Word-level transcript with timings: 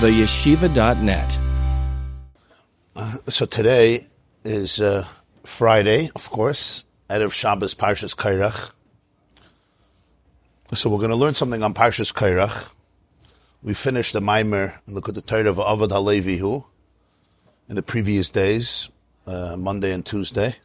theyeshiva.net. 0.00 1.38
So 3.28 3.46
today 3.46 4.06
is 4.44 4.78
uh, 4.78 5.06
Friday, 5.42 6.10
of 6.14 6.28
course, 6.30 6.84
Erev 7.08 7.32
Shabbos 7.32 7.74
Parshas 7.74 8.14
Kairach. 8.14 8.74
So 10.74 10.90
we're 10.90 10.98
going 10.98 11.10
to 11.10 11.16
learn 11.16 11.32
something 11.32 11.62
on 11.62 11.72
Parshas 11.72 12.12
Kairach. 12.12 12.74
We 13.62 13.72
finished 13.72 14.12
the 14.12 14.20
Maimer 14.20 14.74
and 14.86 14.94
look 14.94 15.08
at 15.08 15.14
the 15.14 15.22
Torah 15.22 15.48
of 15.48 15.56
Avad 15.56 15.88
Halevihu 15.88 16.64
in 17.70 17.74
the 17.74 17.82
previous 17.82 18.28
days, 18.28 18.90
uh, 19.26 19.56
Monday 19.56 19.92
and 19.92 20.04
Tuesday. 20.04 20.56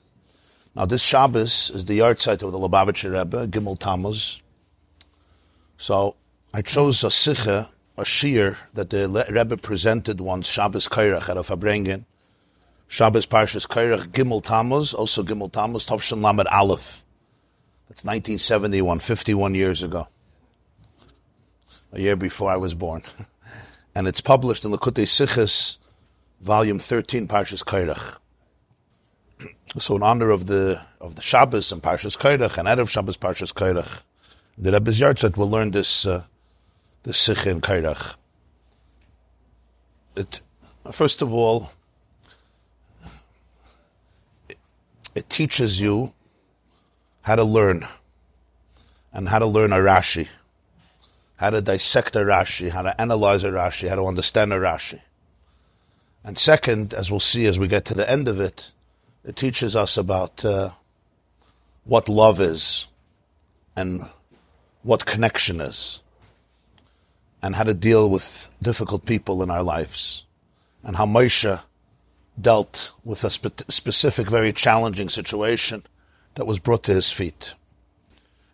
Now 0.76 0.86
this 0.86 1.04
Shabbos 1.04 1.72
is 1.74 1.86
the 1.86 2.00
yartzeit 2.00 2.44
of 2.44 2.52
the 2.52 2.60
Lubavitcher 2.60 3.18
Rebbe, 3.18 3.48
Gimel 3.48 3.80
Tammuz. 3.80 4.42
So 5.78 6.18
I 6.54 6.62
chose 6.62 7.04
a 7.06 7.08
sicha, 7.08 7.70
a 7.98 8.06
shir 8.06 8.58
that 8.74 8.90
the 8.90 9.26
Rebbe 9.30 9.58
presented 9.58 10.22
once 10.22 10.48
Shabbos 10.48 10.88
Kairach 10.88 11.30
at 11.30 11.38
a 11.38 11.42
Farbrengen. 11.42 12.06
Shabbos 12.88 13.26
Parshas 13.26 13.68
Kairach 13.68 14.08
Gimel 14.08 14.44
Tammuz, 14.44 14.94
also 14.94 15.24
Gimel 15.24 15.52
Tammuz, 15.52 15.86
Tovshin 15.86 16.22
Lamed 16.22 16.48
Aleph. 16.48 17.06
That's 17.88 18.04
1971, 18.04 19.00
51 19.00 19.56
years 19.56 19.84
ago. 19.84 20.08
A 21.94 22.02
year 22.02 22.16
before 22.16 22.52
I 22.52 22.58
was 22.58 22.74
born. 22.74 23.04
and 23.96 24.08
it's 24.08 24.22
published 24.22 24.66
in 24.66 24.72
Likutei 24.72 25.04
Sichos, 25.04 25.78
volume 26.42 26.80
13, 26.80 27.28
Parshas 27.28 27.64
Kairach. 27.64 28.18
So 29.78 29.96
in 29.96 30.04
honor 30.04 30.32
of 30.32 30.48
the 30.48 30.82
of 31.00 31.16
the 31.16 31.22
Shabbos 31.22 31.72
and 31.72 31.82
Parshas 31.82 32.18
Kairach 32.18 32.58
and 32.58 32.68
Erev 32.68 32.90
Shabbos 32.90 33.18
Parshas 33.18 33.54
Kairach, 33.54 34.04
the 34.58 34.70
Rebbe's 34.70 35.00
Yartzeit 35.00 35.38
will 35.38 35.50
learn 35.50 35.72
this 35.72 36.06
uh, 36.06 36.26
this 37.04 37.18
Sikh 37.18 37.46
and 37.48 37.62
Kairach. 37.62 38.16
It, 40.16 40.42
first 40.92 41.22
of 41.22 41.34
all, 41.34 41.72
it 45.16 45.30
teaches 45.30 45.82
you 45.82 46.14
how 47.22 47.36
to 47.36 47.44
learn 47.44 47.88
and 49.14 49.28
how 49.28 49.40
to 49.40 49.46
learn 49.46 49.74
a 49.74 49.78
Rashi, 49.78 50.28
how 51.38 51.50
to 51.50 51.62
dissect 51.62 52.16
a 52.16 52.20
Rashi, 52.20 52.70
how 52.70 52.84
to 52.84 53.00
analyze 53.02 53.44
a 53.44 53.52
Rashi, 53.52 53.90
how 53.90 53.96
to 53.96 54.06
understand 54.06 54.54
a 54.54 54.60
Rashi. 54.60 55.02
And 56.24 56.38
second, 56.38 56.94
as 56.94 57.10
we'll 57.10 57.20
see 57.20 57.48
as 57.48 57.58
we 57.58 57.68
get 57.68 57.86
to 57.86 57.94
the 57.94 58.10
end 58.10 58.28
of 58.28 58.40
it, 58.40 58.72
it 59.24 59.36
teaches 59.36 59.76
us 59.76 59.98
about 59.98 60.46
uh, 60.46 60.72
what 61.84 62.08
love 62.08 62.40
is 62.40 62.88
and 63.76 64.08
what 64.84 65.06
connection 65.06 65.62
is 65.62 66.01
and 67.42 67.56
how 67.56 67.64
to 67.64 67.74
deal 67.74 68.10
with 68.10 68.52
difficult 68.62 69.06
people 69.06 69.42
in 69.42 69.50
our 69.50 69.64
lives 69.64 70.26
and 70.84 70.96
how 70.96 71.06
Moshe 71.06 71.62
dealt 72.40 72.92
with 73.04 73.24
a 73.24 73.30
spe- 73.30 73.70
specific, 73.70 74.30
very 74.30 74.54
challenging 74.54 75.10
situation 75.10 75.84
that 76.36 76.46
was 76.46 76.60
brought 76.60 76.84
to 76.84 76.94
his 76.94 77.12
feet. 77.12 77.54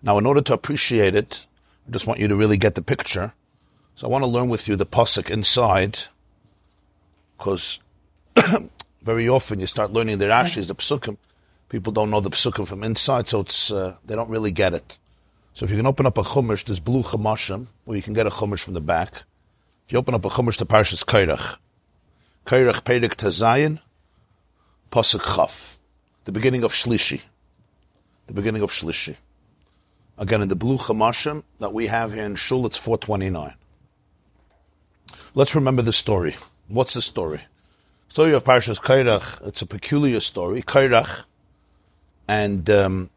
Now, 0.01 0.17
in 0.17 0.25
order 0.25 0.41
to 0.41 0.53
appreciate 0.53 1.15
it, 1.15 1.45
I 1.87 1.91
just 1.91 2.07
want 2.07 2.19
you 2.19 2.27
to 2.27 2.35
really 2.35 2.57
get 2.57 2.75
the 2.75 2.81
picture. 2.81 3.33
So 3.95 4.07
I 4.07 4.09
want 4.09 4.23
to 4.23 4.29
learn 4.29 4.49
with 4.49 4.67
you 4.67 4.75
the 4.75 4.85
pasuk 4.85 5.29
inside, 5.29 5.99
because 7.37 7.79
very 9.01 9.27
often 9.27 9.59
you 9.59 9.67
start 9.67 9.91
learning 9.91 10.17
the 10.17 10.25
Rashis, 10.25 10.67
the 10.67 10.75
psukim. 10.75 11.17
People 11.69 11.91
don't 11.91 12.09
know 12.09 12.21
the 12.21 12.29
psukim 12.29 12.67
from 12.67 12.83
inside, 12.83 13.27
so 13.27 13.41
it's 13.41 13.71
uh, 13.71 13.97
they 14.05 14.15
don't 14.15 14.29
really 14.29 14.51
get 14.51 14.73
it. 14.73 14.97
So 15.57 15.63
if 15.63 15.71
you 15.71 15.77
can 15.77 15.87
open 15.87 16.05
up 16.05 16.19
a 16.19 16.21
chumash, 16.21 16.65
there's 16.65 16.79
blue 16.79 17.01
chumashim, 17.01 17.65
or 17.87 17.95
you 17.95 18.03
can 18.03 18.13
get 18.13 18.27
a 18.27 18.29
chumash 18.29 18.63
from 18.63 18.75
the 18.75 18.79
back. 18.79 19.23
If 19.87 19.91
you 19.91 19.97
open 19.97 20.13
up 20.13 20.23
a 20.23 20.29
chumash 20.29 20.57
to 20.57 20.67
Parshas 20.67 21.03
Kairach, 21.03 21.57
Kairach 22.45 22.83
Perik 22.83 23.15
Tazayin, 23.15 23.79
Pasuk 24.91 25.35
Chaf, 25.35 25.79
the 26.25 26.31
beginning 26.31 26.63
of 26.63 26.73
Shlishi, 26.73 27.23
the 28.27 28.33
beginning 28.33 28.61
of 28.61 28.69
Shlishi. 28.69 29.15
Again, 30.19 30.43
in 30.43 30.47
the 30.47 30.55
blue 30.55 30.77
chumashim 30.77 31.41
that 31.57 31.73
we 31.73 31.87
have 31.87 32.13
here 32.13 32.25
in 32.25 32.35
Shul, 32.35 32.67
it's 32.67 32.77
429. 32.77 33.55
Let's 35.33 35.55
remember 35.55 35.81
the 35.81 35.91
story. 35.91 36.35
What's 36.67 36.93
the 36.93 37.01
story? 37.01 37.41
Story 38.09 38.33
of 38.33 38.43
Parshas 38.43 38.79
Kairach, 38.79 39.47
it's 39.47 39.63
a 39.63 39.65
peculiar 39.65 40.19
story. 40.19 40.61
Kairach 40.61 41.25
and 42.27 42.69
um, 42.69 43.09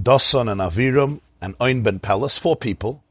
Dasan 0.00 0.50
and 0.50 0.60
Aviram 0.60 1.20
and 1.40 1.54
Ein 1.60 1.82
ben 1.82 1.98
Pelas, 1.98 2.38
four 2.38 2.56
people. 2.56 3.02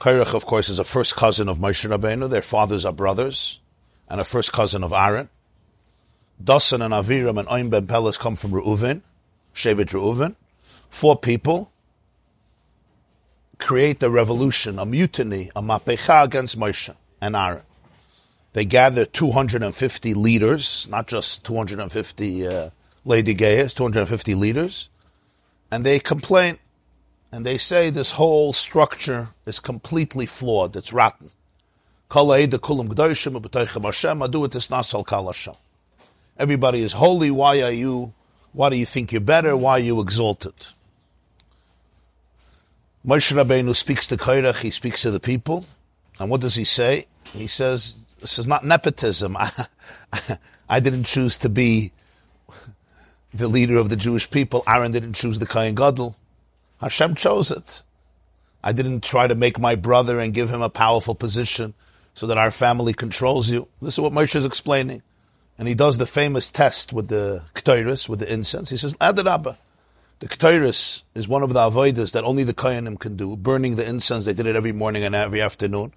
Kairach, 0.00 0.34
of 0.34 0.46
course, 0.46 0.68
is 0.68 0.78
a 0.78 0.84
first 0.84 1.16
cousin 1.16 1.48
of 1.48 1.58
Moshe 1.58 1.88
Rabbeinu. 1.88 2.28
Their 2.28 2.42
fathers 2.42 2.84
are 2.84 2.92
brothers, 2.92 3.60
and 4.08 4.20
a 4.20 4.24
first 4.24 4.52
cousin 4.52 4.84
of 4.84 4.92
Aaron. 4.92 5.28
Dasan 6.42 6.84
and 6.84 6.92
Aviram 6.92 7.40
and 7.40 7.48
Ein 7.48 7.70
ben 7.70 7.86
Pelas 7.86 8.16
come 8.16 8.36
from 8.36 8.52
Reuven, 8.52 9.00
Shevet 9.54 9.88
Reuven. 9.88 10.36
Four 10.90 11.16
people 11.18 11.72
create 13.58 14.02
a 14.02 14.10
revolution, 14.10 14.78
a 14.78 14.86
mutiny, 14.86 15.50
a 15.56 15.62
mapecha 15.62 16.24
against 16.24 16.58
Moshe 16.58 16.94
and 17.20 17.34
Aaron. 17.34 17.62
They 18.52 18.64
gather 18.64 19.04
250 19.04 20.14
leaders, 20.14 20.86
not 20.90 21.06
just 21.08 21.44
250 21.44 22.46
uh, 22.46 22.70
lady 23.04 23.34
gayas, 23.34 23.74
250 23.74 24.34
leaders, 24.34 24.90
and 25.76 25.84
they 25.84 26.00
complain 26.00 26.56
and 27.30 27.44
they 27.44 27.58
say 27.58 27.90
this 27.90 28.12
whole 28.12 28.54
structure 28.54 29.28
is 29.44 29.60
completely 29.60 30.24
flawed. 30.24 30.74
It's 30.74 30.90
rotten. 30.90 31.32
Everybody 36.38 36.82
is 36.82 36.92
holy. 36.94 37.30
Why 37.30 37.60
are 37.60 37.70
you? 37.70 38.14
Why 38.54 38.70
do 38.70 38.76
you 38.76 38.86
think 38.86 39.12
you're 39.12 39.20
better? 39.20 39.54
Why 39.54 39.72
are 39.72 39.80
you 39.80 40.00
exalted? 40.00 40.54
Moshe 43.06 43.34
Rabbeinu 43.34 43.76
speaks 43.76 44.06
to 44.06 44.16
Kairach. 44.16 44.62
He 44.62 44.70
speaks 44.70 45.02
to 45.02 45.10
the 45.10 45.20
people, 45.20 45.66
and 46.18 46.30
what 46.30 46.40
does 46.40 46.54
he 46.54 46.64
say? 46.64 47.06
He 47.34 47.46
says, 47.46 47.96
"This 48.20 48.38
is 48.38 48.46
not 48.46 48.64
nepotism. 48.64 49.36
I, 49.36 49.50
I 50.70 50.80
didn't 50.80 51.04
choose 51.04 51.36
to 51.38 51.50
be 51.50 51.92
the 53.38 53.48
leader 53.48 53.76
of 53.76 53.88
the 53.88 53.96
Jewish 53.96 54.30
people. 54.30 54.62
Aaron 54.66 54.92
didn't 54.92 55.14
choose 55.14 55.38
the 55.38 55.46
Kohen 55.46 55.74
Gadol. 55.74 56.16
Hashem 56.80 57.14
chose 57.14 57.50
it. 57.50 57.84
I 58.62 58.72
didn't 58.72 59.04
try 59.04 59.26
to 59.26 59.34
make 59.34 59.58
my 59.58 59.74
brother 59.74 60.18
and 60.18 60.34
give 60.34 60.50
him 60.50 60.62
a 60.62 60.68
powerful 60.68 61.14
position 61.14 61.74
so 62.14 62.26
that 62.26 62.38
our 62.38 62.50
family 62.50 62.92
controls 62.92 63.50
you. 63.50 63.68
This 63.80 63.94
is 63.94 64.00
what 64.00 64.12
Moshe 64.12 64.34
is 64.34 64.44
explaining. 64.44 65.02
And 65.58 65.68
he 65.68 65.74
does 65.74 65.98
the 65.98 66.06
famous 66.06 66.50
test 66.50 66.92
with 66.92 67.08
the 67.08 67.42
Ketairis, 67.54 68.08
with 68.08 68.18
the 68.18 68.32
incense. 68.32 68.70
He 68.70 68.76
says, 68.76 68.94
Adarabba. 68.96 69.56
The 70.18 70.28
Ketairis 70.28 71.02
is 71.14 71.28
one 71.28 71.42
of 71.42 71.52
the 71.52 71.60
avodas 71.60 72.12
that 72.12 72.24
only 72.24 72.42
the 72.42 72.54
Kohanim 72.54 72.98
can 72.98 73.16
do, 73.16 73.36
burning 73.36 73.76
the 73.76 73.86
incense. 73.86 74.24
They 74.24 74.32
did 74.32 74.46
it 74.46 74.56
every 74.56 74.72
morning 74.72 75.04
and 75.04 75.14
every 75.14 75.42
afternoon. 75.42 75.92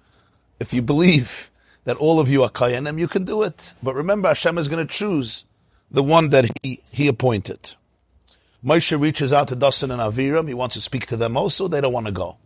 If 0.58 0.74
you 0.74 0.82
believe 0.82 1.50
that 1.84 1.96
all 1.96 2.20
of 2.20 2.28
you 2.28 2.42
are 2.42 2.50
Kohanim, 2.50 2.98
you 2.98 3.08
can 3.08 3.24
do 3.24 3.42
it. 3.42 3.72
But 3.82 3.94
remember, 3.94 4.28
Hashem 4.28 4.58
is 4.58 4.68
going 4.68 4.86
to 4.86 4.92
choose 4.92 5.46
the 5.90 6.02
one 6.02 6.30
that 6.30 6.46
he, 6.62 6.82
he 6.90 7.08
appointed. 7.08 7.74
Moshe 8.64 8.98
reaches 8.98 9.32
out 9.32 9.48
to 9.48 9.56
Dasan 9.56 9.90
and 9.90 10.00
Aviram. 10.00 10.46
He 10.46 10.54
wants 10.54 10.74
to 10.74 10.80
speak 10.80 11.06
to 11.06 11.16
them 11.16 11.36
also. 11.36 11.66
They 11.66 11.80
don't 11.80 11.92
want 11.92 12.06
to 12.06 12.12
go. 12.12 12.36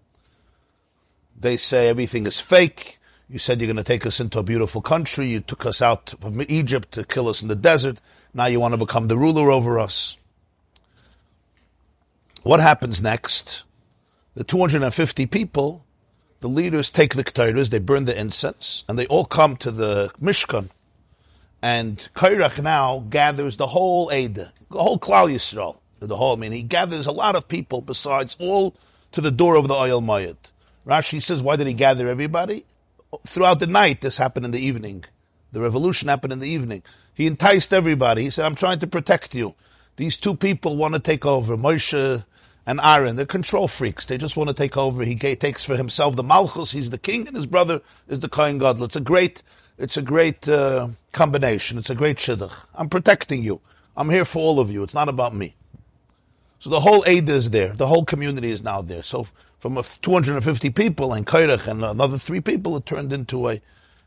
They 1.39 1.57
say 1.57 1.89
everything 1.89 2.27
is 2.27 2.41
fake. 2.41 2.99
You 3.29 3.39
said 3.39 3.61
you're 3.61 3.67
going 3.67 3.77
to 3.77 3.85
take 3.85 4.07
us 4.07 4.21
into 4.21 4.39
a 4.39 4.45
beautiful 4.45 4.81
country. 4.81 5.27
You 5.27 5.41
took 5.41 5.67
us 5.67 5.83
out 5.83 6.15
from 6.21 6.41
Egypt 6.49 6.93
to 6.93 7.05
kill 7.05 7.29
us 7.29 7.43
in 7.43 7.49
the 7.49 7.57
desert. 7.57 8.01
Now 8.33 8.47
you 8.47 8.61
want 8.61 8.73
to 8.73 8.79
become 8.79 9.09
the 9.09 9.19
ruler 9.19 9.51
over 9.51 9.79
us. 9.79 10.17
What 12.43 12.61
happens 12.61 13.01
next? 13.01 13.65
The 14.35 14.45
250 14.45 15.27
people, 15.27 15.85
the 16.41 16.49
leaders 16.49 16.91
take 16.91 17.15
the 17.15 17.25
ketairas, 17.25 17.71
they 17.71 17.79
burn 17.79 18.05
the 18.05 18.19
incense, 18.19 18.85
and 18.89 18.99
they 18.99 19.07
all 19.07 19.25
come 19.25 19.57
to 19.59 19.71
the 19.71 20.11
Mishkan. 20.21 20.69
And 21.65 21.97
Kairach 22.15 22.63
now 22.63 23.07
gathers 23.09 23.57
the 23.57 23.67
whole 23.67 24.11
Eidah, 24.11 24.53
the 24.71 24.83
whole 24.83 24.99
Klal 24.99 25.33
Yisrael, 25.33 25.79
the 25.99 26.15
whole, 26.15 26.35
I 26.35 26.39
mean, 26.39 26.53
he 26.53 26.63
gathers 26.63 27.07
a 27.07 27.11
lot 27.11 27.37
of 27.37 27.49
people 27.49 27.81
besides 27.81 28.37
all 28.39 28.77
to 29.13 29.23
the 29.23 29.31
door 29.31 29.57
of 29.57 29.67
the 29.67 29.73
Oil 29.73 30.03
Mayat. 30.03 30.37
Rashi 30.87 31.23
says, 31.23 31.43
why 31.43 31.57
did 31.57 31.67
he 31.67 31.73
gather 31.73 32.07
everybody? 32.07 32.67
Throughout 33.27 33.61
the 33.61 33.67
night, 33.67 34.03
this 34.03 34.19
happened 34.19 34.45
in 34.45 34.51
the 34.51 34.61
evening. 34.61 35.07
The 35.53 35.63
revolution 35.63 36.09
happened 36.09 36.35
in 36.35 36.41
the 36.41 36.51
evening. 36.51 36.83
He 37.15 37.27
enticed 37.27 37.73
everybody. 37.73 38.25
He 38.25 38.31
said, 38.31 38.45
I'm 38.45 38.57
trying 38.57 38.81
to 38.81 38.87
protect 38.87 39.35
you. 39.35 39.55
These 39.97 40.19
two 40.19 40.37
people 40.37 40.77
want 40.77 40.93
to 40.93 41.01
take 41.01 41.25
over, 41.25 41.57
Moshe 41.57 42.25
and 42.67 42.81
Aaron. 42.83 43.17
They're 43.17 43.25
control 43.25 43.69
freaks. 43.69 44.05
They 44.05 44.19
just 44.19 44.37
want 44.37 44.49
to 44.49 44.55
take 44.55 44.77
over. 44.77 45.03
He 45.03 45.17
takes 45.17 45.65
for 45.65 45.79
himself 45.79 46.15
the 46.15 46.25
Malchus. 46.25 46.73
He's 46.73 46.91
the 46.91 46.99
king, 46.99 47.27
and 47.27 47.35
his 47.35 47.47
brother 47.47 47.81
is 48.07 48.21
the 48.21 48.29
Kohen 48.29 48.59
Gadol. 48.59 48.85
It's 48.85 48.97
a 48.97 49.01
great, 49.01 49.43
it's 49.79 49.97
a 49.97 50.03
great 50.03 50.49
uh, 50.49 50.89
combination. 51.13 51.79
It's 51.79 51.91
a 51.91 51.95
great 51.95 52.19
shidduch. 52.19 52.53
I'm 52.75 52.89
protecting 52.89 53.43
you. 53.43 53.61
I'm 53.97 54.11
here 54.11 54.25
for 54.25 54.41
all 54.41 54.61
of 54.61 54.71
you. 54.71 54.83
It's 54.83 54.95
not 54.95 55.09
about 55.09 55.35
me. 55.35 55.55
So 56.59 56.71
the 56.71 56.81
whole 56.81 57.05
Ada 57.07 57.33
is 57.33 57.51
there. 57.51 57.73
The 57.73 57.87
whole 57.87 58.05
community 58.05 58.51
is 58.51 58.63
now 58.63 58.81
there. 58.83 59.03
So 59.03 59.27
from 59.59 59.79
250 60.03 60.71
people 60.71 61.13
and 61.13 61.27
Kairach 61.27 61.69
and 61.69 61.85
another 61.85 62.17
three 62.19 62.41
people, 62.41 62.77
it 62.77 62.87
turned 62.87 63.13
into 63.13 63.49
a, 63.49 63.61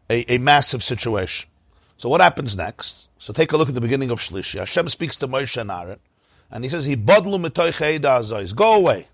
a, 0.10 0.34
a, 0.34 0.38
massive 0.38 0.84
situation. 0.84 1.50
So 1.98 2.10
what 2.10 2.22
happens 2.22 2.56
next? 2.56 3.10
So 3.18 3.34
take 3.34 3.52
a 3.52 3.58
look 3.58 3.70
at 3.70 3.76
the 3.76 3.82
beginning 3.82 4.12
of 4.12 4.20
Shlishi. 4.20 4.60
Hashem 4.60 4.90
speaks 4.90 5.16
to 5.18 5.28
Moshe 5.28 5.60
and 5.60 5.72
Aaron, 5.72 6.00
and 6.50 6.64
he 6.64 6.70
says, 6.70 6.86
"He 6.86 6.96
Go 6.96 8.76
away, 8.76 9.08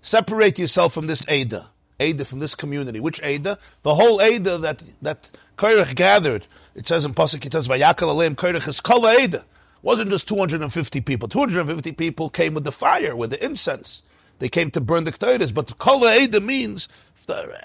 separate 0.00 0.58
yourself 0.58 0.92
from 0.92 1.06
this 1.06 1.24
Ada. 1.28 1.70
Ada 1.98 2.24
from 2.24 2.40
this 2.40 2.54
community. 2.54 3.00
Which 3.00 3.22
Ada? 3.22 3.58
The 3.82 3.94
whole 3.94 4.20
Ada 4.20 4.58
that 4.58 4.84
that 5.02 5.30
Kairach 5.56 5.94
gathered. 5.94 6.46
It 6.74 6.86
says 6.86 7.04
in 7.04 7.14
Pasuk, 7.14 7.44
it 7.44 7.52
says, 7.52 7.68
"Vayakal 7.68 8.08
aleim 8.08 8.34
Kairach 8.34 8.68
is 8.68 8.80
kol 8.80 9.08
Eda." 9.08 9.44
wasn't 9.86 10.10
just 10.10 10.26
250 10.28 11.00
people. 11.02 11.28
250 11.28 11.92
people 11.92 12.28
came 12.28 12.54
with 12.54 12.64
the 12.64 12.72
fire, 12.72 13.14
with 13.14 13.30
the 13.30 13.42
incense. 13.44 14.02
They 14.40 14.48
came 14.48 14.70
to 14.72 14.80
burn 14.80 15.04
the 15.04 15.12
Ketores, 15.12 15.54
but 15.54 15.78
Kol 15.78 16.08
Eda 16.08 16.40
means 16.40 16.88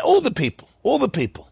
all 0.04 0.22
the 0.22 0.32
people, 0.32 0.70
all 0.84 1.00
the 1.00 1.10
people. 1.10 1.50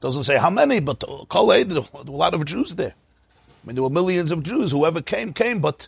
Doesn't 0.00 0.24
say 0.24 0.38
how 0.38 0.50
many, 0.50 0.80
but 0.80 1.04
Kol 1.28 1.54
Eda, 1.54 1.84
a 1.94 2.02
lot 2.02 2.34
of 2.34 2.44
Jews 2.44 2.74
there. 2.74 2.94
I 2.94 3.66
mean, 3.66 3.76
there 3.76 3.84
were 3.84 3.90
millions 3.90 4.32
of 4.32 4.42
Jews. 4.42 4.72
Whoever 4.72 5.00
came, 5.00 5.32
came, 5.32 5.60
but 5.60 5.86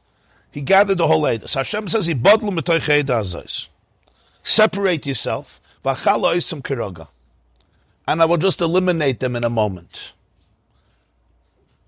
he 0.53 0.63
gathered 0.63 0.99
the 0.99 1.09
whole. 1.09 1.27
So 1.47 1.59
Hashem 1.59 1.89
says, 1.89 2.07
Separate 4.45 5.07
yourself. 5.07 5.61
kiroga. 5.83 7.09
And 8.07 8.21
I 8.21 8.27
will 8.27 8.37
just 8.37 8.61
eliminate 8.61 9.21
them 9.21 9.35
in 9.37 9.45
a 9.45 9.51
moment. 9.51 10.13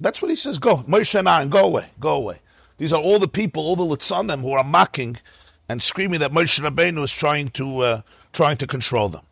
That's 0.01 0.21
what 0.21 0.31
he 0.31 0.37
says. 0.37 0.59
Go. 0.59 0.79
Moshe 0.79 1.19
and 1.19 1.29
Aaron, 1.29 1.49
go 1.49 1.65
away. 1.67 1.87
Go 2.01 2.17
away. 2.17 2.41
These 2.79 2.93
are 2.93 3.01
all 3.01 3.19
the 3.19 3.29
people, 3.29 3.63
all 3.63 3.77
the 3.77 3.85
Litzanim 3.85 4.41
who 4.41 4.53
are 4.53 4.65
mocking 4.65 5.19
and 5.69 5.83
screaming 5.83 6.21
that 6.21 6.33
Moshe 6.33 6.61
Rabbeinu 6.61 7.03
is 7.03 7.13
trying 7.13 7.49
to 7.51 7.79
uh, 7.79 8.01
trying 8.33 8.57
to 8.59 8.67
control 8.67 9.09
them. 9.09 9.23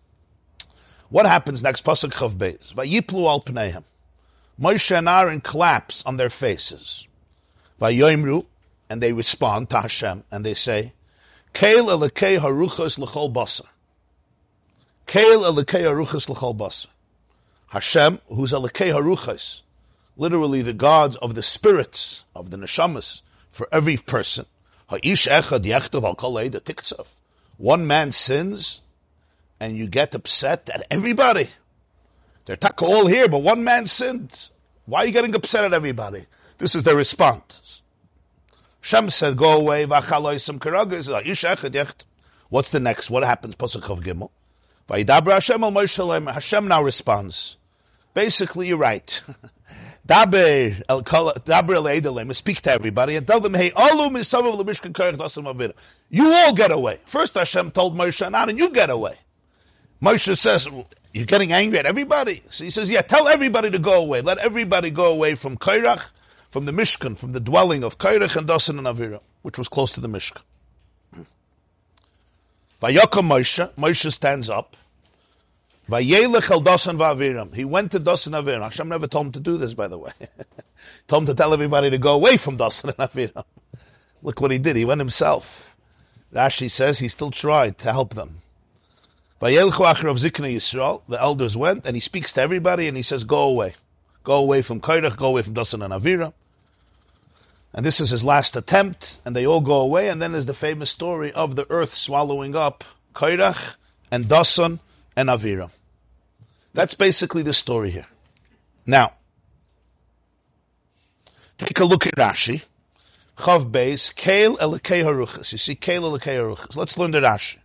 What 1.10 1.26
happens 1.26 1.62
next? 1.62 1.84
Pasuk 1.84 2.12
Chav 2.12 2.32
Beis. 2.32 2.72
Vayiplu 2.74 3.26
al 3.26 3.40
pneihem. 3.40 3.84
Moshe 4.60 4.96
and 4.96 5.08
Aaron 5.08 5.40
collapse 5.40 6.02
on 6.06 6.16
their 6.16 6.30
faces. 6.30 7.06
Vayoimru, 7.80 8.46
and 8.88 9.02
they 9.02 9.12
respond 9.12 9.70
to 9.70 9.80
Hashem, 9.80 10.24
and 10.30 10.44
they 10.44 10.54
say, 10.54 10.92
l'chol 12.98 13.32
basar. 13.32 13.66
Kail 15.06 15.40
elekei 15.40 15.84
haruchas 15.84 16.28
l'chol 16.28 16.56
basar. 16.56 16.88
Hashem, 17.68 18.20
who's 18.28 18.52
elekei 18.52 18.92
haruchas, 18.92 19.62
literally 20.16 20.62
the 20.62 20.72
gods 20.72 21.16
of 21.16 21.34
the 21.34 21.42
spirits, 21.42 22.24
of 22.34 22.50
the 22.50 22.56
neshamas, 22.56 23.22
for 23.48 23.68
every 23.72 23.96
person. 23.96 24.46
Ha'ish 24.88 25.26
Echad 25.28 25.64
Yechtav 25.64 26.04
Al 26.04 26.14
Kol 26.14 26.34
Tiktsav. 26.34 27.20
One 27.56 27.86
man 27.86 28.12
sins, 28.12 28.82
and 29.60 29.76
you 29.76 29.88
get 29.88 30.14
upset 30.14 30.68
at 30.70 30.86
everybody. 30.90 31.48
They're 32.44 32.58
all 32.82 33.06
here, 33.06 33.28
but 33.28 33.38
one 33.38 33.64
man 33.64 33.86
sinned. 33.86 34.50
Why 34.86 35.00
are 35.00 35.06
you 35.06 35.12
getting 35.12 35.34
upset 35.34 35.64
at 35.64 35.72
everybody? 35.72 36.26
This 36.58 36.74
is 36.74 36.82
their 36.82 36.96
response. 36.96 37.82
Shem 38.80 39.08
said, 39.08 39.36
go 39.38 39.58
away, 39.58 39.86
What's 39.86 40.02
the 42.68 42.80
next? 42.80 43.10
What 43.10 43.24
happens? 43.24 43.56
Pasuk 43.56 43.90
of 43.90 44.00
Gimel. 44.00 44.30
Hashem 44.88 45.64
al 45.64 45.72
Moshe 45.72 46.32
Hashem 46.32 46.68
now 46.68 46.82
responds. 46.82 47.56
Basically, 48.12 48.68
you're 48.68 48.78
right. 48.78 49.20
Daber 50.06 50.82
el 50.88 51.02
daber 51.02 52.36
speak 52.36 52.60
to 52.60 52.70
everybody 52.70 53.16
and 53.16 53.26
tell 53.26 53.40
them, 53.40 53.54
hey, 53.54 53.72
alu 53.74 54.10
misavav 54.10 54.54
lemishkan 54.54 54.92
karech 54.92 55.16
dasam 55.16 55.52
avira. 55.52 55.72
You 56.10 56.30
all 56.30 56.54
get 56.54 56.70
away. 56.70 57.00
First 57.06 57.34
Hashem 57.34 57.70
told 57.70 57.96
Moshe 57.96 58.24
and 58.24 58.36
Aaron, 58.36 58.58
you 58.58 58.70
get 58.70 58.90
away. 58.90 59.14
Moshe 60.02 60.36
says, 60.36 60.68
you're 61.14 61.24
getting 61.24 61.52
angry 61.52 61.78
at 61.78 61.86
everybody. 61.86 62.42
So 62.50 62.64
he 62.64 62.70
says, 62.70 62.90
yeah, 62.90 63.00
tell 63.00 63.28
everybody 63.28 63.70
to 63.70 63.78
go 63.78 64.02
away. 64.02 64.20
Let 64.20 64.38
everybody 64.38 64.90
go 64.90 65.10
away 65.10 65.36
from 65.36 65.56
Kairach, 65.56 66.10
from 66.50 66.66
the 66.66 66.72
Mishkan, 66.72 67.16
from 67.16 67.32
the 67.32 67.40
dwelling 67.40 67.82
of 67.82 67.96
Kairach 67.96 68.36
and 68.36 68.46
Dasan 68.46 68.78
and 68.78 68.86
Avira, 68.86 69.20
which 69.40 69.56
was 69.56 69.68
close 69.68 69.92
to 69.92 70.00
the 70.00 70.08
Mishkan. 70.08 70.42
Vayakam 72.80 73.26
Moshe, 73.28 73.72
Moshe 73.74 74.10
stands 74.12 74.50
up, 74.50 74.76
Vayelech 75.88 76.50
el 76.50 76.62
Dasan 76.62 76.96
va'aviram. 76.96 77.54
He 77.54 77.64
went 77.64 77.92
to 77.92 78.00
Dasan 78.00 78.32
Aviram. 78.40 78.62
Hashem 78.62 78.88
never 78.88 79.06
told 79.06 79.26
him 79.26 79.32
to 79.32 79.40
do 79.40 79.58
this, 79.58 79.74
by 79.74 79.86
the 79.86 79.98
way. 79.98 80.12
told 81.06 81.24
him 81.24 81.26
to 81.26 81.34
tell 81.34 81.52
everybody 81.52 81.90
to 81.90 81.98
go 81.98 82.14
away 82.14 82.38
from 82.38 82.56
Dasan 82.56 82.84
and 82.84 82.96
Aviram. 83.10 83.44
Look 84.22 84.40
what 84.40 84.50
he 84.50 84.58
did. 84.58 84.76
He 84.76 84.86
went 84.86 85.00
himself. 85.00 85.76
Rashi 86.32 86.70
says 86.70 86.98
he 86.98 87.08
still 87.08 87.30
tried 87.30 87.76
to 87.78 87.92
help 87.92 88.14
them. 88.14 88.40
Vayelchu 89.42 89.84
achrav 89.84 90.16
zikna 90.16 90.54
Yisrael. 90.54 91.02
The 91.06 91.20
elders 91.20 91.54
went 91.54 91.84
and 91.84 91.94
he 91.96 92.00
speaks 92.00 92.32
to 92.32 92.40
everybody 92.40 92.88
and 92.88 92.96
he 92.96 93.02
says, 93.02 93.24
go 93.24 93.42
away. 93.42 93.74
Go 94.22 94.36
away 94.36 94.62
from 94.62 94.80
Kairach, 94.80 95.18
go 95.18 95.28
away 95.28 95.42
from 95.42 95.52
Dasan 95.52 95.84
and 95.84 95.92
Aviram. 95.92 96.32
And 97.74 97.84
this 97.84 98.00
is 98.00 98.10
his 98.10 98.22
last 98.22 98.54
attempt, 98.54 99.18
and 99.24 99.34
they 99.34 99.44
all 99.44 99.60
go 99.60 99.80
away, 99.80 100.08
and 100.08 100.22
then 100.22 100.32
there's 100.32 100.46
the 100.46 100.54
famous 100.54 100.90
story 100.90 101.32
of 101.32 101.56
the 101.56 101.66
earth 101.70 101.92
swallowing 101.94 102.54
up 102.54 102.84
Kairach 103.14 103.76
and 104.12 104.26
Dasan 104.26 104.78
and 105.16 105.28
Avira. 105.28 105.70
That's 106.72 106.94
basically 106.94 107.42
the 107.42 107.52
story 107.52 107.90
here. 107.90 108.06
Now, 108.86 109.14
take 111.58 111.80
a 111.80 111.84
look 111.84 112.06
at 112.06 112.14
Rashi. 112.14 112.62
Chav 113.36 113.72
Beis, 113.72 114.14
Kael 114.14 114.56
Elekei 114.58 115.02
Haruchas. 115.02 115.50
You 115.50 115.58
see, 115.58 115.74
Kael 115.74 116.02
Elekei 116.02 116.36
Haruchas. 116.36 116.76
Let's 116.76 116.96
learn 116.96 117.10
the 117.10 117.20
Rashi. 117.20 117.58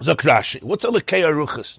Zok 0.00 0.22
Rashi. 0.22 0.60
What's 0.62 0.84
Elekei 0.84 1.22
Haruchas? 1.22 1.78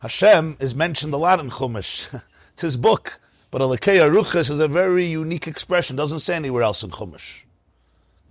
Hashem 0.00 0.56
is 0.58 0.74
mentioned 0.74 1.14
a 1.14 1.16
lot 1.16 1.38
in 1.38 1.50
Chumash. 1.50 2.08
it's 2.52 2.62
his 2.62 2.76
book. 2.76 3.20
But 3.50 3.62
Elekei 3.62 3.98
Haruchas 3.98 4.50
is 4.50 4.60
a 4.60 4.68
very 4.68 5.06
unique 5.06 5.46
expression. 5.48 5.96
Doesn't 5.96 6.20
say 6.20 6.36
anywhere 6.36 6.62
else 6.62 6.82
in 6.82 6.90
Chumash. 6.90 7.42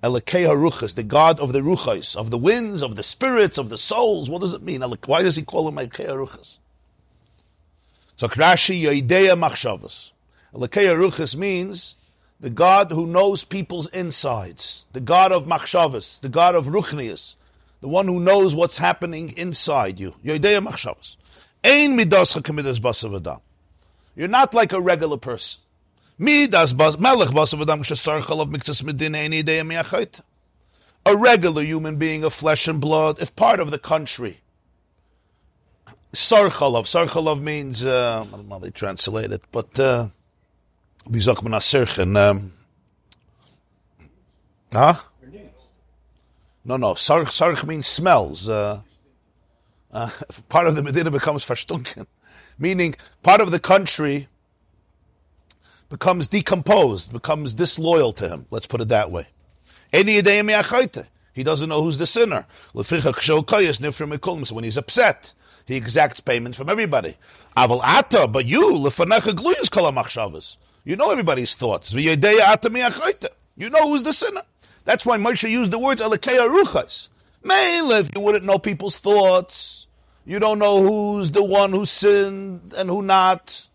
Elekei 0.01 0.47
Haruchas, 0.47 0.95
the 0.95 1.03
God 1.03 1.41
of 1.41 1.51
the 1.51 1.59
Ruchais, 1.59 2.15
of 2.15 2.31
the 2.31 2.37
winds, 2.37 2.81
of 2.81 2.95
the 2.95 3.03
spirits, 3.03 3.57
of 3.57 3.69
the 3.69 3.77
souls. 3.77 4.29
What 4.29 4.39
does 4.39 4.53
it 4.53 4.61
mean? 4.61 4.81
Why 4.81 5.23
does 5.23 5.35
he 5.35 5.43
call 5.43 5.67
him 5.67 5.75
Elekei 5.75 6.07
Haruchas? 6.07 6.59
So 8.15 8.27
Krashi 8.29 8.81
Yoideya 8.81 9.37
Machshavas. 9.37 10.13
Elekei 10.53 10.87
Haruchas 10.87 11.35
means 11.35 11.97
the 12.39 12.49
God 12.49 12.91
who 12.91 13.05
knows 13.05 13.43
people's 13.43 13.87
insides, 13.87 14.85
the 14.93 15.01
God 15.01 15.33
of 15.33 15.45
Machshavas, 15.45 16.21
the 16.21 16.29
God 16.29 16.55
of 16.55 16.67
Ruchnias, 16.67 17.35
the 17.81 17.89
one 17.89 18.07
who 18.07 18.21
knows 18.21 18.55
what's 18.55 18.77
happening 18.77 19.33
inside 19.37 19.99
you. 19.99 20.15
Yoideya 20.23 20.65
Machshavas. 20.65 21.17
Ein 21.61 21.97
midas 21.97 22.33
basavadam. 22.33 23.41
You're 24.19 24.27
not 24.27 24.53
like 24.53 24.73
a 24.73 24.81
regular 24.81 25.15
person. 25.15 25.61
A 31.05 31.15
regular 31.15 31.61
human 31.61 31.95
being 31.95 32.25
of 32.25 32.33
flesh 32.33 32.67
and 32.67 32.81
blood, 32.81 33.21
if 33.21 33.33
part 33.37 33.61
of 33.61 33.71
the 33.71 33.79
country. 33.79 34.41
Sarchalov. 36.11 36.83
Sarchalov 36.83 37.39
means, 37.39 37.85
uh, 37.85 38.25
I 38.27 38.35
don't 38.35 38.49
know 38.49 38.55
how 38.55 38.59
they 38.59 38.71
translate 38.71 39.31
it, 39.31 39.41
but, 39.53 39.79
uh, 39.79 40.09
Um, 42.17 42.51
huh? 44.73 44.95
No, 46.65 46.75
no. 46.75 46.93
Sarch, 46.95 47.27
sarch 47.27 47.65
means 47.65 47.87
smells. 47.87 48.49
Uh, 48.49 48.81
uh, 49.93 50.09
part 50.49 50.67
of 50.67 50.75
the 50.75 50.83
Medina 50.83 51.09
becomes 51.09 51.45
verstunken. 51.45 52.05
Meaning, 52.59 52.95
part 53.23 53.39
of 53.41 53.51
the 53.51 53.59
country 53.59 54.27
becomes 55.89 56.27
decomposed, 56.27 57.11
becomes 57.13 57.53
disloyal 57.53 58.11
to 58.13 58.27
him. 58.27 58.45
Let's 58.51 58.67
put 58.67 58.81
it 58.81 58.89
that 58.89 59.09
way. 59.11 59.27
He 59.91 61.43
doesn't 61.43 61.69
know 61.69 61.81
who's 61.81 61.97
the 61.97 62.05
sinner. 62.05 62.45
So 62.75 64.53
when 64.53 64.63
he's 64.63 64.77
upset, 64.77 65.33
he 65.65 65.75
exacts 65.75 66.19
payments 66.19 66.57
from 66.57 66.69
everybody. 66.69 67.15
But 67.55 68.45
you, 68.45 68.91
you 70.85 70.95
know 70.95 71.11
everybody's 71.11 71.55
thoughts. 71.55 71.93
You 71.93 72.15
know 72.17 73.89
who's 73.89 74.03
the 74.03 74.13
sinner. 74.13 74.43
That's 74.85 75.05
why 75.05 75.17
Moshe 75.17 75.49
used 75.49 75.71
the 75.71 75.79
words. 75.79 76.01
Mainly, 77.43 77.95
if 77.95 78.09
you 78.13 78.21
wouldn't 78.21 78.45
know 78.45 78.59
people's 78.59 78.97
thoughts, 78.97 79.78
you 80.29 80.37
don't 80.37 80.59
know 80.59 80.83
who's 80.83 81.31
the 81.31 81.43
one 81.43 81.71
who 81.71 81.87
sinned 81.87 82.75
and 82.77 82.87
who 82.87 83.01
not. 83.01 83.67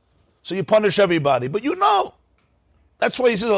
So 0.44 0.54
you 0.54 0.62
punish 0.62 1.00
everybody. 1.00 1.48
But 1.48 1.64
you 1.64 1.74
know. 1.74 2.14
That's 2.98 3.18
why 3.18 3.30
he 3.30 3.36
says. 3.36 3.50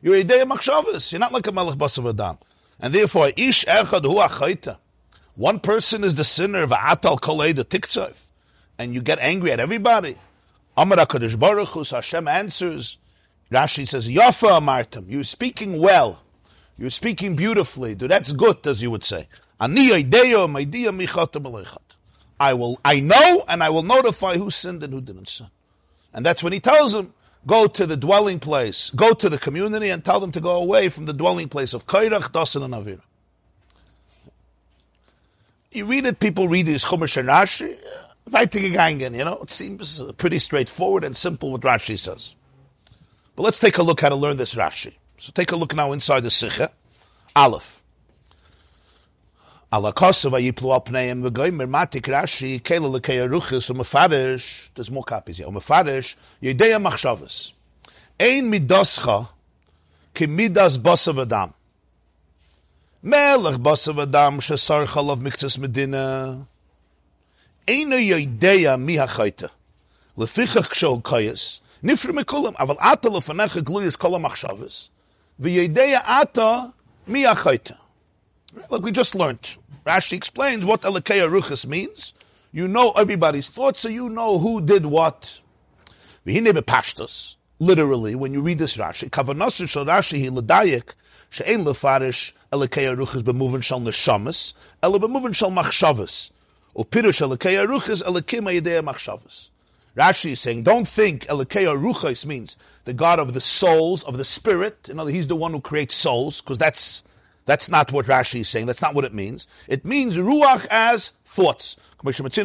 You're 0.00 0.14
a 0.14 0.22
day 0.22 0.40
of. 0.40 1.12
You're 1.12 1.18
not 1.18 1.32
like 1.32 1.48
a 1.48 1.50
melech 1.50 1.74
basav 1.74 2.08
adam. 2.08 2.38
And 2.78 2.94
therefore, 2.94 3.32
ish 3.36 3.64
echad 3.64 4.04
hu 4.04 4.14
achaita. 4.14 4.78
One 5.34 5.58
person 5.58 6.04
is 6.04 6.14
the 6.14 6.22
sinner 6.22 6.62
of 6.62 6.70
atal 6.70 7.18
kolei 7.18 7.52
the 7.52 7.64
tiktsav. 7.64 8.30
And 8.78 8.94
you 8.94 9.02
get 9.02 9.18
angry 9.18 9.50
at 9.50 9.58
everybody. 9.58 10.14
Amar 10.76 10.98
HaKadosh 10.98 11.36
Baruch 11.36 11.70
Hu, 11.70 11.82
Hashem 11.82 12.28
answers. 12.28 12.98
Rashi 13.50 13.88
says, 13.88 14.08
Yafa 14.08 14.60
amartam. 14.60 15.06
You're 15.08 15.24
speaking 15.24 15.80
well. 15.80 16.22
You're 16.78 16.90
speaking 16.90 17.34
beautifully. 17.34 17.94
That's 17.94 18.32
good, 18.34 18.64
as 18.68 18.84
you 18.84 18.92
would 18.92 19.02
say. 19.02 19.26
I 19.60 19.68
will, 22.54 22.80
I 22.84 23.00
know, 23.00 23.44
and 23.48 23.62
I 23.62 23.70
will 23.70 23.82
notify 23.82 24.36
who 24.36 24.50
sinned 24.50 24.82
and 24.82 24.92
who 24.92 25.00
didn't 25.00 25.28
sin. 25.28 25.48
And 26.14 26.24
that's 26.24 26.42
when 26.42 26.52
he 26.52 26.60
tells 26.60 26.92
them, 26.92 27.12
go 27.46 27.66
to 27.66 27.86
the 27.86 27.96
dwelling 27.96 28.38
place, 28.38 28.90
go 28.90 29.12
to 29.14 29.28
the 29.28 29.38
community 29.38 29.90
and 29.90 30.04
tell 30.04 30.20
them 30.20 30.32
to 30.32 30.40
go 30.40 30.60
away 30.60 30.88
from 30.88 31.06
the 31.06 31.12
dwelling 31.12 31.48
place 31.48 31.74
of 31.74 31.86
Kairach, 31.86 32.30
Dasan, 32.30 32.64
and 32.64 32.74
Avira. 32.74 33.00
You 35.72 35.86
read 35.86 36.06
it, 36.06 36.20
people 36.20 36.48
read 36.48 36.66
this 36.66 36.84
Chumash 36.84 37.16
and 37.16 37.28
Rashi, 37.28 37.76
weitergegangen, 38.30 39.16
you 39.16 39.24
know, 39.24 39.38
it 39.42 39.50
seems 39.50 40.02
pretty 40.16 40.38
straightforward 40.38 41.04
and 41.04 41.16
simple 41.16 41.52
what 41.52 41.62
Rashi 41.62 41.98
says. 41.98 42.36
But 43.36 43.42
let's 43.42 43.58
take 43.58 43.78
a 43.78 43.82
look 43.82 44.00
how 44.00 44.08
to 44.08 44.16
learn 44.16 44.36
this 44.36 44.54
Rashi. 44.54 44.94
So 45.18 45.32
take 45.32 45.52
a 45.52 45.56
look 45.56 45.74
now 45.74 45.92
inside 45.92 46.20
the 46.20 46.30
Sikha. 46.30 46.70
Aleph. 47.36 47.84
Ala 49.70 49.92
kosse 49.92 50.30
vay 50.30 50.50
plu 50.52 50.72
op 50.72 50.88
nayem 50.88 51.22
ve 51.22 51.30
goy 51.30 51.50
mer 51.50 51.66
matik 51.66 52.06
rashi 52.08 52.58
kele 52.64 52.88
le 52.88 53.00
kay 53.00 53.18
ruchis 53.18 53.64
so 53.64 53.74
me 53.74 53.84
des 54.74 54.90
mo 54.90 55.02
kapis 55.02 55.28
iz 55.28 55.38
yo 55.40 55.50
me 55.50 55.60
fadish 55.60 56.16
ye 56.40 56.54
ein 58.20 58.50
midoscha 58.50 58.66
das 58.66 58.98
kha 58.98 59.28
ke 60.14 60.26
mit 60.26 60.54
das 60.54 60.78
bosse 60.78 61.12
vadam 61.12 61.52
melach 63.04 63.58
bosse 63.58 63.92
vadam 63.92 64.40
she 64.42 64.56
sar 64.56 64.86
khalov 64.86 65.20
miktas 65.20 65.58
medina. 65.58 66.46
Ein 67.68 67.92
ye 67.92 68.26
de 68.26 68.76
mi 68.78 68.96
ha 68.96 69.06
lefichach 69.06 69.50
le 70.16 70.26
fikh 70.26 70.56
khsho 70.72 71.02
kayes 71.02 71.60
nifre 71.82 72.14
me 72.14 72.24
kolam 72.24 72.56
aval 72.56 72.78
atlo 72.80 73.20
fana 73.20 73.46
khgluis 73.46 73.96
kolam 73.98 74.22
machshavus 74.24 74.88
ve 75.38 75.50
ye 75.50 75.94
ata 75.94 76.72
mi 77.06 77.22
ha 77.22 77.34
Look, 78.70 78.82
we 78.82 78.92
just 78.92 79.14
learned. 79.14 79.56
Rashi 79.86 80.14
explains 80.14 80.64
what 80.64 80.82
Elakei 80.82 81.26
Ruchas 81.28 81.66
means. 81.66 82.14
You 82.50 82.66
know 82.66 82.92
everybody's 82.92 83.50
thoughts, 83.50 83.80
so 83.80 83.88
you 83.88 84.08
know 84.08 84.38
who 84.38 84.60
did 84.60 84.86
what. 84.86 85.40
V'hine 86.26 86.46
bepashtos. 86.46 87.36
Literally, 87.58 88.14
when 88.14 88.32
you 88.32 88.40
read 88.40 88.58
this 88.58 88.76
Rashi, 88.76 89.10
kavanasr 89.10 89.68
shal 89.68 89.84
Rashi 89.84 90.22
hi 90.22 90.28
l'dayik, 90.30 90.94
she'en 91.28 91.64
lefarish 91.64 92.32
Elakei 92.52 92.96
Ruchas 92.96 93.22
b'movin 93.22 93.62
shal 93.62 93.80
neshamas, 93.80 94.54
ele 94.82 94.98
b'movin 94.98 95.34
shal 95.34 95.50
machshavas. 95.50 96.30
Upirush 96.74 97.26
Elakei 97.26 97.66
Ruchas 97.66 98.02
elakim 98.02 98.44
ha'yedei 98.44 98.82
machshavas. 98.82 99.50
Rashi 99.96 100.30
is 100.30 100.40
saying, 100.40 100.62
don't 100.62 100.88
think 100.88 101.26
Elakei 101.26 101.66
Ruchas 101.66 102.24
means 102.24 102.56
the 102.84 102.94
God 102.94 103.18
of 103.18 103.34
the 103.34 103.40
souls, 103.40 104.04
of 104.04 104.16
the 104.16 104.24
spirit. 104.24 104.86
You 104.88 104.94
know, 104.94 105.06
he's 105.06 105.26
the 105.26 105.36
one 105.36 105.52
who 105.52 105.60
creates 105.60 105.94
souls, 105.94 106.40
because 106.40 106.58
that's 106.58 107.02
that's 107.48 107.70
not 107.70 107.90
what 107.92 108.04
Rashi 108.04 108.40
is 108.40 108.48
saying. 108.50 108.66
That's 108.66 108.82
not 108.82 108.94
what 108.94 109.06
it 109.06 109.14
means. 109.14 109.48
It 109.68 109.82
means 109.82 110.18
ruach 110.18 110.66
as 110.70 111.14
thoughts. 111.24 111.76
Shetevas 112.04 112.36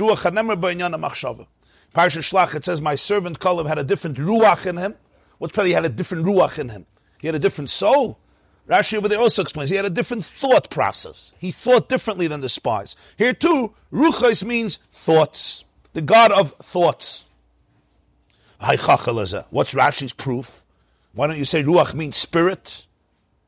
ruach 0.00 0.22
hanemer 0.24 0.58
b'inyan 0.58 0.94
machshava. 0.94 1.46
Parsha 1.94 2.22
Shlach, 2.22 2.54
it 2.54 2.64
says, 2.64 2.80
my 2.80 2.94
servant 2.94 3.40
Kalev 3.40 3.68
had 3.68 3.78
a 3.78 3.84
different 3.84 4.16
ruach 4.16 4.64
in 4.64 4.78
him. 4.78 4.94
What's 5.36 5.52
probably 5.52 5.72
he 5.72 5.74
had 5.74 5.84
a 5.84 5.90
different 5.90 6.24
ruach 6.24 6.58
in 6.58 6.70
him? 6.70 6.86
He 7.20 7.28
had 7.28 7.34
a 7.34 7.38
different 7.38 7.68
soul. 7.68 8.18
Rashi 8.66 8.96
over 8.96 9.06
there 9.06 9.18
also 9.18 9.42
explains 9.42 9.68
he 9.68 9.76
had 9.76 9.84
a 9.84 9.90
different 9.90 10.24
thought 10.24 10.70
process. 10.70 11.34
He 11.38 11.52
thought 11.52 11.90
differently 11.90 12.26
than 12.26 12.40
the 12.40 12.48
spies. 12.48 12.96
Here 13.18 13.34
too, 13.34 13.74
ruchos 13.92 14.42
means 14.44 14.78
thoughts. 14.92 15.66
The 15.92 16.00
God 16.00 16.32
of 16.32 16.52
thoughts. 16.52 17.26
What's 18.60 19.74
Rashi's 19.74 20.12
proof? 20.12 20.64
Why 21.12 21.26
don't 21.26 21.38
you 21.38 21.44
say 21.44 21.62
Ruach 21.62 21.94
means 21.94 22.16
spirit? 22.16 22.86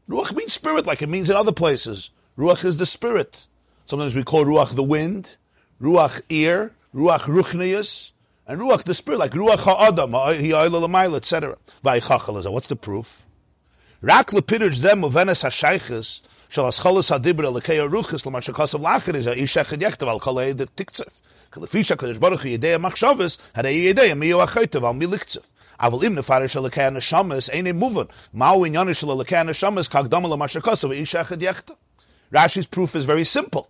Ruach 0.08 0.34
means 0.34 0.52
spirit 0.52 0.86
like 0.86 1.02
it 1.02 1.08
means 1.08 1.30
in 1.30 1.36
other 1.36 1.52
places. 1.52 2.10
Ruach 2.38 2.64
is 2.64 2.76
the 2.76 2.86
spirit. 2.86 3.46
Sometimes 3.86 4.14
we 4.14 4.22
call 4.22 4.44
Ruach 4.44 4.74
the 4.74 4.82
wind, 4.82 5.36
Ruach 5.80 6.20
ear, 6.28 6.72
Ruach 6.94 7.20
ruchnius, 7.20 8.12
and 8.46 8.60
Ruach 8.60 8.84
the 8.84 8.94
spirit, 8.94 9.18
like 9.18 9.32
Ruach 9.32 9.60
ha'adam, 9.60 10.14
etc. 11.14 11.56
What's 11.82 12.66
the 12.68 12.76
proof? 12.76 13.26
Rak 14.00 14.28
lepidr 14.28 14.72
zem 14.72 15.02
uvenes 15.02 15.42
ha'shayches 15.42 16.22
shal 16.55 16.65
ascholas 16.65 17.11
hadibra 17.11 17.51
lekei 17.51 17.79
aruchis 17.79 18.25
l'mar 18.25 18.41
shakasav 18.41 18.81
lachir 18.81 19.15
is 19.15 19.25
ha'isha 19.25 19.63
chedyechter 19.63 20.07
al 20.07 20.19
kolei 20.19 20.55
de 20.55 20.65
tiktzef. 20.65 21.21
Kalafisha 21.51 21.95
kadosh 21.95 22.19
baruch 22.19 22.41
hu 22.41 22.49
yedei 22.49 22.77
machshavas 22.77 23.37
hadei 23.55 23.93
yedei 23.93 24.17
mi 24.17 24.29
yu 24.29 24.37
achoytev 24.37 24.83
al 24.83 24.93
mi 24.93 25.05
liktzef. 25.05 25.51
אבל 25.81 26.05
אם 26.05 26.15
נפרש 26.15 26.57
על 26.57 26.65
לקי 26.65 26.81
הנשמס, 26.81 27.49
אין 27.49 27.67
הם 27.67 27.75
מובן. 27.75 28.03
מהו 28.33 28.65
עניין 28.65 28.93
של 28.93 29.07
לקי 29.19 29.35
הנשמס, 29.35 29.87
כהקדמה 29.87 30.29
למה 30.29 30.47
שכוסו, 30.47 30.89
ואיש 30.89 31.15
אחד 31.15 31.41
יחטא. 31.41 31.73
Rashi's 32.33 32.67
proof 32.67 32.95
is 32.95 33.05
very 33.05 33.25
simple. 33.25 33.67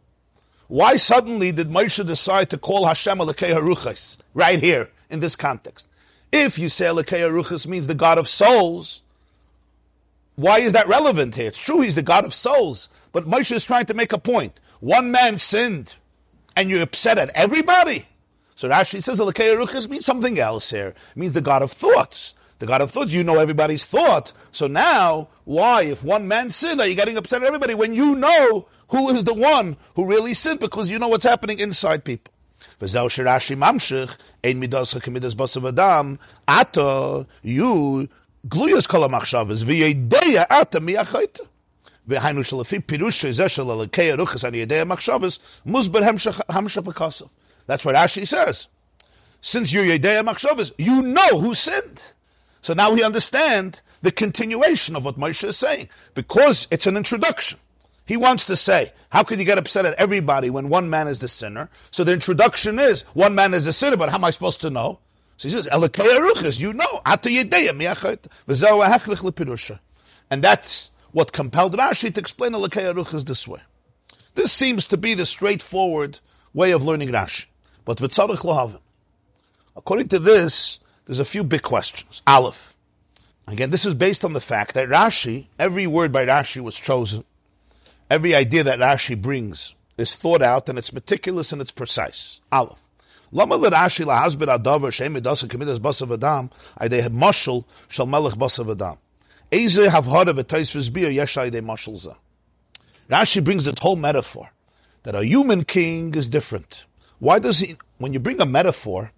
Why 0.68 0.96
suddenly 0.96 1.51
did 1.51 1.70
Moshe 1.70 2.06
decide 2.06 2.50
to 2.51 2.58
call 2.58 2.86
Hashem 2.86 3.18
Alekei 3.18 3.53
Haruchas 3.56 4.18
right 4.34 4.60
here 4.60 4.89
in 5.10 5.20
this 5.20 5.36
context? 5.36 5.88
If 6.32 6.60
you 6.60 6.70
say 6.70 6.86
Alekei 6.86 7.22
Haruchas 7.27 7.65
means 7.65 7.88
the 7.88 7.96
God 7.96 8.18
of 8.18 8.30
souls, 8.30 9.01
why 10.36 10.60
is 10.60 10.74
that 10.74 10.88
relevant 10.88 11.36
here? 11.36 11.48
It's 11.48 11.60
true 11.60 11.82
he's 11.82 11.96
the 11.96 12.01
God 12.01 12.25
of 12.25 12.34
souls, 12.34 12.89
but 13.12 13.27
Moshe 13.27 13.51
is 13.51 13.63
trying 13.63 13.86
to 13.86 13.94
make 13.94 14.13
a 14.13 14.18
point. 14.18 14.60
One 14.80 15.12
man 15.12 15.38
sinned, 15.38 15.96
and 16.56 16.70
you're 16.70 16.82
upset 16.82 17.18
at 17.18 17.30
everybody? 17.30 18.08
So 18.56 18.70
Rashi 18.70 19.01
says 19.03 19.20
Alakei 19.20 19.56
Ruchas 19.56 19.89
means 19.89 20.06
something 20.06 20.39
else 20.39 20.70
here. 20.70 20.89
It 20.89 21.18
means 21.18 21.34
the 21.34 21.41
God 21.41 21.62
of 21.62 21.72
thoughts. 21.72 22.36
The 22.60 22.68
God 22.68 22.82
of 22.82 22.91
thoughts, 22.91 23.12
you 23.12 23.24
know 23.24 23.39
everybody's 23.39 23.84
thought. 23.84 24.34
So 24.51 24.68
now, 24.68 25.30
why, 25.46 25.84
if 25.84 26.03
one 26.03 26.27
man 26.27 26.51
sinned, 26.51 26.80
are 26.80 26.88
you 26.88 26.96
getting 26.96 27.18
upset 27.18 27.41
at 27.41 27.48
everybody 27.48 27.74
when 27.74 27.94
you 27.94 28.15
know 28.15 28.68
who 28.89 29.10
is 29.10 29.24
the 29.24 29.34
one 29.34 29.77
who 29.96 30.06
really 30.06 30.36
sinned 30.36 30.60
because 30.60 30.91
you 30.91 31.00
know 31.00 31.08
what's 31.08 31.25
happening 31.25 31.60
inside 31.60 32.03
people? 32.03 32.32
וזהו 32.82 33.10
שרש"י 33.10 33.56
ממשיך, 33.56 34.18
אין 34.44 34.60
מידוסך 34.60 35.06
כמידס 35.06 35.34
בוסר 35.34 35.60
ודם, 35.63 36.15
אתה, 36.50 37.18
you, 37.46 38.08
גלויוס 38.48 38.88
כל 38.88 39.03
המחשבס, 39.03 39.63
וידע 39.65 40.44
אתה 40.62 40.80
מי 40.80 40.98
החייתה. 40.98 41.44
והיינו 42.08 42.44
שלפי 42.44 42.80
פירוש 42.80 43.25
זה 43.25 43.50
של 43.50 43.72
אלוקי 43.72 44.12
הרוחס 44.12 44.46
על 44.46 44.56
ידי 44.56 44.80
המחשבס, 44.80 45.39
מוסבר 45.65 46.00
המשך 46.50 46.82
בכוסף. 46.82 47.25
That's 47.68 47.86
what 47.86 47.96
Rashi 47.96 48.27
says. 48.27 48.68
Since 49.41 49.74
you're 49.74 49.86
Yedei 49.86 50.24
Machshavas, 50.24 50.72
you 50.77 51.01
know 51.01 51.39
who 51.39 51.56
sinned. 51.56 52.01
So 52.62 52.74
now 52.74 52.91
we 52.91 53.03
understand 53.03 53.82
the 54.01 54.12
continuation 54.12 54.96
of 54.96 55.06
what 55.06 55.18
Moshe 55.18 55.48
is 55.48 55.58
saying, 55.58 55.89
because 56.13 56.68
it's 56.70 56.88
an 56.88 56.98
introduction. 56.98 57.60
He 58.06 58.18
wants 58.18 58.46
to 58.46 58.56
say, 58.56 58.94
how 59.10 59.24
could 59.24 59.39
you 59.39 59.46
get 59.46 59.58
upset 59.58 59.86
at 59.86 59.96
everybody 59.96 60.50
when 60.50 60.70
one 60.70 60.89
man 60.89 61.08
is 61.08 61.20
the 61.20 61.27
sinner? 61.27 61.70
So 61.91 62.03
the 62.03 62.13
introduction 62.13 62.77
is, 62.77 63.01
one 63.13 63.36
man 63.36 63.53
is 63.53 63.65
the 63.65 63.74
sinner, 63.74 63.98
but 63.98 64.10
how 64.10 64.18
am 64.18 64.25
I 64.25 64.32
supposed 64.32 64.62
to 64.62 64.70
know? 64.70 65.00
So 65.37 65.49
he 65.49 65.55
says, 65.55 65.66
Elokei 65.66 66.07
Aruchas, 66.07 66.59
you 66.59 66.73
know, 66.73 67.00
Ata 67.05 67.28
Yedeya 67.28 67.71
Miachot, 67.71 68.26
V'zeu 68.49 68.87
Hachlech 68.87 69.23
Lepirusha. 69.23 69.78
And 70.31 70.43
that's 70.43 70.90
what 71.12 71.33
compelled 71.33 71.76
Rashi 71.76 72.12
to 72.12 72.21
explain 72.21 72.52
Elokei 72.52 72.93
Aruchas 72.93 73.25
this 73.25 73.47
way. 73.47 73.61
This 74.35 74.52
seems 74.52 74.87
to 74.88 74.97
be 74.97 75.14
the 75.14 75.26
straightforward 75.26 76.21
way 76.55 76.71
of 76.71 76.83
learning 76.83 77.11
Rashi. 77.11 77.47
But 77.85 77.99
V'tzarech 77.99 78.45
Lohavim. 78.45 78.81
According 79.76 80.09
to 80.09 80.19
this, 80.19 80.81
there's 81.05 81.21
a 81.21 81.25
few 81.25 81.45
big 81.45 81.62
questions. 81.62 82.23
Aleph. 82.26 82.76
Again, 83.47 83.71
this 83.71 83.85
is 83.85 83.95
based 83.95 84.25
on 84.25 84.33
the 84.33 84.40
fact 84.40 84.75
that 84.75 84.88
Rashi, 84.88 85.47
every 85.59 85.87
word 85.87 86.11
by 86.12 86.26
Rashi 86.26 86.61
was 86.61 86.76
chosen. 86.76 87.25
Every 88.11 88.35
idea 88.35 88.64
that 88.64 88.78
Rashi 88.78 89.21
brings 89.21 89.75
is 89.99 90.14
thought 90.14 90.43
out 90.43 90.69
and 90.69 90.78
it's 90.78 90.93
meticulous 90.93 91.52
and 91.52 91.61
it's 91.61 91.73
precise. 91.73 92.40
Aleph. 92.50 92.86
Lama 93.33 93.56
l'Rashi 93.56 94.04
lahasbir 94.04 94.56
adavar 94.59 94.90
basav 95.80 96.12
adam 96.12 96.50
aydei 96.80 97.09
mashal 97.09 97.64
shal 97.88 98.06
melech 98.06 98.35
basav 98.35 98.71
adam. 98.71 98.99
Eze 99.50 99.88
havhara 99.88 100.33
v'tais 100.33 100.75
v'zbir 100.75 101.12
yesh 101.12 101.37
aydei 101.37 101.61
mashal 101.61 101.97
zah. 101.99 102.16
Rashi 103.11 103.42
brings 103.42 103.64
this 103.64 103.78
whole 103.80 103.97
metaphor 103.97 104.50
that 105.02 105.14
a 105.14 105.25
human 105.25 105.64
king 105.64 106.14
is 106.14 106.28
different. 106.28 106.85
Why 107.18 107.38
does 107.38 107.61
he, 107.61 107.76
when 107.99 108.12
you 108.12 108.18
bring 108.18 108.40
a 108.40 108.47
metaphor, 108.47 109.12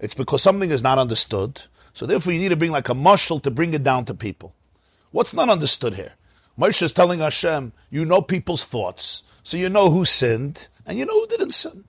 it's 0.00 0.14
because 0.14 0.42
something 0.42 0.70
is 0.70 0.82
not 0.82 0.98
understood. 0.98 1.62
So 1.92 2.06
therefore 2.06 2.32
you 2.32 2.40
need 2.40 2.48
to 2.50 2.56
bring 2.56 2.72
like 2.72 2.88
a 2.88 2.94
mushal 2.94 3.42
to 3.42 3.50
bring 3.50 3.74
it 3.74 3.82
down 3.82 4.04
to 4.06 4.14
people. 4.14 4.54
What's 5.10 5.34
not 5.34 5.50
understood 5.50 5.94
here? 5.94 6.12
Moshe 6.58 6.82
is 6.82 6.92
telling 6.92 7.20
Hashem, 7.20 7.72
you 7.90 8.04
know 8.04 8.22
people's 8.22 8.64
thoughts. 8.64 9.22
So 9.42 9.56
you 9.56 9.68
know 9.68 9.90
who 9.90 10.04
sinned 10.04 10.68
and 10.86 10.98
you 10.98 11.06
know 11.06 11.20
who 11.20 11.26
didn't 11.26 11.52
sin. 11.52 11.84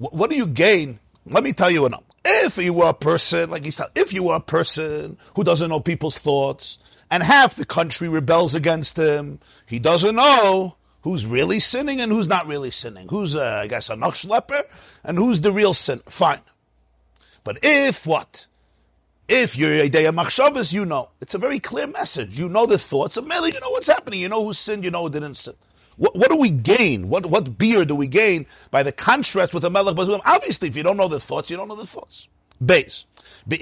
What 0.00 0.30
do 0.30 0.36
you 0.36 0.46
gain? 0.46 0.98
Let 1.26 1.44
me 1.44 1.52
tell 1.52 1.70
you 1.70 1.84
enough. 1.84 2.04
If 2.24 2.56
you 2.56 2.72
were 2.72 2.88
a 2.88 2.94
person, 2.94 3.50
like 3.50 3.66
he's 3.66 3.76
telling, 3.76 3.92
if 3.94 4.14
you 4.14 4.22
were 4.22 4.36
a 4.36 4.40
person 4.40 5.18
who 5.36 5.44
doesn't 5.44 5.68
know 5.68 5.78
people's 5.78 6.16
thoughts, 6.16 6.78
and 7.10 7.22
half 7.22 7.54
the 7.54 7.66
country 7.66 8.08
rebels 8.08 8.54
against 8.54 8.96
him, 8.96 9.40
he 9.66 9.78
doesn't 9.78 10.16
know 10.16 10.76
who's 11.02 11.26
really 11.26 11.60
sinning 11.60 12.00
and 12.00 12.10
who's 12.10 12.28
not 12.28 12.46
really 12.46 12.70
sinning. 12.70 13.08
Who's, 13.08 13.36
uh, 13.36 13.60
I 13.62 13.66
guess, 13.66 13.90
a 13.90 13.94
nachschlepper 13.94 14.62
and 15.04 15.18
who's 15.18 15.42
the 15.42 15.52
real 15.52 15.74
sin. 15.74 16.00
Fine. 16.06 16.40
But 17.44 17.58
if 17.62 18.06
what? 18.06 18.46
If 19.28 19.58
you're 19.58 19.72
a 19.72 19.88
day 19.90 20.06
of 20.06 20.14
machshavas, 20.14 20.72
you 20.72 20.86
know. 20.86 21.10
It's 21.20 21.34
a 21.34 21.38
very 21.38 21.58
clear 21.58 21.86
message. 21.86 22.38
You 22.38 22.48
know 22.48 22.64
the 22.64 22.78
thoughts 22.78 23.18
of 23.18 23.26
Mele, 23.26 23.48
you 23.48 23.60
know 23.60 23.70
what's 23.70 23.88
happening. 23.88 24.20
You 24.20 24.30
know 24.30 24.44
who 24.44 24.54
sinned, 24.54 24.84
you 24.84 24.90
know 24.90 25.02
who 25.02 25.10
didn't 25.10 25.34
sin. 25.34 25.54
What, 25.96 26.16
what 26.16 26.30
do 26.30 26.36
we 26.36 26.50
gain? 26.50 27.08
What, 27.08 27.26
what 27.26 27.58
beer 27.58 27.84
do 27.84 27.94
we 27.94 28.08
gain 28.08 28.46
by 28.70 28.82
the 28.82 28.92
contrast 28.92 29.52
with 29.52 29.62
the 29.62 29.70
Melech 29.70 29.96
Bazulim? 29.96 30.22
Obviously, 30.24 30.68
if 30.68 30.76
you 30.76 30.82
don't 30.82 30.96
know 30.96 31.08
the 31.08 31.20
thoughts, 31.20 31.50
you 31.50 31.56
don't 31.56 31.68
know 31.68 31.76
the 31.76 31.86
thoughts. 31.86 32.28
Base. 32.64 33.06
If 33.46 33.58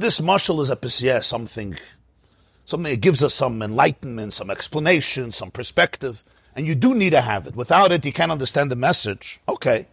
this 0.00 0.20
mashal 0.20 0.60
is 0.60 0.70
a 0.70 0.76
pesiyah, 0.76 1.24
something, 1.24 1.78
something 2.64 2.92
that 2.92 3.00
gives 3.00 3.22
us 3.22 3.34
some 3.34 3.62
enlightenment, 3.62 4.34
some 4.34 4.50
explanation, 4.50 5.32
some 5.32 5.50
perspective, 5.50 6.24
and 6.54 6.66
you 6.66 6.74
do 6.74 6.94
need 6.94 7.10
to 7.10 7.20
have 7.20 7.46
it. 7.46 7.54
Without 7.56 7.92
it, 7.92 8.04
you 8.04 8.12
can't 8.12 8.32
understand 8.32 8.70
the 8.70 8.76
message. 8.76 9.40
Okay. 9.48 9.86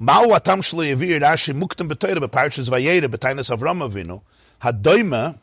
Ma'u 0.00 0.34
atam 0.36 0.60
yavir 0.60 1.20
Rashi 1.20 1.54
muktam 1.54 1.88
Avram 3.50 3.80
Avinu 3.88 4.22
hadoima 4.62 5.38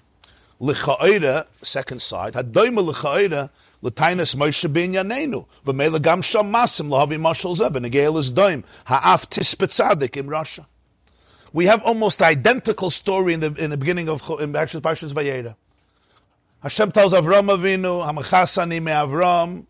l'cha'ira 0.60 1.46
second 1.62 2.02
side 2.02 2.34
hadoima 2.34 2.82
l'cha'ira 2.82 3.50
l'tainas 3.82 4.36
Moshe 4.36 4.72
ben 4.72 4.94
Yanenu 4.94 5.46
v'meila 5.66 6.02
gam 6.02 6.22
sham 6.22 6.52
masim 6.52 6.90
lahavi 6.90 7.18
mashal 7.18 7.56
zeh 7.56 7.70
b'negel 7.70 8.18
is 8.18 8.32
doim 8.32 8.64
ha'af 8.86 9.30
tispet 9.30 9.70
tzadik 9.70 10.18
in 10.18 10.28
rasha. 10.28 10.66
We 11.54 11.66
have 11.66 11.82
almost 11.84 12.22
identical 12.22 12.90
story 12.90 13.34
in 13.34 13.40
the 13.40 13.54
in 13.56 13.70
the 13.70 13.78
beginning 13.78 14.10
of 14.10 14.22
in 14.40 14.52
Parshas 14.54 15.14
Vayera. 15.14 15.56
Hashem 16.62 16.92
tells 16.92 17.14
Avram 17.14 17.48
Avinu, 17.56 18.06
"Hamachasani 18.06 18.82
me 18.82 18.92
Avram." 18.92 19.66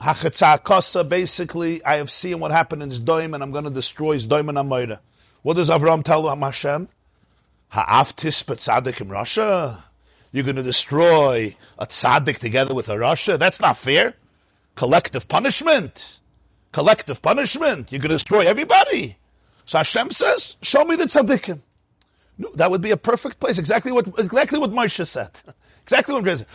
Hachatzakasa, 0.00 1.06
basically, 1.06 1.84
I 1.84 1.96
have 1.96 2.10
seen 2.10 2.40
what 2.40 2.52
happened 2.52 2.82
in 2.82 2.88
Zdoim 2.88 3.34
and 3.34 3.42
I'm 3.42 3.50
going 3.50 3.64
to 3.64 3.70
destroy 3.70 4.16
Zdoim 4.16 4.48
and 4.48 4.56
Amoira. 4.56 5.00
What 5.42 5.56
does 5.56 5.68
Avram 5.68 6.02
tell 6.02 6.34
Hashem? 6.34 6.88
Ha'aftis 7.70 8.44
tzaddik 8.44 9.00
in 9.00 9.08
rasha? 9.08 9.82
You're 10.32 10.44
going 10.44 10.56
to 10.56 10.62
destroy 10.62 11.56
a 11.78 11.86
tzaddik 11.86 12.38
together 12.38 12.74
with 12.74 12.88
a 12.88 12.98
Russia? 12.98 13.38
That's 13.38 13.60
not 13.60 13.76
fair. 13.76 14.14
Collective 14.74 15.28
punishment. 15.28 16.20
Collective 16.72 17.22
punishment. 17.22 17.90
You're 17.90 18.00
going 18.00 18.10
to 18.10 18.16
destroy 18.16 18.46
everybody. 18.46 19.16
So 19.64 19.78
Hashem 19.78 20.10
says, 20.10 20.56
show 20.62 20.84
me 20.84 20.96
the 20.96 21.04
tzaddikim. 21.04 21.60
No, 22.38 22.50
that 22.54 22.70
would 22.70 22.80
be 22.80 22.90
a 22.90 22.96
perfect 22.96 23.38
place. 23.38 23.58
Exactly 23.58 23.92
what, 23.92 24.08
exactly 24.18 24.58
what 24.58 24.70
Moshe 24.70 25.06
said. 25.06 25.30
Exactly 25.82 26.14
what 26.14 26.22
Moshe 26.22 26.46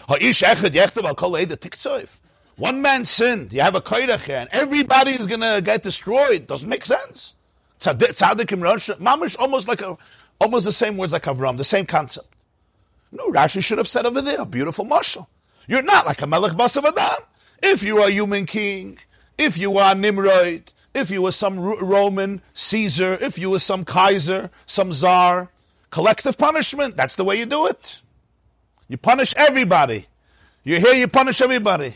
said. 1.81 2.09
One 2.57 2.81
man 2.81 3.03
sinned. 3.03 3.51
You 3.51 3.61
have 3.61 3.75
a 3.75 3.81
koirach 3.81 4.25
here, 4.25 4.37
and 4.37 4.49
everybody 4.53 5.11
is 5.11 5.25
going 5.25 5.41
to 5.41 5.61
get 5.61 5.83
destroyed. 5.83 6.47
Doesn't 6.47 6.69
make 6.69 6.85
sense. 6.85 7.35
Tzaddikim 7.81 8.63
Rosh, 8.63 8.89
mamish, 8.91 9.35
almost 9.37 9.67
like 9.67 9.81
a, 9.81 9.97
almost 10.39 10.65
the 10.65 10.71
same 10.71 10.97
words 10.97 11.13
like 11.13 11.23
Avram, 11.23 11.57
the 11.57 11.63
same 11.63 11.85
concept. 11.85 12.27
No, 13.11 13.31
Rashi 13.31 13.63
should 13.63 13.77
have 13.77 13.87
said 13.87 14.05
over 14.05 14.21
there, 14.21 14.41
a 14.41 14.45
beautiful 14.45 14.85
mashal. 14.85 15.27
You're 15.67 15.81
not 15.81 16.05
like 16.05 16.21
a 16.21 16.27
Melech 16.27 16.53
Basav 16.53 16.85
Adam. 16.85 17.25
If 17.63 17.83
you 17.83 17.99
are 17.99 18.07
a 18.07 18.11
human 18.11 18.45
king, 18.45 18.99
if 19.37 19.57
you 19.57 19.77
are 19.77 19.95
Nimrod, 19.95 20.73
if 20.93 21.09
you 21.09 21.21
were 21.21 21.31
some 21.31 21.59
Roman 21.59 22.41
Caesar, 22.53 23.13
if 23.15 23.37
you 23.39 23.49
were 23.49 23.59
some 23.59 23.85
Kaiser, 23.85 24.51
some 24.65 24.93
Czar, 24.93 25.49
collective 25.89 26.37
punishment, 26.37 26.95
that's 26.97 27.15
the 27.15 27.23
way 27.23 27.37
you 27.37 27.45
do 27.45 27.67
it. 27.67 28.01
You 28.87 28.97
punish 28.97 29.33
everybody. 29.35 30.07
You're 30.63 30.79
here, 30.79 30.93
you 30.93 31.07
punish 31.07 31.41
everybody. 31.41 31.95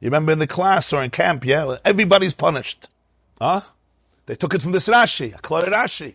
You 0.00 0.06
remember 0.06 0.32
in 0.32 0.38
the 0.40 0.46
class 0.46 0.92
or 0.92 1.02
in 1.02 1.10
camp, 1.10 1.44
yeah? 1.44 1.76
Everybody's 1.84 2.34
punished. 2.34 2.88
Huh? 3.40 3.62
They 4.32 4.36
took 4.36 4.54
it 4.54 4.62
from 4.62 4.72
this 4.72 4.88
Rashi, 4.88 5.34
Aklar 5.34 5.64
Rashi. 5.64 6.14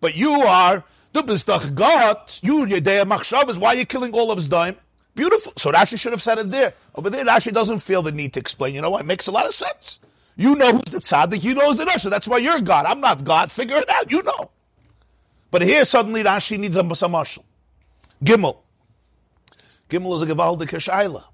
But 0.00 0.16
you 0.16 0.30
are, 0.30 0.82
du 1.12 1.22
bist 1.22 1.46
doch 1.46 1.74
Gott, 1.74 2.40
you, 2.42 2.66
your 2.66 2.80
day 2.80 3.00
of 3.00 3.08
Machshav 3.08 3.50
is 3.50 3.58
why 3.58 3.74
you 3.74 3.84
killing 3.84 4.14
all 4.14 4.30
of 4.30 4.38
his 4.38 4.48
dime. 4.48 4.76
Beautiful. 5.14 5.52
So 5.58 5.70
Rashi 5.70 6.00
should 6.00 6.12
have 6.12 6.22
said 6.22 6.38
it 6.38 6.50
there. 6.50 6.72
Over 6.94 7.10
there, 7.10 7.22
Rashi 7.22 7.52
doesn't 7.52 7.80
feel 7.80 8.00
the 8.00 8.12
need 8.12 8.32
to 8.32 8.40
explain. 8.40 8.74
You 8.74 8.80
know 8.80 8.88
what? 8.88 9.02
It 9.02 9.04
makes 9.04 9.26
a 9.26 9.30
lot 9.30 9.44
of 9.44 9.52
sense. 9.52 9.98
You 10.36 10.56
know 10.56 10.72
who's 10.72 10.90
the 10.90 11.00
tzaddik, 11.00 11.44
you 11.44 11.54
know 11.54 11.66
who's 11.66 11.76
the 11.76 11.84
Rashi. 11.84 12.08
That's 12.08 12.26
why 12.26 12.38
you're 12.38 12.62
God. 12.62 12.86
I'm 12.86 13.02
not 13.02 13.24
God. 13.24 13.52
Figure 13.52 13.76
it 13.76 13.90
out. 13.90 14.10
You 14.10 14.22
know. 14.22 14.50
But 15.50 15.60
here, 15.60 15.84
suddenly, 15.84 16.24
Rashi 16.24 16.58
needs 16.58 16.78
a, 16.78 16.94
some 16.94 17.12
mashal. 17.12 17.44
Gimel. 18.24 18.56
Gimel 19.90 20.16
is 20.16 20.22
a 20.22 20.34
gewaldige 20.34 20.80
Shaila. 20.80 21.24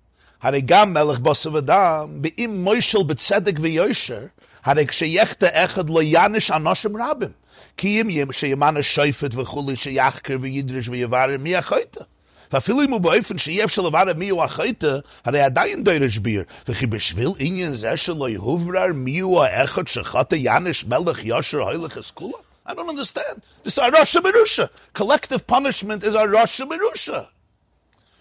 Harigam 0.43 0.91
melech 0.91 1.19
basav 1.19 1.59
adam, 1.59 2.21
be'im 2.21 2.65
moishel 2.65 3.07
b'tzedek 3.07 3.59
v'yosher, 3.59 4.33
הרי 4.64 4.88
כשיחת 4.88 5.44
אחד 5.44 5.90
לא 5.90 6.04
יענש 6.04 6.52
אנושים 6.52 6.98
רבים. 6.98 7.32
כי 7.78 8.02
אם 8.02 8.32
שימן 8.32 8.78
השופט 8.78 9.36
וכולי 9.36 9.76
שיחקר 9.76 10.38
וידרש 10.42 10.90
ויברר 10.90 11.38
מי 11.40 11.56
החייתה. 11.56 12.04
ואפילו 12.52 12.82
אם 12.82 12.92
הוא 12.92 13.02
באופן 13.02 13.38
שאי 13.38 13.64
אפשר 13.64 13.82
לברר 13.82 14.14
מי 14.18 14.30
הוא 14.30 14.44
החייתה, 14.44 15.00
הרי 15.26 15.42
עדיין 15.42 15.84
דורש 15.84 16.18
ביר. 16.18 16.44
וכי 16.68 16.86
בשביל 16.86 17.30
עניין 17.40 17.72
זה 17.72 17.98
שלא 17.98 18.30
יהוברר 18.30 18.94
מי 18.94 19.20
הוא 19.20 19.44
האחד 19.44 19.88
שחטא 19.88 20.36
יענש 20.36 20.86
מלך 20.86 21.26
יושר 21.26 21.58
הולך 21.58 21.98
אסכולה? 21.98 22.38
I 22.68 22.74
don't 22.74 22.90
understand. 22.90 23.42
This 23.64 23.74
is 23.74 23.78
a 23.78 23.92
Rasha 23.92 24.22
Merusha. 24.22 24.70
Collective 24.94 25.46
punishment 25.46 26.04
is 26.04 26.16
a 26.16 26.26
Rasha 26.26 26.68
Merusha. 26.68 27.28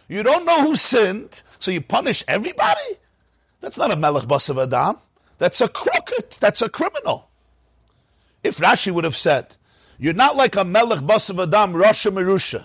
You 0.07 0.23
don't 0.23 0.45
know 0.45 0.61
who 0.63 0.77
sinned, 0.77 1.43
so 1.59 1.71
you 1.71 1.81
punish 1.81 2.23
everybody? 2.29 2.91
That's 3.63 3.79
not 3.79 3.91
a 3.91 3.97
Melech 3.97 4.25
Basav 4.25 4.63
Adam. 4.63 4.99
That's 5.40 5.62
a 5.62 5.68
crooked. 5.68 6.32
That's 6.40 6.62
a 6.62 6.70
criminal. 6.70 7.30
If 8.44 8.58
Rashi 8.58 8.92
would 8.92 9.04
have 9.04 9.16
said, 9.16 9.56
you're 9.98 10.14
not 10.14 10.36
like 10.36 10.56
a 10.56 10.64
Melech 10.64 11.00
Basav 11.00 11.42
Adam, 11.42 11.74
Rasha 11.74 12.12
Merusha. 12.12 12.64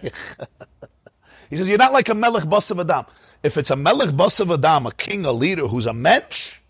he 1.50 1.56
says, 1.56 1.68
you're 1.68 1.76
not 1.76 1.92
like 1.92 2.08
a 2.08 2.14
Melech 2.14 2.44
Basav 2.44 2.80
Adam. 2.80 3.04
If 3.42 3.56
it's 3.58 3.70
a 3.70 3.76
Melech 3.76 4.10
Basav 4.10 4.54
Adam, 4.54 4.86
a 4.86 4.92
king, 4.92 5.24
a 5.24 5.32
leader 5.32 5.66
who's 5.66 5.86
a 5.86 5.92
mensch, 5.92 6.60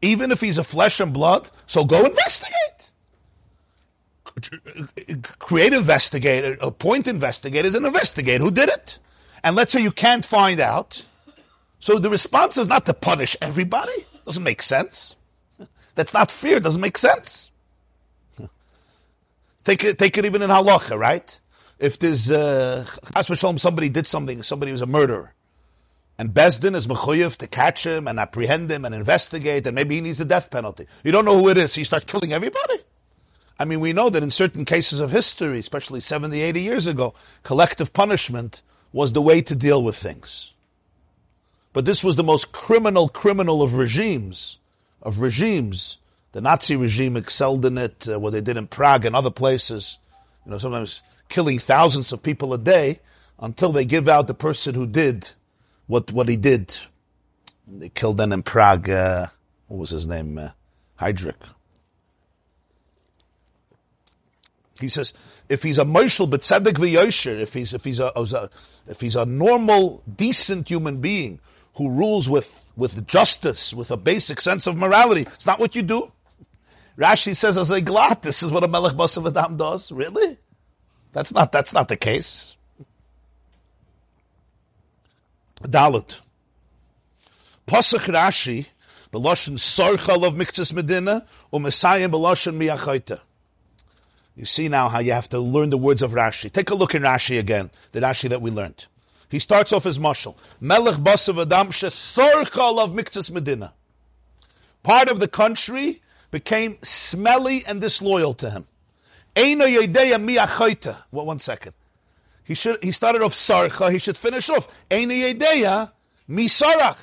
even 0.00 0.30
if 0.30 0.40
he's 0.40 0.56
a 0.56 0.64
flesh 0.64 1.00
and 1.00 1.12
blood, 1.12 1.50
so 1.66 1.84
go 1.84 2.04
investigate. 2.04 2.92
Create 5.38 5.72
investigator, 5.72 6.56
appoint 6.62 7.08
investigators 7.08 7.74
and 7.74 7.84
investigate 7.84 8.40
who 8.40 8.50
did 8.50 8.68
it 8.68 8.98
and 9.42 9.56
let's 9.56 9.72
say 9.72 9.82
you 9.82 9.90
can't 9.90 10.24
find 10.24 10.60
out, 10.60 11.02
so 11.78 11.98
the 11.98 12.10
response 12.10 12.58
is 12.58 12.66
not 12.66 12.86
to 12.86 12.94
punish 12.94 13.36
everybody. 13.40 14.06
Doesn't 14.30 14.44
make 14.44 14.62
sense. 14.62 15.16
That's 15.96 16.14
not 16.14 16.30
fear, 16.30 16.60
Doesn't 16.60 16.80
make 16.80 16.98
sense. 16.98 17.50
Take 19.64 19.82
it, 19.82 19.98
take 19.98 20.16
it 20.18 20.24
even 20.24 20.40
in 20.40 20.50
halacha, 20.50 20.96
right? 20.96 21.40
If 21.80 21.98
there's 21.98 22.30
uh, 22.30 22.84
somebody 23.56 23.88
did 23.88 24.06
something, 24.06 24.44
somebody 24.44 24.70
was 24.70 24.82
a 24.82 24.86
murderer, 24.86 25.34
and 26.16 26.30
Besdin 26.32 26.76
is 26.76 26.86
mechuyev 26.86 27.38
to 27.38 27.48
catch 27.48 27.84
him 27.84 28.06
and 28.06 28.20
apprehend 28.20 28.70
him 28.70 28.84
and 28.84 28.94
investigate, 28.94 29.66
and 29.66 29.74
maybe 29.74 29.96
he 29.96 30.00
needs 30.00 30.18
the 30.18 30.24
death 30.24 30.48
penalty. 30.52 30.86
You 31.02 31.10
don't 31.10 31.24
know 31.24 31.36
who 31.36 31.48
it 31.48 31.56
is, 31.56 31.72
so 31.72 31.80
you 31.80 31.84
start 31.84 32.06
killing 32.06 32.32
everybody. 32.32 32.78
I 33.58 33.64
mean, 33.64 33.80
we 33.80 33.92
know 33.92 34.10
that 34.10 34.22
in 34.22 34.30
certain 34.30 34.64
cases 34.64 35.00
of 35.00 35.10
history, 35.10 35.58
especially 35.58 35.98
70, 35.98 36.40
80 36.40 36.60
years 36.60 36.86
ago, 36.86 37.14
collective 37.42 37.92
punishment 37.92 38.62
was 38.92 39.12
the 39.12 39.22
way 39.22 39.42
to 39.42 39.56
deal 39.56 39.82
with 39.82 39.96
things. 39.96 40.52
But 41.72 41.84
this 41.84 42.02
was 42.02 42.16
the 42.16 42.24
most 42.24 42.52
criminal 42.52 43.08
criminal 43.08 43.62
of 43.62 43.74
regimes, 43.74 44.58
of 45.02 45.20
regimes. 45.20 45.98
The 46.32 46.40
Nazi 46.40 46.76
regime 46.76 47.16
excelled 47.16 47.64
in 47.64 47.78
it, 47.78 48.08
uh, 48.08 48.18
what 48.18 48.32
they 48.32 48.40
did 48.40 48.56
in 48.56 48.66
Prague 48.66 49.04
and 49.04 49.16
other 49.16 49.30
places. 49.30 49.98
You 50.44 50.52
know, 50.52 50.58
sometimes 50.58 51.02
killing 51.28 51.58
thousands 51.58 52.12
of 52.12 52.22
people 52.22 52.54
a 52.54 52.58
day 52.58 53.00
until 53.38 53.72
they 53.72 53.84
give 53.84 54.08
out 54.08 54.26
the 54.26 54.34
person 54.34 54.74
who 54.74 54.86
did 54.86 55.30
what 55.86 56.12
what 56.12 56.28
he 56.28 56.36
did. 56.36 56.74
They 57.66 57.88
killed 57.88 58.18
then 58.18 58.32
in 58.32 58.42
Prague. 58.42 58.88
Uh, 58.88 59.26
what 59.68 59.78
was 59.78 59.90
his 59.90 60.06
name? 60.06 60.38
Uh, 60.38 60.50
Heydrich. 61.00 61.34
He 64.80 64.88
says 64.88 65.12
if 65.48 65.62
he's 65.62 65.78
a 65.78 65.84
Moshel 65.84 66.28
B'tzedek 66.28 66.74
v'yosher, 66.74 67.38
if 67.38 67.54
he's 67.54 67.74
if 67.74 67.84
he's 67.84 68.00
a, 68.00 68.50
if 68.88 69.00
he's 69.00 69.16
a 69.16 69.26
normal, 69.26 70.02
decent 70.16 70.68
human 70.68 71.00
being 71.00 71.38
who 71.76 71.90
rules 71.90 72.28
with 72.28 72.72
with 72.76 73.06
justice, 73.06 73.74
with 73.74 73.90
a 73.90 73.96
basic 73.96 74.40
sense 74.40 74.66
of 74.66 74.76
morality, 74.76 75.22
it's 75.22 75.46
not 75.46 75.58
what 75.58 75.74
you 75.74 75.82
do. 75.82 76.10
Rashi 76.96 77.34
says 77.34 77.56
as 77.56 77.70
a 77.70 77.80
glot, 77.80 78.22
this 78.22 78.42
is 78.42 78.52
what 78.52 78.64
a 78.64 78.68
Melech 78.68 78.94
Basav 78.94 79.26
Adam 79.26 79.56
does. 79.56 79.90
Really? 79.90 80.38
That's 81.12 81.32
not 81.32 81.52
that's 81.52 81.72
not 81.72 81.88
the 81.88 81.96
case. 81.96 82.56
Dalit. 85.62 86.18
Pasach 87.66 88.12
Rashi, 88.12 88.66
Beloshin 89.12 89.54
Sorchal 89.54 90.26
of 90.26 90.34
Miktzis 90.34 90.72
Medina, 90.72 91.26
Umesayim 91.52 92.10
Beloshin 92.10 92.56
Miyachaita. 92.56 93.20
You 94.36 94.44
see 94.44 94.68
now 94.68 94.88
how 94.88 95.00
you 95.00 95.12
have 95.12 95.28
to 95.30 95.38
learn 95.38 95.70
the 95.70 95.78
words 95.78 96.02
of 96.02 96.12
Rashi. 96.12 96.50
Take 96.50 96.70
a 96.70 96.74
look 96.74 96.94
in 96.94 97.02
Rashi 97.02 97.38
again, 97.38 97.70
the 97.92 98.00
Rashi 98.00 98.28
that 98.28 98.40
we 98.40 98.50
learned. 98.50 98.86
He 99.30 99.38
starts 99.38 99.72
off 99.72 99.86
as 99.86 99.98
mashal. 99.98 100.34
Melech 100.60 100.96
basav 100.96 101.40
adam 101.40 101.68
shesorchal 101.68 102.80
of 102.80 102.90
miktas 102.90 103.30
medina. 103.30 103.72
Part 104.82 105.08
of 105.08 105.20
the 105.20 105.28
country 105.28 106.02
became 106.32 106.78
smelly 106.82 107.64
and 107.64 107.80
disloyal 107.80 108.34
to 108.34 108.50
him. 108.50 108.66
Eino 109.36 109.66
yedeya 109.68 110.20
mi 110.20 110.36
one 111.10 111.38
second. 111.38 111.72
He 112.42 112.54
should. 112.54 112.82
He 112.82 112.90
started 112.90 113.22
off 113.22 113.32
sarcha. 113.32 113.92
He 113.92 113.98
should 113.98 114.18
finish 114.18 114.50
off 114.50 114.66
eino 114.90 115.12
yedeya 115.12 115.92
mi 116.26 116.46
sarach. 116.46 116.98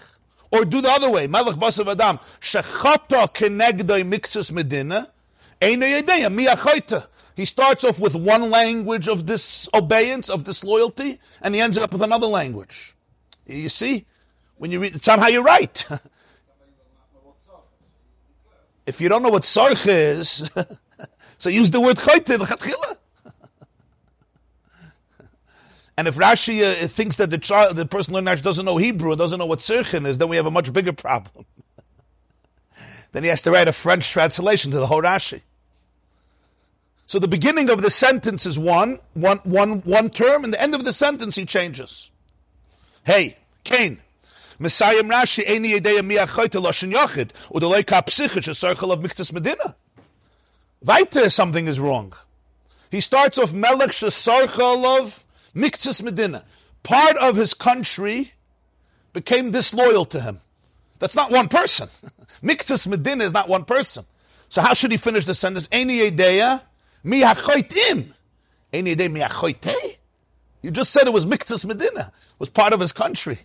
Or 0.51 0.65
do 0.65 0.81
the 0.81 0.89
other 0.89 1.09
way. 1.09 1.27
Melech 1.27 1.55
basav 1.55 1.89
adam 1.89 2.19
shechata 2.41 3.33
kenegdoi 3.33 4.03
mixus 4.03 4.51
medina 4.51 5.09
eino 5.61 6.01
yedeya 6.01 6.29
mi 6.33 6.45
He 7.37 7.45
starts 7.45 7.83
off 7.83 7.99
with 7.99 8.15
one 8.15 8.49
language 8.49 9.07
of 9.07 9.27
disobedience, 9.27 10.27
of 10.27 10.43
disloyalty, 10.43 11.19
and 11.39 11.53
he 11.53 11.61
ends 11.61 11.77
up 11.77 11.93
with 11.93 12.01
another 12.01 12.25
language. 12.25 12.95
You 13.45 13.69
see, 13.69 14.07
when 14.57 14.71
you 14.71 14.79
read, 14.79 14.95
it's 14.95 15.05
not 15.05 15.19
how 15.19 15.27
you 15.27 15.43
write. 15.43 15.85
if 18.87 18.99
you 18.99 19.07
don't 19.07 19.21
know 19.21 19.29
what 19.29 19.43
sarch 19.43 19.85
is, 19.87 20.49
so 21.37 21.49
use 21.49 21.69
the 21.69 21.79
word 21.79 21.97
chayte. 21.97 22.27
And 25.99 26.07
if 26.07 26.15
Rashi 26.15 26.61
uh, 26.61 26.87
thinks 26.87 27.15
that 27.15 27.31
the 27.31 27.39
child, 27.39 27.75
the 27.75 27.87
person 27.87 28.13
learning 28.13 28.31
Rashi 28.31 28.43
doesn't 28.43 28.65
know 28.65 28.77
Hebrew, 28.77 29.13
and 29.13 29.17
doesn't 29.17 29.39
know 29.39 29.47
what 29.47 29.59
sirchin 29.59 30.05
is, 30.05 30.19
then 30.19 30.29
we 30.29 30.35
have 30.35 30.45
a 30.45 30.51
much 30.51 30.71
bigger 30.71 30.93
problem. 30.93 31.45
then 33.13 33.23
he 33.23 33.29
has 33.29 33.41
to 33.43 33.51
write 33.51 33.67
a 33.67 33.73
French 33.73 34.11
translation 34.11 34.69
to 34.71 34.77
the 34.77 34.85
whole 34.85 35.01
Rashi. 35.01 35.41
So 37.07 37.19
the 37.19 37.27
beginning 37.29 37.69
of 37.69 37.81
the 37.81 37.89
sentence 37.89 38.45
is 38.45 38.59
one, 38.59 38.99
one, 39.13 39.37
one, 39.39 39.79
one 39.79 40.09
term, 40.09 40.43
and 40.43 40.53
the 40.53 40.61
end 40.61 40.75
of 40.75 40.83
the 40.83 40.91
sentence 40.91 41.37
he 41.37 41.45
changes. 41.45 42.11
Hey, 43.05 43.37
Cain. 43.63 44.01
Messiah 44.59 45.03
Rashi, 45.03 45.45
Eini 45.45 45.79
Yedeya 45.79 46.01
Miachoyte 46.01 46.61
Loshen 46.61 46.91
Yochid, 46.91 47.29
Udolei 47.51 47.87
Ka 47.87 48.01
Psichich, 48.01 48.49
a 48.49 48.53
circle 48.53 48.91
of 48.91 48.99
Miktas 48.99 49.31
Medina. 49.31 49.75
Weiter, 50.83 51.29
something 51.29 51.67
is 51.69 51.79
wrong. 51.79 52.13
He 52.91 52.99
starts 52.99 53.39
off 53.39 53.53
Melech 53.53 53.91
Shesarchel 53.91 54.99
of 54.99 55.25
Miktas 55.55 56.03
Medina. 56.03 56.43
Part 56.83 57.15
of 57.17 57.37
his 57.37 57.53
country 57.53 58.33
became 59.13 59.51
disloyal 59.51 60.03
to 60.05 60.19
him. 60.19 60.41
That's 60.99 61.15
not 61.15 61.31
one 61.31 61.47
person. 61.47 61.87
Miktas 62.43 62.85
Medina 62.85 63.23
is 63.23 63.31
not 63.31 63.47
one 63.47 63.63
person. 63.63 64.05
So 64.49 64.61
how 64.61 64.73
should 64.73 64.91
he 64.91 64.97
finish 64.97 65.25
the 65.25 65.33
sentence? 65.33 65.69
Eini 65.69 66.09
Yedeya 66.09 66.61
Yedeya 67.07 69.09
Miachoyte? 69.09 69.97
You 70.61 70.71
just 70.71 70.93
said 70.93 71.07
it 71.07 71.13
was 71.13 71.25
Miktas 71.25 71.65
Medina. 71.65 72.11
Was 72.39 72.49
part 72.49 72.73
of 72.73 72.79
his 72.79 72.91
country. 72.91 73.39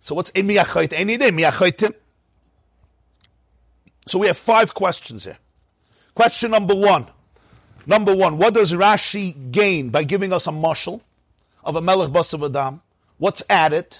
So 0.00 0.14
what's 0.14 0.30
Miachoyt? 0.32 0.92
Any 0.92 1.16
day. 1.16 1.30
So 4.06 4.18
we 4.18 4.26
have 4.26 4.36
five 4.36 4.74
questions 4.74 5.24
here. 5.24 5.38
Question 6.14 6.50
number 6.50 6.74
one. 6.74 7.06
Number 7.86 8.14
one, 8.14 8.38
what 8.38 8.54
does 8.54 8.72
Rashi 8.72 9.50
gain 9.50 9.90
by 9.90 10.04
giving 10.04 10.32
us 10.32 10.46
a 10.46 10.50
mushal 10.50 11.00
of 11.64 11.76
a 11.76 11.80
Melech 11.80 12.10
Basav 12.10 12.48
Adam? 12.48 12.82
What's 13.18 13.42
added? 13.48 13.98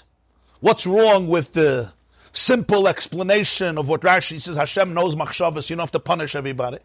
What's 0.60 0.86
wrong 0.86 1.28
with 1.28 1.54
the 1.54 1.92
simple 2.32 2.88
explanation 2.88 3.78
of 3.78 3.88
what 3.88 4.02
Rashi 4.02 4.40
says, 4.40 4.56
Hashem 4.56 4.94
knows 4.94 5.16
machshavas, 5.16 5.70
you 5.70 5.76
don't 5.76 5.82
have 5.82 5.92
to 5.92 6.00
punish 6.00 6.34
everybody. 6.34 6.78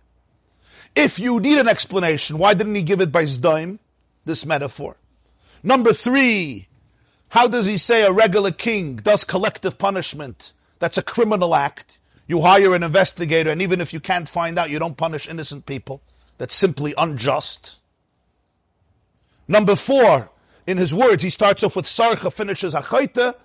If 0.95 1.19
you 1.19 1.39
need 1.39 1.58
an 1.58 1.67
explanation, 1.67 2.38
why 2.38 2.53
didn't 2.53 2.75
he 2.75 2.84
give 2.84 3.01
it 3.01 3.12
by 3.12 3.23
Zdaim, 3.23 3.79
this 4.23 4.45
metaphor? 4.45 4.97
Number 5.62 5.91
three, 5.93 6.67
how 7.29 7.47
does 7.47 7.65
he 7.65 7.77
say 7.77 8.05
a 8.05 8.12
regular 8.12 8.51
king 8.51 8.95
does 8.97 9.23
collective 9.23 9.77
punishment? 9.77 10.53
That's 10.79 10.97
a 10.97 11.03
criminal 11.03 11.55
act. 11.55 11.99
You 12.27 12.41
hire 12.41 12.73
an 12.73 12.84
investigator, 12.84 13.51
and 13.51 13.62
even 13.62 13.81
if 13.81 13.93
you 13.93 13.99
can't 13.99 14.27
find 14.27 14.58
out, 14.58 14.69
you 14.69 14.79
don't 14.79 14.97
punish 14.97 15.27
innocent 15.27 15.65
people. 15.65 16.01
That's 16.38 16.55
simply 16.55 16.93
unjust. 16.97 17.77
Number 19.47 19.75
four, 19.75 20.31
in 20.65 20.77
his 20.77 20.93
words, 20.93 21.23
he 21.23 21.29
starts 21.29 21.63
off 21.63 21.75
with 21.75 21.86
Sarcha, 21.86 22.31
finishes 22.31 22.73
Achaita. 22.73 23.36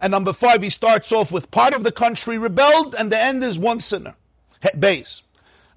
And 0.00 0.10
number 0.10 0.32
five, 0.32 0.62
he 0.62 0.70
starts 0.70 1.12
off 1.12 1.30
with 1.30 1.50
part 1.50 1.74
of 1.74 1.84
the 1.84 1.92
country 1.92 2.38
rebelled, 2.38 2.94
and 2.94 3.12
the 3.12 3.18
end 3.18 3.44
is 3.44 3.58
one 3.58 3.80
sinner. 3.80 4.14
Base. 4.78 5.21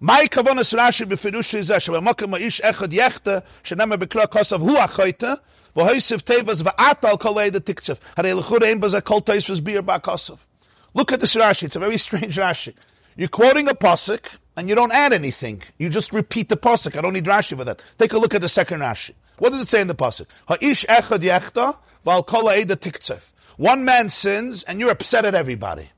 מהי 0.00 0.28
כוונס 0.28 0.74
רש"י 0.74 1.04
בפירוש 1.04 1.54
זה 1.54 1.80
שבמקום 1.80 2.34
האיש 2.34 2.60
אחד 2.60 2.92
יחטא, 2.92 3.38
שנאמר 3.64 3.96
בקרא 3.96 4.26
כוסף 4.26 4.56
הוא 4.56 4.78
החויטה, 4.78 5.34
V'hoisiv 5.74 6.22
tevas 6.22 6.62
v'atal 6.62 7.18
kolei 7.18 7.52
the 7.52 7.60
tiktsev. 7.60 8.00
Harei 8.16 8.34
l'churein 8.34 8.80
baza 8.80 9.00
kol 9.00 9.20
teisvas 9.20 9.62
bir 9.62 9.82
ba'kosov. 9.82 10.46
Look 10.94 11.12
at 11.12 11.20
this 11.20 11.34
Rashi. 11.36 11.64
It's 11.64 11.76
a 11.76 11.78
very 11.78 11.96
strange 11.96 12.36
Rashi. 12.36 12.74
You're 13.16 13.28
quoting 13.28 13.68
a 13.68 13.74
pasuk 13.74 14.38
and 14.56 14.68
you 14.68 14.74
don't 14.74 14.92
add 14.92 15.12
anything. 15.12 15.62
You 15.78 15.88
just 15.88 16.12
repeat 16.12 16.48
the 16.48 16.56
pasuk. 16.56 16.96
I 16.98 17.02
don't 17.02 17.12
need 17.12 17.26
Rashi 17.26 17.56
for 17.56 17.64
that. 17.64 17.82
Take 17.98 18.12
a 18.12 18.18
look 18.18 18.34
at 18.34 18.40
the 18.40 18.48
second 18.48 18.80
Rashi. 18.80 19.12
What 19.38 19.50
does 19.50 19.60
it 19.60 19.70
say 19.70 19.80
in 19.80 19.86
the 19.86 19.94
pasuk? 19.94 20.26
Ha'ish 20.48 20.84
echad 20.86 21.20
yechta 21.20 21.76
v'al 22.04 22.26
kol 22.26 22.46
the 22.46 22.76
tiktsev. 22.76 23.32
One 23.56 23.84
man 23.84 24.10
sins 24.10 24.64
and 24.64 24.80
you're 24.80 24.90
upset 24.90 25.24
at 25.24 25.34
everybody. 25.34 25.90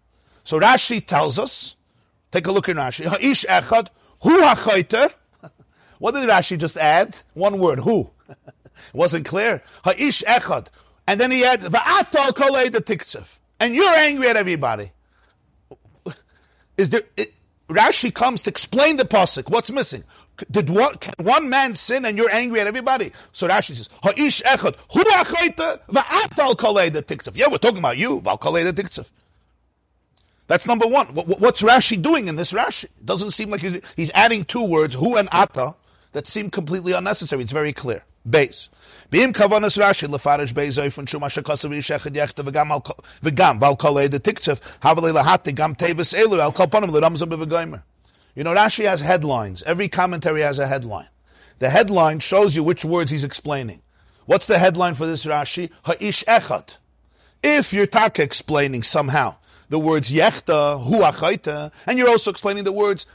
So 0.45 0.61
Rashi 0.61 1.05
tells 1.05 1.39
us, 1.39 1.76
take 2.32 2.48
a 2.48 2.52
look 2.52 2.70
in 2.70 2.78
Rashi. 2.78 3.06
Ha'ish 3.06 3.46
echad 3.46 3.90
hu 4.22 4.42
ha'chayter. 4.42 5.14
What 6.00 6.14
did 6.14 6.30
Rashi 6.30 6.58
just 6.58 6.78
add? 6.78 7.18
One 7.34 7.60
word, 7.60 7.80
who. 7.80 8.12
it 8.30 8.38
wasn't 8.94 9.26
clear. 9.26 9.64
Ha'ish 9.84 10.24
echad. 10.24 10.68
And 11.08 11.20
then 11.20 11.32
he 11.32 11.44
adds, 11.44 11.68
va'atal 11.68 12.30
kolei 12.32 12.72
the 12.72 12.82
tiktsev. 12.82 13.40
And 13.60 13.74
you're 13.74 13.90
angry 13.90 14.28
at 14.28 14.36
everybody. 14.36 14.92
Is 16.78 16.92
there, 16.92 17.02
it, 17.16 17.34
Rashi 17.70 18.14
comes 18.14 18.44
to 18.44 18.52
explain 18.52 18.98
the 18.98 19.04
pasuk. 19.06 19.50
What's 19.50 19.72
missing? 19.72 20.04
Did 20.52 20.70
one, 20.70 20.96
can 21.00 21.14
one 21.18 21.50
man 21.50 21.74
sin 21.74 22.06
and 22.06 22.16
you're 22.16 22.30
angry 22.30 22.60
at 22.60 22.68
everybody? 22.68 23.12
So 23.32 23.48
Rashi 23.48 23.74
says, 23.74 23.90
Ha'ish 24.04 24.44
echad, 24.44 24.76
hu 24.92 25.04
va'atal 25.04 26.56
kolei 26.56 26.94
the 26.94 27.02
tiktsev. 27.02 27.36
Yeah, 27.36 27.48
we're 27.50 27.58
talking 27.58 27.80
about 27.80 27.98
you, 27.98 28.20
val 28.20 28.38
kolei. 28.38 29.12
That's 30.48 30.66
number 30.66 30.88
one. 30.88 31.08
What's 31.08 31.62
Rashi 31.62 32.02
doing 32.02 32.30
in 32.30 32.38
this 32.38 32.54
Rashi? 32.54 32.86
It 32.86 33.06
doesn't 33.06 33.32
seem 33.32 33.50
like 33.50 33.62
he's, 33.96 34.12
adding 34.12 34.46
two 34.46 34.64
words, 34.64 34.96
hu 34.96 35.18
and 35.18 35.28
ata, 35.32 35.76
that 36.14 36.26
seem 36.26 36.50
completely 36.50 36.94
unnecessary. 36.94 37.44
It's 37.44 37.52
very 37.52 37.74
clear. 37.74 38.04
Base. 38.28 38.70
Bim 39.10 39.34
kavanas 39.34 39.78
Rashi 39.78 40.08
lefarish 40.08 40.54
beizoi 40.54 40.92
von 40.92 41.06
shuma 41.06 41.28
yishechad 41.28 42.14
yechta 42.14 42.44
v'gam 42.44 42.82
v'gam 43.22 43.60
v'al 43.60 43.78
havalei 43.78 45.14
lahati 45.14 45.54
gam 45.54 45.76
tevis 45.76 46.14
elu 46.14 46.40
al. 46.40 47.84
You 48.36 48.44
know, 48.44 48.54
Rashi 48.54 48.86
has 48.86 49.02
headlines. 49.02 49.64
Every 49.64 49.90
commentary 49.90 50.42
has 50.42 50.60
a 50.60 50.68
headline. 50.68 51.08
The 51.60 51.70
headline 51.70 52.20
shows 52.20 52.56
you 52.56 52.64
which 52.64 52.86
words 52.86 53.12
he's 53.12 53.24
explaining. 53.24 53.82
What's 54.26 54.46
the 54.48 54.60
headline 54.60 54.94
for 54.96 55.06
this 55.06 55.26
Rashi? 55.26 55.72
Ha'ish 55.86 56.24
echad. 56.26 56.78
If 57.44 57.74
you're 57.74 57.88
taka 57.88 58.24
explaining 58.24 58.84
somehow 58.84 59.36
the 59.70 59.80
words 59.80 60.12
yechta, 60.12 60.84
hu 60.84 61.02
achaita, 61.02 61.72
and 61.86 61.98
you're 62.00 62.10
also 62.10 62.32
explaining 62.32 62.64
the 62.64 62.72
words. 62.72 63.06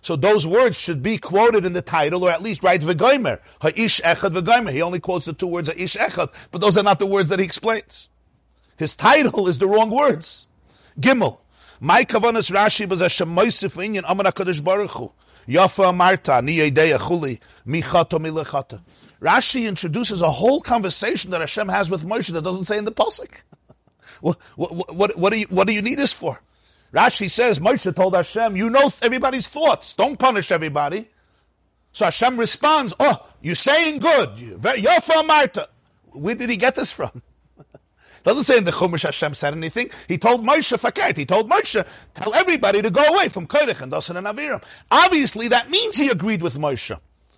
So 0.00 0.16
those 0.16 0.46
words 0.46 0.78
should 0.78 1.02
be 1.02 1.18
quoted 1.18 1.64
in 1.64 1.72
the 1.72 1.82
title, 1.82 2.24
or 2.24 2.30
at 2.30 2.40
least 2.40 2.62
write 2.62 2.80
v'goimer, 2.80 3.40
ha'ish 3.60 4.00
echad 4.02 4.34
v'goimer. 4.34 4.70
He 4.70 4.80
only 4.80 5.00
quotes 5.00 5.24
the 5.26 5.32
two 5.32 5.48
words 5.48 5.68
ha'ish 5.68 5.96
echad, 5.96 6.32
but 6.52 6.60
those 6.60 6.78
are 6.78 6.84
not 6.84 7.00
the 7.00 7.06
words 7.06 7.28
that 7.30 7.40
he 7.40 7.44
explains. 7.44 8.08
His 8.76 8.94
title 8.94 9.48
is 9.48 9.58
the 9.58 9.66
wrong 9.66 9.90
words. 9.90 10.46
Gimel. 10.98 11.40
My 11.80 12.04
kavanas 12.04 12.52
Rashi 12.52 12.88
was 12.88 13.00
a 13.00 13.06
shemoisif 13.06 13.76
inyan 13.84 14.04
amar 14.08 14.26
HaKadosh 14.26 14.62
Baruch 14.62 14.92
Hu. 14.92 15.12
Yafa 15.48 15.92
amarta, 15.92 16.40
ni 16.42 16.58
yedeya 16.58 16.98
chuli, 16.98 17.40
mi 17.66 17.82
chata 17.82 18.20
mi 18.20 18.30
lechata. 18.30 18.80
Rashi 19.20 19.66
introduces 19.66 20.20
a 20.20 20.30
whole 20.30 20.60
conversation 20.60 21.32
that 21.32 21.40
Hashem 21.40 21.68
has 21.68 21.90
with 21.90 22.04
Moshe 22.04 22.32
that 22.32 22.42
doesn't 22.42 22.64
say 22.64 22.78
in 22.78 22.84
the 22.84 22.92
Pasuk. 22.92 23.30
what, 24.20 24.38
what, 24.56 24.94
what, 24.94 25.16
what, 25.16 25.32
do 25.32 25.38
you, 25.38 25.46
what 25.50 25.66
do 25.66 25.74
you 25.74 25.82
need 25.82 25.98
this 25.98 26.12
for? 26.12 26.40
Rashi 26.92 27.28
says, 27.28 27.58
Moshe 27.58 27.94
told 27.94 28.14
Hashem, 28.14 28.56
you 28.56 28.70
know 28.70 28.90
everybody's 29.02 29.48
thoughts. 29.48 29.94
Don't 29.94 30.18
punish 30.18 30.52
everybody. 30.52 31.08
So 31.92 32.06
Hashem 32.06 32.38
responds, 32.38 32.94
oh, 33.00 33.26
you're 33.42 33.54
saying 33.54 33.98
good. 33.98 34.38
You're 34.38 35.00
from 35.00 35.26
Marta. 35.26 35.68
Where 36.12 36.34
did 36.34 36.48
he 36.48 36.56
get 36.56 36.74
this 36.74 36.92
from? 36.92 37.22
Doesn't 38.22 38.44
say 38.44 38.58
in 38.58 38.64
the 38.64 38.70
Chumash 38.70 39.02
Hashem 39.02 39.34
said 39.34 39.52
anything. 39.52 39.90
He 40.06 40.16
told 40.16 40.44
Moshe 40.44 40.76
Faket. 40.78 41.16
He 41.16 41.26
told 41.26 41.50
Moshe, 41.50 41.84
tell 42.14 42.34
everybody 42.34 42.82
to 42.82 42.90
go 42.90 43.02
away 43.02 43.28
from 43.28 43.46
Kodesh 43.46 43.80
and 43.80 43.92
Dasan 43.92 44.16
and 44.16 44.26
Aviram. 44.26 44.62
Obviously, 44.90 45.48
that 45.48 45.70
means 45.70 45.98
he 45.98 46.08
agreed 46.08 46.42
with 46.42 46.56
Moshe. 46.56 46.98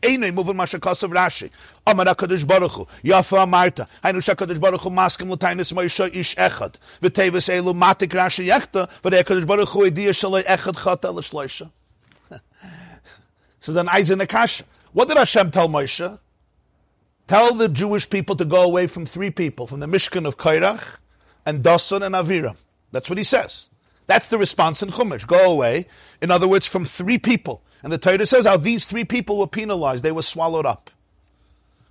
Einay 0.00 0.32
moving 0.32 0.54
Mashakasav 0.54 1.12
Rashi. 1.12 1.50
Amar 1.86 2.06
HaKadosh 2.06 2.46
Baruch 2.46 2.72
Hu, 2.72 2.86
Yafa 3.04 3.46
Amarta, 3.46 3.88
Hainu 4.02 4.18
ShaKadosh 4.18 4.60
Baruch 4.60 4.80
Hu 4.80 4.90
Maskim 4.90 5.34
Latinus 5.34 5.72
Moshe 5.72 6.14
Ish 6.14 6.34
Echad, 6.36 6.74
V'Tevis 7.00 7.48
Elu 7.48 7.74
Matik 7.74 8.10
Rashi 8.10 8.46
Yechta, 8.46 8.88
V'Dei 9.02 9.22
HaKadosh 9.22 9.46
Baruch 9.46 9.68
Hu 9.68 9.90
Ediyah 9.90 10.10
Shalai 10.10 10.44
Echad 10.44 10.76
Chata 10.76 11.14
L'Shloisha. 11.14 11.70
So 13.58 13.72
then 13.72 13.88
Eisen 13.88 14.20
Akasha. 14.20 14.62
What 14.92 15.08
did 15.08 15.16
Hashem 15.16 15.50
tell 15.50 15.68
Moshe? 15.68 16.18
Tell 17.26 17.54
the 17.54 17.68
Jewish 17.68 18.08
people 18.08 18.36
to 18.36 18.44
go 18.44 18.62
away 18.62 18.86
from 18.86 19.04
three 19.04 19.30
people, 19.30 19.66
from 19.66 19.80
the 19.80 19.86
Mishkan 19.86 20.24
of 20.24 20.38
Kairach 20.38 20.98
and 21.44 21.64
Dasan 21.64 22.02
and 22.02 22.14
Aviram. 22.14 22.56
That's 22.92 23.10
what 23.10 23.18
he 23.18 23.24
says. 23.24 23.68
That's 24.06 24.28
the 24.28 24.38
response 24.38 24.82
in 24.82 24.90
Chumash. 24.90 25.26
Go 25.26 25.52
away. 25.52 25.86
In 26.22 26.30
other 26.30 26.48
words, 26.48 26.66
from 26.66 26.84
three 26.84 27.18
people. 27.18 27.62
And 27.86 27.92
the 27.92 27.98
Torah 27.98 28.26
says 28.26 28.46
how 28.46 28.56
these 28.56 28.84
three 28.84 29.04
people 29.04 29.38
were 29.38 29.46
penalized. 29.46 30.02
They 30.02 30.10
were 30.10 30.20
swallowed 30.20 30.66
up. 30.66 30.90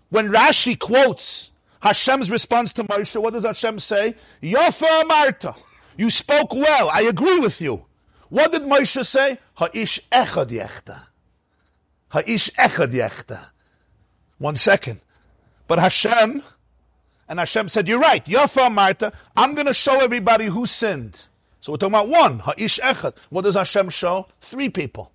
When 0.09 0.27
Rashi 0.27 0.77
quotes 0.77 1.51
Hashem's 1.79 2.29
response 2.29 2.73
to 2.73 2.83
Moshe, 2.83 3.15
what 3.21 3.31
does 3.31 3.45
Hashem 3.45 3.79
say? 3.79 4.15
Yofa 4.43 5.03
Amarta. 5.03 5.55
You 5.95 6.09
spoke 6.09 6.53
well. 6.53 6.89
I 6.89 7.03
agree 7.03 7.39
with 7.39 7.61
you. 7.61 7.85
What 8.27 8.51
did 8.51 8.63
Moshe 8.63 9.05
say? 9.05 9.39
Ha'ish 9.53 10.01
echad 10.11 10.47
yechta. 10.47 11.03
Ha'ish 12.09 12.51
echad 12.55 12.91
yechta. 12.91 13.45
One 14.37 14.57
second. 14.57 14.99
But 15.65 15.79
Hashem, 15.79 16.43
and 17.29 17.39
Hashem 17.39 17.69
said, 17.69 17.87
you're 17.87 18.01
right, 18.01 18.25
Yafa 18.25 18.69
Marta, 18.69 19.13
I'm 19.37 19.55
going 19.55 19.67
to 19.67 19.73
show 19.73 20.01
everybody 20.01 20.47
who 20.47 20.65
sinned. 20.65 21.27
So 21.61 21.71
we're 21.71 21.77
talking 21.77 21.93
about 21.93 22.09
one, 22.09 22.39
Ha'ish 22.39 22.81
echad. 22.81 23.15
What 23.29 23.43
does 23.43 23.55
Hashem 23.55 23.91
show? 23.91 24.27
Three 24.41 24.67
people. 24.67 25.13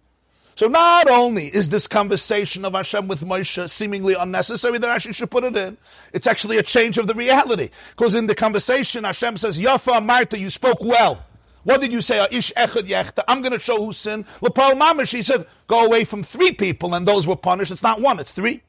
So 0.61 0.69
not 0.69 1.09
only 1.09 1.47
is 1.47 1.71
this 1.71 1.87
conversation 1.87 2.67
of 2.67 2.75
Hashem 2.75 3.09
with 3.09 3.25
Moshe 3.25 3.71
seemingly 3.71 4.13
unnecessary 4.13 4.77
that 4.77 4.91
Hashem 4.91 5.15
should 5.15 5.31
put 5.31 5.43
it 5.43 5.57
in, 5.57 5.79
it's 6.13 6.27
actually 6.27 6.59
a 6.59 6.63
change 6.63 6.99
of 6.99 7.07
the 7.07 7.15
reality. 7.15 7.71
Because 7.93 8.15
in 8.15 8.27
the 8.27 8.35
conversation, 8.35 9.05
Hashem 9.05 9.39
says, 9.39 9.59
Yafa 9.59 10.05
Marta, 10.05 10.39
you 10.39 10.51
spoke 10.51 10.85
well. 10.85 11.25
What 11.63 11.81
did 11.81 11.95
you 11.95 12.03
say? 12.03 12.21
I'm 12.21 13.41
going 13.41 13.53
to 13.53 13.59
show 13.59 13.83
who 13.83 13.95
sinned. 13.95 14.27
Lepal 14.43 14.79
mamish. 14.79 15.15
He 15.15 15.23
said, 15.23 15.47
go 15.67 15.87
away 15.87 16.05
from 16.05 16.23
three 16.23 16.53
people, 16.53 16.95
and 16.95 17.09
those 17.09 17.27
were 17.27 17.37
punished. 17.37 17.73
It's 17.73 17.83
not 17.83 18.03
one; 18.03 18.19
it's 18.19 18.33
three. 18.33 18.61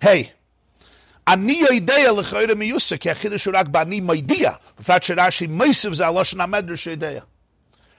Hey, 0.00 0.30
ani 1.26 1.62
yoidea 1.64 2.16
lechoyre 2.16 2.54
achidush 2.54 3.52
rak 3.52 3.72
bani 3.72 4.00
moidia. 4.00 4.56
B'frat 4.80 5.02
sherashi 5.02 5.48
meisiv 5.48 5.96
zaloshen 5.98 6.38
amedrash 6.38 6.96
yoidea. 6.96 7.24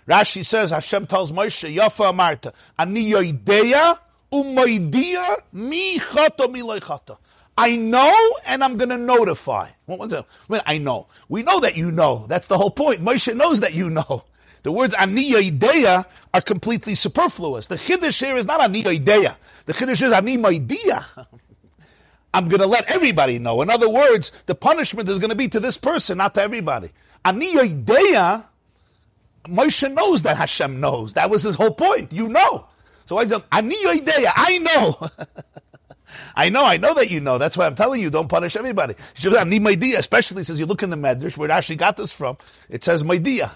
Rashi 0.07 0.45
says 0.45 0.71
Hashem 0.71 1.07
tells 1.07 1.31
Moshe, 1.31 1.73
Yafa 1.73 2.11
Amarta, 2.13 2.53
ani 2.77 3.11
yoidea 3.11 3.97
umoidia 4.31 5.37
mi 5.53 5.99
chata 5.99 6.51
mi 6.51 6.61
loy 6.61 6.79
chata. 6.79 7.17
I 7.57 7.75
know 7.75 8.13
and 8.45 8.63
I'm 8.63 8.77
going 8.77 8.89
to 8.89 8.97
notify. 8.97 9.69
What 9.85 9.99
was 9.99 10.11
that? 10.11 10.25
I 10.65 10.79
know. 10.79 11.07
We 11.29 11.43
know 11.43 11.59
that 11.59 11.77
you 11.77 11.91
know. 11.91 12.25
That's 12.27 12.47
the 12.47 12.57
whole 12.57 12.71
point. 12.71 13.01
Moshe 13.01 13.33
knows 13.35 13.59
that 13.59 13.73
you 13.73 13.89
know. 13.89 14.23
The 14.63 14.71
words 14.71 14.95
aniya 14.95 15.51
ideya 15.51 16.05
are 16.33 16.41
completely 16.41 16.95
superfluous. 16.95 17.67
The 17.67 17.75
chiddush 17.75 18.25
here 18.25 18.37
is 18.37 18.47
not 18.47 18.61
aniya 18.61 18.97
ideya. 18.97 19.35
The 19.65 19.73
chiddush 19.73 20.01
is 20.01 20.11
ani 20.11 20.43
idea. 20.43 21.05
I'm 22.33 22.47
going 22.47 22.61
to 22.61 22.67
let 22.67 22.89
everybody 22.89 23.37
know. 23.37 23.61
In 23.61 23.69
other 23.69 23.89
words, 23.89 24.31
the 24.47 24.55
punishment 24.55 25.07
is 25.07 25.19
going 25.19 25.29
to 25.29 25.35
be 25.35 25.47
to 25.49 25.59
this 25.59 25.77
person, 25.77 26.17
not 26.17 26.33
to 26.35 26.41
everybody. 26.41 26.89
Aniya 27.23 27.83
ideya, 27.83 28.45
Moshe 29.45 29.91
knows 29.93 30.21
that 30.23 30.37
Hashem 30.37 30.79
knows. 30.79 31.13
That 31.13 31.29
was 31.29 31.43
his 31.43 31.55
whole 31.55 31.73
point. 31.73 32.13
You 32.13 32.29
know. 32.29 32.67
So 33.05 33.17
I 33.17 33.25
said, 33.25 33.41
aniya 33.51 33.99
ideya, 33.99 34.31
I 34.35 34.57
know. 34.59 35.09
I 36.35 36.49
know, 36.49 36.65
I 36.65 36.77
know 36.77 36.93
that 36.93 37.11
you 37.11 37.19
know. 37.19 37.37
That's 37.37 37.57
why 37.57 37.65
I'm 37.65 37.75
telling 37.75 38.01
you, 38.01 38.09
don't 38.09 38.29
punish 38.29 38.55
everybody. 38.55 38.95
She 39.15 39.29
goes, 39.29 39.39
I 39.39 39.43
need 39.43 39.61
my 39.61 39.71
idea, 39.71 39.99
especially 39.99 40.43
since 40.43 40.59
you 40.59 40.65
look 40.65 40.83
in 40.83 40.89
the 40.89 40.95
Medrash, 40.95 41.37
where 41.37 41.49
Rashi 41.49 41.77
got 41.77 41.97
this 41.97 42.11
from, 42.11 42.37
it 42.69 42.83
says 42.83 43.03
Maidia. 43.03 43.51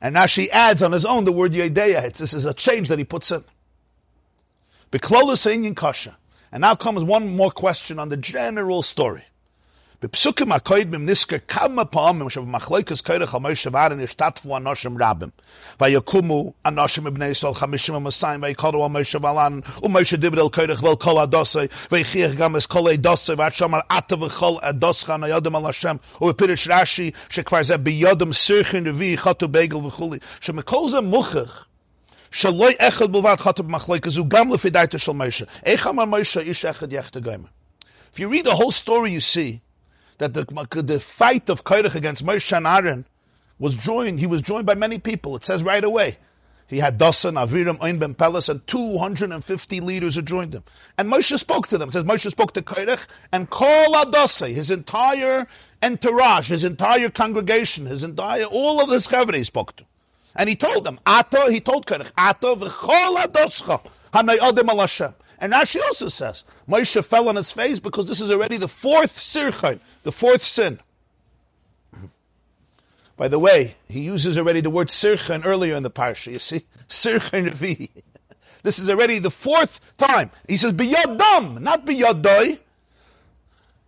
And 0.00 0.16
Rashi 0.16 0.48
adds 0.50 0.82
on 0.82 0.92
his 0.92 1.04
own 1.04 1.24
the 1.24 1.32
word 1.32 1.52
Yedeya. 1.52 2.12
This 2.12 2.34
is 2.34 2.44
a 2.44 2.54
change 2.54 2.88
that 2.88 2.98
he 2.98 3.04
puts 3.04 3.30
in. 3.30 3.44
Beklola 4.90 5.36
saying 5.36 5.64
in 5.64 5.74
Kasha. 5.74 6.16
And 6.50 6.60
now 6.60 6.74
comes 6.74 7.02
one 7.02 7.34
more 7.34 7.50
question 7.50 7.98
on 7.98 8.10
the 8.10 8.16
general 8.16 8.82
story. 8.82 9.24
בפסוקים 10.01 10.51
הקוידמים 10.51 11.09
נזכר 11.09 11.35
כמה 11.47 11.85
פעמים 11.85 12.29
שבמחלוקס 12.29 13.01
קרח 13.01 13.35
על 13.35 13.41
מוישה 13.41 13.69
וארן 13.73 13.99
השתתפו 13.99 14.57
אנושים 14.57 15.03
רבים. 15.03 15.29
ויקומו 15.81 16.53
אנושים 16.65 17.03
מבני 17.03 17.25
ישראל 17.25 17.53
חמישים 17.53 17.95
ומסיים 17.95 18.41
ויקורו 18.43 18.85
על 18.85 18.91
מוישה 18.91 19.17
וארן 19.21 19.59
ומוישה 19.83 20.17
דיבר 20.17 20.41
אל 20.41 20.49
קרח 20.49 20.83
ואל 20.83 20.95
כל 20.95 21.19
הדוסי 21.19 21.59
והכריח 21.91 22.31
גם 22.31 22.55
את 22.55 22.65
כל 22.65 22.91
הדוסי 22.91 23.33
ועד 23.33 23.53
שאמר 23.53 23.79
עתה 23.89 24.23
וכל 24.23 24.53
הדוסך 24.61 25.09
ניודם 25.09 25.55
על 25.55 25.65
השם 25.65 25.95
ובפירש 26.21 26.67
רש"י 26.71 27.11
שכבר 27.29 27.63
זה 27.63 27.77
ביודם 27.77 28.33
סרחין 28.33 28.87
רביעי 28.87 29.17
חטו 29.17 29.47
בגל 29.47 29.77
וכולי 29.77 30.19
שמכל 30.41 30.89
זה 30.89 31.01
מוכח 31.01 31.65
שלא 32.31 32.67
אחד 32.79 33.11
בלבד 33.11 33.35
חטא 33.37 33.63
במחלוקס 33.63 34.17
הוא 34.17 34.27
גם 34.27 34.53
לפי 34.53 34.69
דעתו 34.69 34.99
של 34.99 35.11
מוישה. 35.11 35.45
איך 35.65 35.87
אמר 35.87 36.05
מוישה 36.05 36.39
איש 36.39 36.65
אחד 36.65 36.93
יחד 36.93 37.17
גיימר? 37.17 37.47
If 38.13 38.19
you 38.19 38.29
read 38.29 38.45
the 38.45 38.55
whole 38.55 38.71
story 38.71 39.11
you 39.11 39.35
see 39.35 39.67
that 40.22 40.34
the, 40.34 40.82
the 40.82 41.00
fight 41.00 41.50
of 41.50 41.64
Kairach 41.64 41.96
against 41.96 42.24
Moshe 42.24 42.56
and 42.56 42.66
Aaron 42.66 43.04
was 43.58 43.74
joined, 43.74 44.20
he 44.20 44.26
was 44.26 44.40
joined 44.40 44.66
by 44.66 44.74
many 44.74 44.98
people. 44.98 45.34
It 45.36 45.44
says 45.44 45.62
right 45.62 45.82
away. 45.82 46.16
He 46.68 46.78
had 46.78 46.98
Dasan, 46.98 47.34
Aviram, 47.34 47.76
Ein 47.82 47.98
Ben 47.98 48.14
Pelas, 48.14 48.48
and 48.48 48.66
250 48.66 49.80
leaders 49.80 50.14
who 50.14 50.22
joined 50.22 50.54
him. 50.54 50.62
And 50.96 51.12
Moshe 51.12 51.36
spoke 51.38 51.66
to 51.68 51.76
them. 51.76 51.88
It 51.88 51.92
says 51.92 52.04
Moshe 52.04 52.30
spoke 52.30 52.54
to 52.54 52.62
Kairach 52.62 53.08
and 53.32 53.50
Kol 53.50 53.94
Adase, 53.94 54.54
his 54.54 54.70
entire 54.70 55.48
entourage, 55.82 56.48
his 56.48 56.64
entire 56.64 57.10
congregation, 57.10 57.86
his 57.86 58.04
entire, 58.04 58.44
all 58.44 58.80
of 58.80 58.90
his 58.90 59.08
chavre 59.08 59.34
he 59.34 59.44
spoke 59.44 59.76
to. 59.76 59.84
And 60.36 60.48
he 60.48 60.56
told 60.56 60.84
them, 60.84 60.98
Ato, 61.04 61.50
he 61.50 61.60
told 61.60 61.86
Kairach, 61.86 62.12
Ato 62.16 62.54
v'chol 62.54 63.16
adoscha, 63.16 63.84
hanay 64.14 64.38
odem 64.38 64.68
al 64.68 64.78
Hashem. 64.78 65.14
And 65.42 65.52
Rashi 65.52 65.82
also 65.82 66.08
says, 66.08 66.44
Moshe 66.68 67.04
fell 67.04 67.28
on 67.28 67.34
his 67.34 67.50
face 67.50 67.80
because 67.80 68.06
this 68.06 68.20
is 68.20 68.30
already 68.30 68.58
the 68.58 68.68
fourth 68.68 69.18
sirchain, 69.18 69.80
the 70.02 70.12
fourth 70.12 70.44
sin. 70.44 70.80
By 73.16 73.28
the 73.28 73.38
way, 73.38 73.76
he 73.88 74.00
uses 74.00 74.36
already 74.36 74.60
the 74.60 74.70
word 74.70 74.88
sirchain 74.88 75.44
earlier 75.44 75.74
in 75.76 75.82
the 75.82 75.90
parsha. 75.90 76.32
You 76.32 76.38
see, 76.38 76.64
sirchain 76.88 77.50
revi. 77.50 77.90
This 78.62 78.78
is 78.78 78.88
already 78.88 79.18
the 79.18 79.30
fourth 79.30 79.80
time. 79.96 80.30
He 80.48 80.56
says 80.56 80.72
biyadam, 80.72 81.60
not 81.60 81.84
biyadoi. 81.84 82.58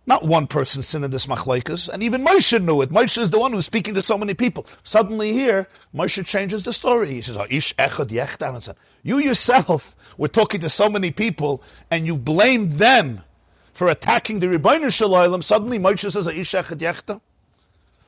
Not 0.07 0.23
one 0.23 0.45
person 0.45 0.83
sinned 0.83 1.03
in 1.03 1.09
this 1.09 1.25
machlaikas, 1.25 1.89
and 1.89 2.03
even 2.03 2.23
Moshe 2.23 2.61
knew 2.63 2.81
it. 2.83 2.91
Moshe 2.91 3.17
is 3.17 3.31
the 3.31 3.39
one 3.39 3.53
who's 3.53 3.65
speaking 3.65 3.95
to 3.95 4.03
so 4.03 4.19
many 4.19 4.35
people. 4.35 4.67
Suddenly 4.83 5.33
here, 5.33 5.67
Moshe 5.95 6.23
changes 6.27 6.61
the 6.61 6.73
story. 6.73 7.09
He 7.09 7.21
says, 7.21 7.37
Ish 7.49 7.75
echad 7.75 8.09
yechtan. 8.09 8.75
You 9.01 9.17
yourself 9.17 9.95
were 10.15 10.27
talking 10.27 10.59
to 10.59 10.69
so 10.69 10.89
many 10.89 11.09
people, 11.09 11.63
and 11.89 12.05
you 12.05 12.17
blamed 12.17 12.73
them 12.73 13.23
for 13.75 13.89
attacking 13.89 14.39
the 14.39 14.47
Rebbeinu 14.47 14.91
Shalom. 14.91 15.41
Suddenly 15.41 15.77
Moshe 15.77 16.09
says, 16.09 16.27
Ish 16.27 16.53
echad 16.53 16.77
yechtan. 16.77 17.21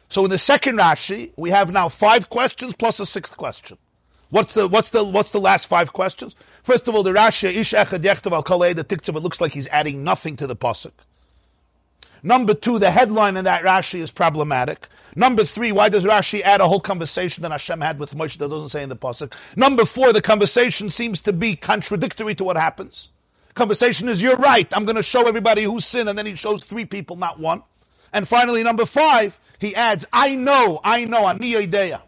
So 0.10 0.24
in 0.24 0.32
the 0.32 0.38
second 0.38 0.78
Rashi, 0.80 1.32
we 1.36 1.50
have 1.50 1.74
now 1.74 1.90
five 1.90 2.30
questions 2.30 2.74
plus 2.74 3.02
a 3.02 3.06
sixth 3.06 3.36
question. 3.36 3.78
What's 4.30 4.54
the 4.54 4.68
what's 4.68 4.90
the 4.90 5.04
what's 5.04 5.32
the 5.32 5.42
last 5.42 5.68
five 5.68 5.92
questions? 5.94 6.36
First 6.64 6.88
of 6.88 6.96
all, 6.96 7.04
the 7.04 7.12
Rashi 7.12 7.50
Ish 7.54 7.74
echad 7.74 8.00
yechtav 8.00 8.76
the 8.76 8.84
tiktav. 8.84 9.18
It 9.18 9.20
looks 9.20 9.42
like 9.42 9.52
he's 9.52 9.68
adding 9.68 10.04
nothing 10.06 10.38
to 10.38 10.48
the 10.48 10.56
pasuk. 10.56 10.94
Number 12.24 12.54
two, 12.54 12.80
the 12.80 12.90
headline 12.90 13.36
in 13.38 13.44
that 13.44 13.64
Rashi 13.64 14.00
is 14.00 14.10
problematic. 14.10 14.88
Number 15.16 15.44
three, 15.44 15.72
why 15.74 15.90
does 15.90 16.06
Rashi 16.06 16.42
add 16.42 16.62
a 16.62 16.68
whole 16.68 16.80
conversation 16.80 17.42
that 17.44 17.52
Hashem 17.52 17.82
had 17.82 18.00
with 18.00 18.16
Moshe 18.16 18.38
that 18.38 18.50
doesn't 18.50 18.70
say 18.70 18.84
in 18.84 18.90
the 18.90 18.96
pasuk? 18.96 19.34
Number 19.58 19.84
four, 19.84 20.14
the 20.14 20.22
conversation 20.22 20.90
seems 20.90 21.20
to 21.22 21.34
be 21.34 21.56
contradictory 21.58 22.36
to 22.36 22.44
what 22.46 22.56
happens. 22.56 23.10
Conversation 23.58 24.08
is, 24.08 24.22
you're 24.22 24.38
right, 24.38 24.72
I'm 24.78 24.86
going 24.86 24.98
to 24.98 25.04
show 25.04 25.28
everybody 25.28 25.64
who 25.64 25.80
sinned, 25.80 26.08
and 26.08 26.18
then 26.18 26.28
he 26.28 26.36
shows 26.36 26.64
three 26.64 26.86
people, 26.86 27.16
not 27.16 27.40
one. 27.40 27.64
And 28.14 28.28
finally, 28.28 28.62
number 28.62 28.86
five, 28.86 29.40
he 29.58 29.76
adds, 29.76 30.06
I 30.14 30.36
know, 30.36 30.80
I 30.84 31.06
know, 31.06 31.28
ani 31.28 31.56
idea. 31.56 32.04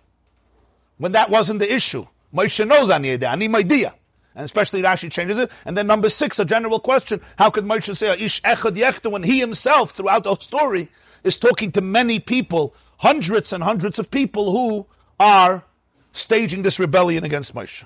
When 1.00 1.14
that 1.14 1.32
wasn't 1.32 1.58
the 1.60 1.74
issue. 1.74 2.06
Moshe 2.32 2.68
knows 2.68 2.92
ani 2.92 3.14
idea, 3.14 3.30
ani 3.30 3.50
idea. 3.56 3.96
and 4.36 4.46
especially 4.46 4.84
Rashi 4.84 5.12
changes 5.12 5.40
it. 5.40 5.52
And 5.66 5.76
then 5.76 5.88
number 5.88 6.12
six, 6.12 6.38
a 6.38 6.46
general 6.46 6.80
question: 6.80 7.20
How 7.40 7.50
could 7.50 7.66
Moshe 7.66 7.96
say 7.96 8.12
"Ish 8.12 8.44
echad 8.44 8.76
yechta" 8.76 9.12
when 9.12 9.24
he 9.24 9.40
himself, 9.40 9.90
throughout 9.90 10.26
the 10.26 10.36
story, 10.36 10.90
is 11.24 11.36
talking 11.36 11.72
to 11.72 11.82
many 11.82 12.20
people, 12.20 12.76
hundreds 12.98 13.52
and 13.52 13.64
hundreds 13.64 13.98
of 13.98 14.12
people 14.12 14.52
who 14.52 14.86
are 15.20 15.64
staging 16.12 16.62
this 16.62 16.78
rebellion 16.80 17.24
against 17.24 17.56
Moshe? 17.56 17.86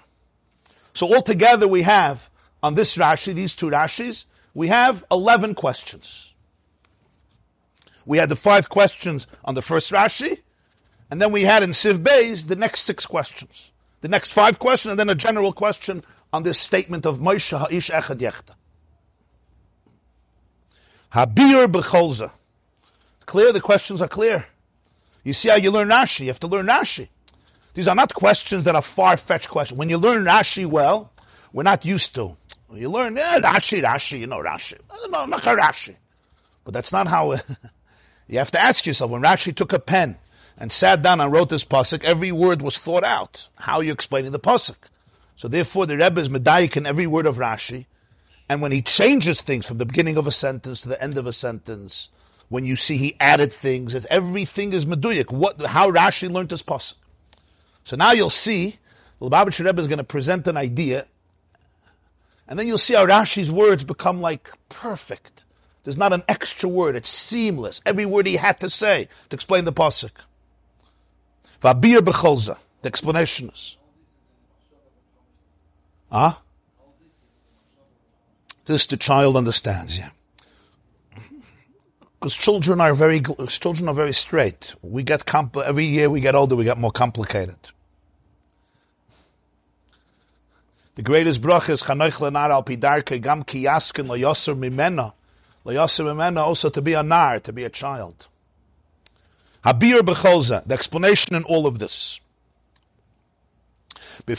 So 0.94 1.16
altogether, 1.16 1.68
we 1.68 1.84
have 1.84 2.30
on 2.64 2.74
this 2.74 2.96
Rashi, 2.96 3.36
these 3.36 3.54
two 3.54 3.70
Rashis, 3.70 4.26
we 4.56 4.70
have 4.70 5.04
eleven 5.12 5.54
questions. 5.54 6.34
We 8.06 8.18
had 8.18 8.30
the 8.30 8.36
five 8.36 8.70
questions 8.70 9.28
on 9.46 9.54
the 9.54 9.62
first 9.62 9.92
Rashi, 9.92 10.40
and 11.12 11.22
then 11.22 11.32
we 11.32 11.44
had 11.44 11.62
in 11.62 11.72
Siv 11.72 12.00
Beis 12.00 12.48
the 12.48 12.56
next 12.56 12.82
six 12.86 13.06
questions. 13.06 13.72
The 14.02 14.08
next 14.08 14.34
five 14.34 14.60
questions, 14.60 14.92
and 14.92 15.00
then 15.00 15.10
a 15.10 15.16
general 15.16 15.54
question 15.54 16.04
on 16.32 16.44
this 16.44 16.60
statement 16.60 17.06
of 17.06 17.20
Moshe 17.20 17.58
Ha'ish 17.58 17.92
Echad 17.92 18.18
Yechta. 18.18 18.56
Habir 21.14 21.68
Becholza. 21.68 22.32
Clear, 23.26 23.54
the 23.54 23.62
questions 23.62 24.02
are 24.02 24.08
clear. 24.08 24.48
You 25.24 25.34
see 25.34 25.50
how 25.50 25.56
you 25.56 25.72
learn 25.72 25.88
Rashi. 25.90 26.22
You 26.22 26.28
have 26.28 26.40
to 26.42 26.48
learn 26.48 26.66
Rashi. 26.66 27.08
These 27.74 27.88
are 27.88 27.96
not 27.96 28.14
questions 28.14 28.66
that 28.66 28.76
are 28.76 28.82
far-fetched 28.82 29.50
questions. 29.50 29.78
When 29.78 29.90
you 29.90 29.98
learn 29.98 30.26
Rashi 30.26 30.66
well, 30.66 31.12
we're 31.54 31.64
not 31.64 31.86
used 31.86 32.16
to. 32.16 32.36
You 32.74 32.90
learn, 32.90 33.16
yeah, 33.16 33.40
Rashi, 33.40 33.82
Rashi, 33.82 34.20
you 34.20 34.28
know 34.28 34.40
Rashi. 34.40 34.74
Eh, 34.74 35.08
no, 35.10 35.26
not 35.26 35.42
Rashi. 35.42 35.96
But 36.64 36.74
that's 36.74 36.92
not 36.92 37.08
how 37.08 37.36
You 38.28 38.40
have 38.40 38.52
to 38.52 38.62
ask 38.62 38.86
yourself, 38.86 39.12
when 39.12 39.22
Rashi 39.22 39.54
took 39.54 39.74
a 39.74 39.80
pen 39.80 40.18
and 40.58 40.72
sat 40.72 41.02
down 41.02 41.20
and 41.20 41.32
wrote 41.32 41.50
this 41.50 41.66
pasuk, 41.66 42.04
every 42.04 42.32
word 42.32 42.62
was 42.62 42.78
thought 42.78 43.04
out. 43.04 43.48
How 43.56 43.78
are 43.78 43.84
you 43.84 43.92
explaining 43.92 44.32
the 44.32 44.40
pasuk? 44.40 44.76
So 45.36 45.48
therefore 45.48 45.86
the 45.86 45.98
Rebbe 45.98 46.22
is 46.22 46.30
medayik 46.30 46.78
in 46.78 46.86
every 46.86 47.08
word 47.08 47.26
of 47.26 47.38
Rashi, 47.38 47.86
and 48.48 48.62
when 48.62 48.72
he 48.72 48.82
changes 48.82 49.42
things 49.42 49.66
from 49.66 49.78
the 49.78 49.86
beginning 49.86 50.18
of 50.18 50.28
a 50.28 50.32
sentence 50.32 50.82
to 50.82 50.90
the 50.90 51.02
end 51.02 51.18
of 51.18 51.28
a 51.28 51.34
sentence, 51.34 52.10
when 52.50 52.66
you 52.66 52.76
see 52.76 52.98
he 52.98 53.16
added 53.20 53.52
things, 53.52 54.06
everything 54.06 54.74
is 54.74 54.86
meduyik. 54.86 55.32
What, 55.32 55.62
how 55.62 55.92
Rashi 55.92 56.32
learned 56.32 56.50
this 56.50 56.64
pasuk. 56.64 56.96
So 57.84 57.98
now 57.98 58.14
you'll 58.14 58.30
see, 58.30 58.78
the 59.20 59.30
Lubavitcher 59.30 59.66
Rebbe 59.66 59.82
is 59.82 59.88
going 59.88 59.98
to 59.98 60.04
present 60.04 60.48
an 60.48 60.56
idea, 60.56 61.08
and 62.48 62.60
then 62.60 62.68
you'll 62.68 62.78
see 62.78 62.94
how 62.94 63.06
Rashi's 63.06 63.52
words 63.52 63.84
become 63.84 64.22
like 64.22 64.50
perfect. 64.70 65.46
There's 65.84 65.98
not 65.98 66.14
an 66.14 66.24
extra 66.28 66.70
word. 66.70 66.96
It's 66.96 67.10
seamless. 67.10 67.82
Every 67.86 68.06
word 68.06 68.28
he 68.28 68.36
had 68.36 68.60
to 68.62 68.70
say 68.70 69.10
to 69.30 69.36
explain 69.36 69.66
the 69.66 69.74
pasuk. 69.74 70.12
Vabir 71.62 72.00
becholza. 72.00 72.58
The 72.82 72.88
explanation 72.88 73.50
is. 73.50 73.78
Ah? 76.12 76.30
Huh? 76.30 76.40
This 78.66 78.86
the 78.86 78.98
child 78.98 79.36
understands, 79.36 79.98
yeah. 79.98 80.10
Because 82.20 82.36
children 82.36 82.80
are 82.80 82.94
very 82.94 83.22
children 83.50 83.90
are 83.90 83.94
very 83.94 84.14
straight. 84.14 84.76
We 84.82 85.04
get 85.04 85.26
compl- 85.26 85.66
every 85.66 85.84
year 85.84 86.10
we 86.10 86.22
get 86.22 86.36
older, 86.36 86.56
we 86.56 86.64
get 86.64 86.78
more 86.78 86.92
complicated. 86.92 87.58
The 90.96 91.02
greatest 91.02 91.42
bracha 91.42 91.72
is 91.72 91.82
Chanoich 91.82 92.20
lenar 92.20 92.50
al 92.50 92.64
pidarke 92.64 93.20
gam 93.20 93.44
ki 93.44 93.64
yaskin 93.64 94.08
lo 94.08 94.16
yoser 94.16 94.56
mimena 94.56 95.14
also 96.38 96.70
to 96.70 96.82
be 96.82 96.94
a 96.94 97.02
nar, 97.02 97.40
to 97.40 97.52
be 97.52 97.64
a 97.64 97.70
child. 97.70 98.28
Habir 99.66 100.02
becholza, 100.02 100.64
the 100.66 100.74
explanation 100.74 101.36
in 101.36 101.44
all 101.46 101.66
of 101.66 101.80
this. 101.80 102.20
Right 104.28 104.38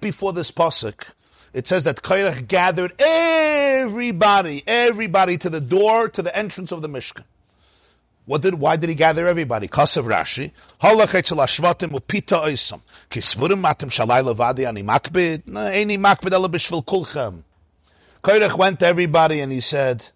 before 0.00 0.32
this 0.32 0.50
pasuk, 0.50 1.04
it 1.52 1.66
says 1.66 1.84
that 1.84 2.02
Kairach 2.02 2.46
gathered 2.46 2.92
everybody, 3.00 4.62
everybody 4.66 5.38
to 5.38 5.50
the 5.50 5.60
door, 5.60 6.08
to 6.10 6.22
the 6.22 6.36
entrance 6.36 6.70
of 6.70 6.82
the 6.82 6.88
Mishkan. 6.88 7.24
What 8.26 8.42
did, 8.42 8.54
why 8.54 8.76
did 8.76 8.88
he 8.88 8.94
gather 8.94 9.28
everybody? 9.28 9.68
Kasav 9.68 10.04
Rashi. 10.04 10.52
Ashvatim 10.80 11.90
upita 11.90 12.42
matim 13.10 14.68
ani 14.68 14.82
makbid. 14.82 15.42
Eini 15.44 15.98
makbid 15.98 16.84
kulchem. 16.84 17.42
Went 18.58 18.80
to 18.80 18.86
everybody 18.86 19.40
and 19.40 19.52
he 19.52 19.60
said, 19.60 20.06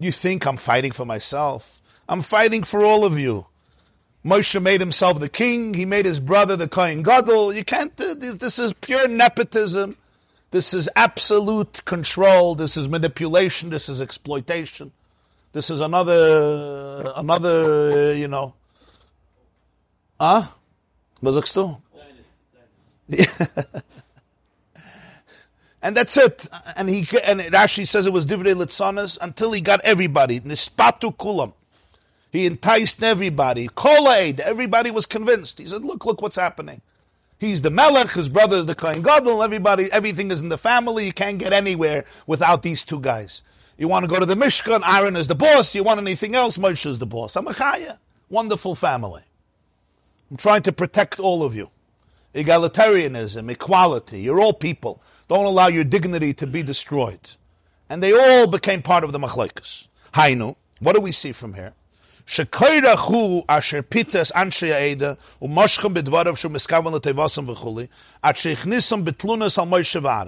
you 0.00 0.10
think 0.10 0.46
I'm 0.46 0.56
fighting 0.56 0.90
for 0.90 1.06
myself? 1.06 1.80
I'm 2.08 2.22
fighting 2.22 2.64
for 2.64 2.82
all 2.84 3.04
of 3.04 3.16
you. 3.18 3.46
Moshe 4.24 4.60
made 4.60 4.80
himself 4.80 5.20
the 5.20 5.28
king. 5.28 5.74
He 5.74 5.84
made 5.84 6.04
his 6.04 6.18
brother 6.18 6.56
the 6.56 6.66
Kohen 6.68 7.04
Gadol. 7.04 7.52
You 7.54 7.64
can't, 7.64 7.92
uh, 8.00 8.14
this 8.14 8.58
is 8.58 8.72
pure 8.72 9.06
nepotism. 9.06 9.96
This 10.50 10.74
is 10.74 10.88
absolute 10.96 11.84
control. 11.84 12.56
This 12.56 12.76
is 12.76 12.88
manipulation. 12.88 13.70
This 13.70 13.88
is 13.88 14.02
exploitation. 14.02 14.92
This 15.52 15.70
is 15.70 15.80
another, 15.80 17.12
another, 17.14 18.14
you 18.14 18.28
know. 18.28 18.54
Ah? 20.18 20.54
Was 21.20 21.36
and 25.82 25.96
that's 25.96 26.16
it. 26.16 26.48
And 26.76 26.88
he 26.88 27.00
and 27.24 27.40
Rashi 27.40 27.86
says 27.86 28.06
it 28.06 28.12
was 28.12 28.24
divrei 28.26 28.54
litzanas 28.54 29.18
until 29.20 29.52
he 29.52 29.60
got 29.60 29.80
everybody. 29.84 30.40
Nispatu 30.40 31.14
kulam. 31.16 31.52
He 32.30 32.46
enticed 32.46 33.02
everybody. 33.02 33.68
Kolaid. 33.68 34.40
Everybody 34.40 34.90
was 34.90 35.06
convinced. 35.06 35.58
He 35.58 35.66
said, 35.66 35.84
"Look, 35.84 36.06
look 36.06 36.22
what's 36.22 36.36
happening." 36.36 36.80
He's 37.38 37.60
the 37.60 37.70
melech. 37.70 38.10
His 38.12 38.28
brother 38.28 38.56
is 38.58 38.66
the 38.66 38.74
kohen 38.74 39.02
gadol. 39.02 39.42
Everybody, 39.42 39.90
everything 39.92 40.30
is 40.30 40.40
in 40.40 40.48
the 40.48 40.58
family. 40.58 41.06
You 41.06 41.12
can't 41.12 41.38
get 41.38 41.52
anywhere 41.52 42.04
without 42.26 42.62
these 42.62 42.84
two 42.84 43.00
guys. 43.00 43.42
You 43.81 43.87
want 43.87 44.03
to 44.05 44.09
go 44.09 44.19
to 44.19 44.25
the 44.25 44.35
Mishkan, 44.35 44.81
Aaron 44.85 45.15
is 45.15 45.27
the 45.27 45.35
boss. 45.35 45.75
You 45.75 45.83
want 45.83 45.99
anything 45.99 46.35
else, 46.35 46.57
Moshe 46.57 46.85
is 46.85 46.99
the 46.99 47.05
boss. 47.05 47.35
I'm 47.35 47.47
a 47.47 47.51
chaya. 47.51 47.97
Wonderful 48.29 48.75
family. 48.75 49.23
I'm 50.29 50.37
trying 50.37 50.63
to 50.63 50.71
protect 50.71 51.19
all 51.19 51.43
of 51.43 51.55
you. 51.55 51.69
Egalitarianism, 52.33 53.49
equality. 53.51 54.21
You're 54.21 54.39
all 54.39 54.53
people. 54.53 55.01
Don't 55.27 55.45
allow 55.45 55.67
your 55.67 55.83
dignity 55.83 56.33
to 56.35 56.47
be 56.47 56.63
destroyed. 56.63 57.29
And 57.89 58.03
they 58.03 58.13
all 58.13 58.47
became 58.47 58.81
part 58.81 59.03
of 59.03 59.11
the 59.11 59.19
machlekes. 59.19 59.87
Hainu. 60.13 60.55
What 60.79 60.95
do 60.95 61.01
we 61.01 61.11
see 61.11 61.31
from 61.31 61.53
here? 61.53 61.73
שכוירחו 62.27 63.43
אשר 63.47 63.79
פיתס 63.89 64.31
אנשי 64.31 64.73
העדה 64.73 65.13
ומשכם 65.41 65.93
בדבריו 65.93 66.35
שהוא 66.35 66.51
מסכוון 66.51 66.93
לטבעסם 66.93 67.49
וכולי, 67.49 67.85
עד 68.21 68.37
שהכניסם 68.37 69.05
בתלונס 69.05 69.59
על 69.59 69.65
מוישה 69.65 69.99
וארן. 70.01 70.27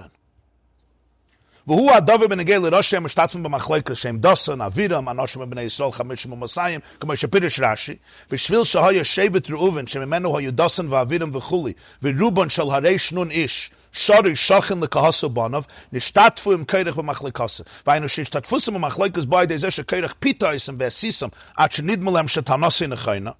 והוא 1.66 1.92
הדובר 1.92 2.26
בנגיע 2.26 2.58
לראשי 2.58 2.96
המשתתפים 2.96 3.42
במחלקה 3.42 3.94
שהם 3.94 4.18
דוסן, 4.18 4.60
אבירם, 4.60 5.08
אנושים 5.08 5.42
בבני 5.42 5.62
ישראל, 5.62 5.92
חמישים 5.92 6.32
ומסיים, 6.32 6.80
כמו 7.00 7.16
שפירש 7.16 7.60
רש"י, 7.60 7.96
בשביל 8.30 8.64
שהיה 8.64 9.04
שבט 9.04 9.50
ראובן, 9.50 9.86
שממנו 9.86 10.38
היו 10.38 10.52
דוסן 10.52 10.92
ואבירם 10.92 11.36
וכולי, 11.36 11.72
ורובן 12.02 12.48
של 12.48 12.62
הרי 12.62 12.98
שנון 12.98 13.30
איש, 13.30 13.70
שורי 13.92 14.36
שוכן 14.36 14.80
לקהסו 14.80 15.28
בונוב, 15.28 15.66
נשתתפו 15.92 16.52
עם 16.52 16.64
קרח 16.64 16.94
במחלקוסו. 16.94 17.64
והיינו 17.86 18.08
שהשתתפוסם 18.08 18.74
במחלקוס 18.74 19.24
בו 19.24 19.42
ידי 19.42 19.58
זה 19.58 19.70
שקרח 19.70 20.14
פיתויסם 20.18 20.74
ועשיסם, 20.78 21.28
עד 21.56 21.72
שנדמה 21.72 22.10
להם 22.10 22.28
שתנוסי 22.28 22.86
נכיינה. 22.86 23.30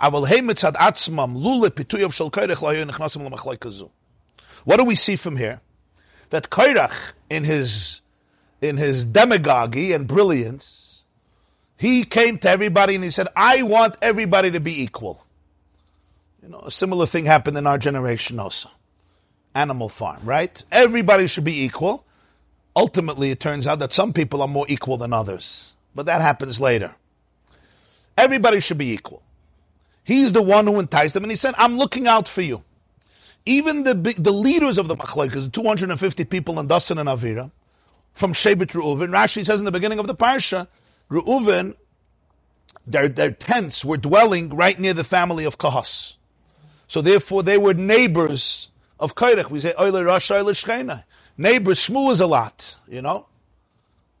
אבל 0.00 0.36
הם 0.36 0.46
מצד 0.46 0.76
עצמם, 0.76 1.34
לולא 1.34 1.68
פיתויו 1.74 2.12
של 2.12 2.24
קרח 2.32 2.62
לא 2.62 2.68
היו 2.68 2.84
נכנסים 2.84 3.24
למחלקה 3.24 3.70
זו. 3.70 3.88
What 4.68 4.74
do 4.74 4.82
we 4.82 4.96
see 4.96 5.16
from 5.24 5.36
here? 5.36 5.58
That 6.33 6.49
Kairach, 6.49 7.13
in 7.29 7.43
his, 7.43 8.01
in 8.59 8.77
his 8.77 9.05
demagogy 9.05 9.93
and 9.93 10.07
brilliance, 10.07 11.05
he 11.77 12.03
came 12.03 12.39
to 12.39 12.49
everybody 12.49 12.95
and 12.95 13.03
he 13.03 13.11
said, 13.11 13.27
I 13.35 13.61
want 13.61 13.97
everybody 14.01 14.49
to 14.49 14.59
be 14.59 14.81
equal. 14.81 15.23
You 16.41 16.49
know, 16.49 16.61
a 16.61 16.71
similar 16.71 17.05
thing 17.05 17.25
happened 17.25 17.59
in 17.59 17.67
our 17.67 17.77
generation 17.77 18.39
also. 18.39 18.69
Animal 19.53 19.89
farm, 19.89 20.21
right? 20.23 20.59
Everybody 20.71 21.27
should 21.27 21.43
be 21.43 21.65
equal. 21.65 22.03
Ultimately, 22.75 23.29
it 23.29 23.39
turns 23.39 23.67
out 23.67 23.77
that 23.77 23.93
some 23.93 24.11
people 24.11 24.41
are 24.41 24.47
more 24.47 24.65
equal 24.67 24.97
than 24.97 25.13
others. 25.13 25.75
But 25.93 26.07
that 26.07 26.21
happens 26.21 26.59
later. 26.59 26.95
Everybody 28.17 28.59
should 28.59 28.79
be 28.79 28.91
equal. 28.91 29.21
He's 30.03 30.31
the 30.31 30.41
one 30.41 30.65
who 30.65 30.79
enticed 30.79 31.13
them, 31.13 31.25
and 31.25 31.31
he 31.31 31.37
said, 31.37 31.53
I'm 31.59 31.77
looking 31.77 32.07
out 32.07 32.27
for 32.27 32.41
you 32.41 32.63
even 33.45 33.83
the 33.83 33.93
the 33.93 34.31
leaders 34.31 34.77
of 34.77 34.87
the 34.87 34.95
machlekes, 34.95 35.33
the 35.33 35.49
250 35.49 36.25
people 36.25 36.59
in 36.59 36.67
Dasan 36.67 36.99
and 36.99 37.09
Avira, 37.09 37.51
from 38.13 38.33
Shevet 38.33 38.71
Reuven, 38.71 39.09
Rashi 39.09 39.43
says 39.45 39.59
in 39.59 39.65
the 39.65 39.71
beginning 39.71 39.99
of 39.99 40.07
the 40.07 40.15
parsha, 40.15 40.67
Reuven, 41.09 41.75
their, 42.85 43.07
their 43.07 43.31
tents 43.31 43.83
were 43.83 43.97
dwelling 43.97 44.49
right 44.49 44.79
near 44.79 44.93
the 44.93 45.03
family 45.03 45.45
of 45.45 45.57
Kahas. 45.57 46.15
So 46.87 47.01
therefore 47.01 47.43
they 47.43 47.57
were 47.57 47.73
neighbors 47.73 48.69
of 48.99 49.15
Kairach. 49.15 49.49
We 49.49 49.59
say, 49.59 49.73
Oile 49.79 50.03
Rosh, 50.03 50.31
Oile 50.31 50.53
Shchena. 50.53 51.03
Neighbors, 51.37 51.79
shmu 51.79 52.11
is 52.11 52.19
a 52.19 52.27
lot, 52.27 52.75
you 52.87 53.01
know. 53.01 53.25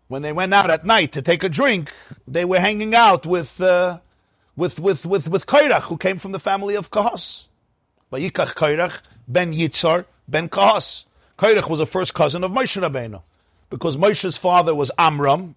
When 0.07 0.23
they 0.23 0.33
went 0.33 0.53
out 0.53 0.69
at 0.69 0.85
night 0.85 1.11
to 1.13 1.21
take 1.21 1.43
a 1.43 1.49
drink, 1.49 1.91
they 2.27 2.45
were 2.45 2.59
hanging 2.59 2.95
out 2.95 3.25
with, 3.25 3.61
uh, 3.61 3.99
with, 4.55 4.79
with, 4.79 5.05
with, 5.05 5.27
with 5.27 5.45
Kairach, 5.45 5.83
who 5.83 5.97
came 5.97 6.17
from 6.17 6.31
the 6.31 6.39
family 6.39 6.75
of 6.75 6.89
Kahas. 6.89 7.47
Vayikach 8.11 8.53
Kairach 8.55 9.01
ben 9.27 9.53
Yitzhar 9.53 10.05
ben 10.27 10.49
Kahas. 10.49 11.05
Kairach 11.37 11.69
was 11.69 11.79
a 11.79 11.85
first 11.85 12.13
cousin 12.13 12.43
of 12.43 12.51
Moshe 12.51 12.81
Rabbeinu. 12.81 13.21
Because 13.69 13.97
Moshe's 13.97 14.37
father 14.37 14.75
was 14.75 14.91
Amram. 14.97 15.55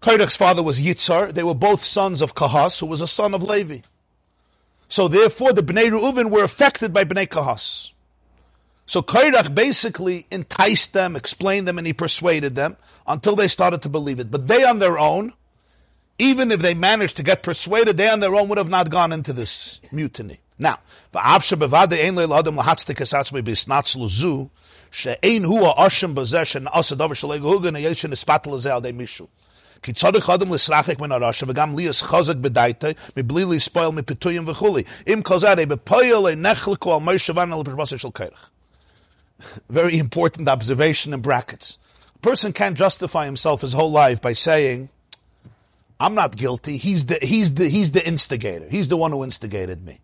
Kairach's 0.00 0.36
father 0.36 0.62
was 0.62 0.80
Yitzhar. 0.80 1.32
They 1.32 1.44
were 1.44 1.54
both 1.54 1.84
sons 1.84 2.22
of 2.22 2.34
Kahas, 2.34 2.80
who 2.80 2.86
was 2.86 3.00
a 3.00 3.06
son 3.06 3.34
of 3.34 3.42
Levi. 3.42 3.78
So 4.88 5.08
therefore, 5.08 5.52
the 5.52 5.62
Bnei 5.62 5.90
Reuven 5.90 6.30
were 6.30 6.44
affected 6.44 6.92
by 6.92 7.04
Bnei 7.04 7.26
Kahas. 7.26 7.92
So 8.84 9.00
Kairach 9.00 9.54
basically 9.54 10.26
enticed 10.30 10.92
them, 10.92 11.16
explained 11.16 11.66
them, 11.66 11.78
and 11.78 11.86
he 11.86 11.94
persuaded 11.94 12.56
them 12.56 12.76
until 13.06 13.34
they 13.34 13.48
started 13.48 13.80
to 13.82 13.88
believe 13.88 14.20
it. 14.20 14.30
But 14.30 14.48
they 14.48 14.64
on 14.64 14.80
their 14.80 14.98
own, 14.98 15.32
even 16.18 16.52
if 16.52 16.60
they 16.60 16.74
managed 16.74 17.16
to 17.16 17.22
get 17.22 17.42
persuaded, 17.42 17.96
they 17.96 18.10
on 18.10 18.20
their 18.20 18.34
own 18.34 18.48
would 18.48 18.58
have 18.58 18.68
not 18.68 18.90
gone 18.90 19.12
into 19.12 19.32
this 19.32 19.80
mutiny. 19.90 20.40
Now, 20.61 20.75
שאין 24.91 25.43
הוא 25.43 25.67
האשם 25.67 26.15
בזה 26.15 26.45
שנעשה 26.45 26.95
דבר 26.95 27.13
שלא 27.13 27.35
יגהוגן, 27.35 27.75
יש 27.75 28.01
שנספת 28.01 28.47
לזה 28.47 28.73
על 28.73 28.79
ידי 28.79 28.91
מישהו. 28.91 29.27
כי 29.81 29.93
צריך 29.93 30.29
אדם 30.29 30.53
לסרחק 30.53 30.99
מן 30.99 31.11
הרשע, 31.11 31.45
וגם 31.49 31.77
לי 31.77 31.83
יש 31.83 32.03
חזק 32.03 32.35
בדייתא, 32.35 32.91
מבלי 33.17 33.45
להספויל 33.45 33.89
מפיתויים 33.89 34.47
וכולי. 34.47 34.83
אם 35.07 35.21
כל 35.23 35.39
זה, 35.39 35.51
הרי 35.51 35.65
בפועל 35.65 36.35
נחלקו 36.35 36.93
על 36.93 36.99
מי 37.01 37.19
שבן 37.19 37.53
על 37.53 37.61
הפרבוסה 37.61 37.97
של 37.97 38.09
קרח. 38.13 38.49
Very 39.71 39.99
important 39.99 40.47
observation 40.49 41.13
in 41.13 41.21
brackets. 41.21 41.77
A 42.15 42.19
person 42.19 42.51
can't 42.53 42.75
justify 42.75 43.25
himself 43.25 43.61
his 43.61 43.73
whole 43.73 43.91
life 43.91 44.19
by 44.19 44.33
saying, 44.33 44.89
I'm 45.99 46.15
not 46.15 46.35
guilty. 46.35 46.77
He's 46.77 47.05
the, 47.05 47.19
he's 47.21 47.53
the, 47.53 47.69
he's 47.69 47.91
the 47.91 48.03
instigator. 48.13 48.67
He's 48.67 48.87
the 48.87 48.97
one 48.97 49.11
who 49.11 49.23
instigated 49.23 49.85
me. 49.85 49.99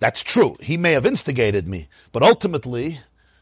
That's 0.00 0.22
true. 0.22 0.56
He 0.60 0.76
may 0.76 0.92
have 0.92 1.06
instigated 1.06 1.66
me, 1.66 1.88
but 2.12 2.22
ultimately, 2.22 3.00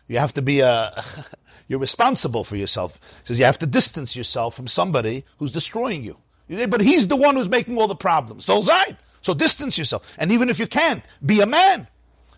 you 0.08 0.18
have 0.18 0.34
to 0.34 0.42
be 0.42 0.62
uh, 0.62 0.90
a, 0.96 1.04
you're 1.68 1.80
responsible 1.80 2.44
for 2.44 2.56
yourself. 2.56 2.98
He 3.20 3.26
says 3.26 3.38
you 3.38 3.44
have 3.44 3.58
to 3.58 3.66
distance 3.66 4.16
yourself 4.16 4.54
from 4.54 4.66
somebody 4.66 5.24
who's 5.38 5.52
destroying 5.52 6.02
you. 6.02 6.18
But 6.48 6.80
he's 6.80 7.08
the 7.08 7.16
one 7.16 7.36
who's 7.36 7.48
making 7.48 7.76
all 7.76 7.88
the 7.88 7.96
problems. 7.96 8.44
So 8.44 8.62
Zayn. 8.62 8.96
So 9.20 9.34
distance 9.34 9.76
yourself. 9.76 10.16
And 10.18 10.30
even 10.30 10.48
if 10.48 10.60
you 10.60 10.68
can't, 10.68 11.02
be 11.24 11.40
a 11.40 11.46
man. 11.46 11.88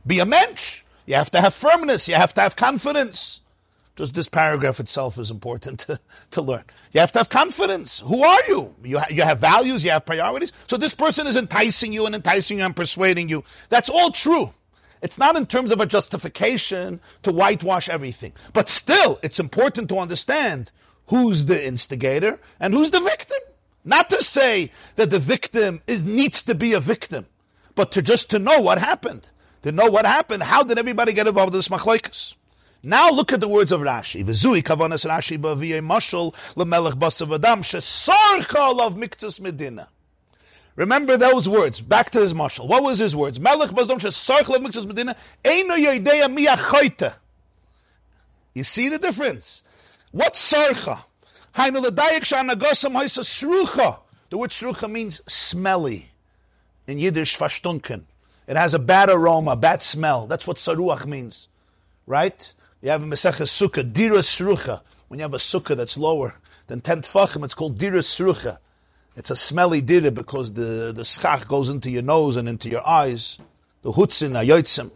Be 0.07 0.21
a 0.21 0.27
mensch. 0.27 0.83
You 1.05 1.17
have 1.17 1.31
to 1.33 1.41
have 1.41 1.53
firmness. 1.53 2.09
You 2.09 2.15
have 2.15 2.33
to 2.35 2.41
have 2.41 2.57
confidence. 2.57 3.43
Just 3.99 4.15
this 4.15 4.29
paragraph 4.29 4.79
itself 4.79 5.19
is 5.19 5.29
important 5.29 5.81
to, 5.89 5.99
to 6.31 6.41
learn. 6.41 6.63
You 6.93 7.01
have 7.01 7.11
to 7.13 7.19
have 7.19 7.31
confidence. 7.31 7.99
Who 7.99 8.23
are 8.23 8.41
you? 8.47 8.73
You, 8.85 9.01
ha- 9.01 9.09
you 9.11 9.25
have 9.25 9.41
values, 9.41 9.83
you 9.83 9.91
have 9.91 10.07
priorities. 10.07 10.53
So 10.69 10.77
this 10.77 10.95
person 10.95 11.27
is 11.27 11.37
enticing 11.37 11.93
you 11.93 12.07
and 12.07 12.15
enticing 12.15 12.59
you 12.59 12.65
and 12.65 12.77
persuading 12.77 13.29
you. 13.29 13.43
That's 13.71 13.91
all 13.91 14.13
true. 14.13 14.55
It's 15.03 15.19
not 15.19 15.35
in 15.35 15.47
terms 15.47 15.73
of 15.73 15.81
a 15.81 15.87
justification 15.87 17.01
to 17.25 17.33
whitewash 17.33 17.89
everything. 17.89 18.35
But 18.53 18.69
still, 18.69 19.19
it's 19.25 19.41
important 19.41 19.89
to 19.89 19.99
understand 19.99 20.71
who's 21.09 21.47
the 21.47 21.67
instigator 21.67 22.39
and 22.61 22.75
who's 22.75 22.93
the 22.93 23.01
victim. 23.01 23.39
Not 23.85 24.11
to 24.11 24.23
say 24.23 24.71
that 24.95 25.11
the 25.11 25.19
victim 25.19 25.83
is, 25.89 26.05
needs 26.05 26.45
to 26.45 26.55
be 26.55 26.73
a 26.73 26.79
victim, 26.79 27.27
but 27.75 27.91
to 27.93 28.03
just 28.03 28.31
to 28.31 28.39
know 28.39 28.61
what 28.61 28.79
happened. 28.79 29.29
To 29.63 29.73
know 29.73 29.91
what 29.91 30.07
happened. 30.07 30.45
How 30.45 30.63
did 30.63 30.79
everybody 30.79 31.13
get 31.13 31.27
involved 31.27 31.53
in 31.53 31.59
this 31.59 31.69
machlokes? 31.69 32.37
Now 32.83 33.11
look 33.11 33.33
at 33.33 33.41
the 33.41 33.49
words 33.49 33.73
of 33.73 33.81
Rashi. 33.81 34.25
V'zui 34.25 34.63
kavanas 34.63 35.09
Rashi 35.09 35.39
b'aviyei 35.39 35.85
mashal 35.85 36.35
lemelech 36.55 36.93
basav 36.93 37.35
adam 37.35 37.63
shesarcha 37.63 38.87
of 38.87 38.95
miktus 38.95 39.41
medina. 39.41 39.89
Remember 40.77 41.17
those 41.17 41.49
words. 41.49 41.81
Back 41.81 42.11
to 42.11 42.21
his 42.21 42.35
mashal. 42.35 42.69
What 42.69 42.85
was 42.85 43.01
his 43.01 43.17
words? 43.17 43.41
Melech 43.41 43.71
bazdom 43.71 43.99
shesarcha 43.99 44.55
of 44.55 44.63
miktus 44.63 44.87
medina 44.87 45.17
eino 45.43 45.77
yoideya 45.77 46.35
miyachoyte. 46.35 47.17
You 48.55 48.63
see 48.63 48.89
the 48.89 48.99
difference? 48.99 49.65
What's 50.13 50.53
sarcha? 50.53 51.03
Hainu 51.55 51.83
l'dayak 51.83 52.23
sh'anagosam 52.23 52.93
hoisa 52.93 53.25
srucha. 53.25 53.99
The 54.31 54.39
word 54.39 54.51
srucha 54.51 54.91
means 54.91 55.21
smelly. 55.27 56.11
In 56.87 56.99
Yiddish, 56.99 57.37
fashtunken. 57.37 58.03
It 58.47 58.57
has 58.57 58.73
a 58.73 58.79
bad 58.79 59.11
aroma, 59.11 59.57
bad 59.57 59.83
smell. 59.83 60.27
That's 60.27 60.47
what 60.47 60.57
saruach 60.59 61.07
means. 61.07 61.49
Right? 62.07 62.55
You 62.81 62.91
have 62.91 63.03
a 63.03 63.07
Mesechah 63.07 63.47
Sukkah, 63.47 63.93
Dira 63.93 64.19
Srucha. 64.19 64.81
When 65.09 65.19
you 65.19 65.23
have 65.23 65.35
a 65.35 65.39
Sukkah 65.39 65.77
that's 65.77 65.99
lower 65.99 66.35
than 66.69 66.81
10 66.81 67.03
Tfachim, 67.03 67.45
it's 67.45 67.55
called 67.55 67.79
Dira 67.79 68.01
Srucha. 68.01 68.59
It's 69.17 69.31
a 69.31 69.37
smelly 69.37 69.81
Dira 69.81 70.13
because 70.13 70.53
the, 70.53 70.93
the 70.95 71.03
schach 71.03 71.49
goes 71.49 71.71
into 71.71 71.91
your 71.91 72.03
nose 72.03 72.37
and 72.37 72.49
into 72.49 72.69
your 72.69 72.87
eyes. 72.87 73.39
The 73.83 73.91
Hutzin, 73.91 74.33
Ayotzim. 74.33 74.93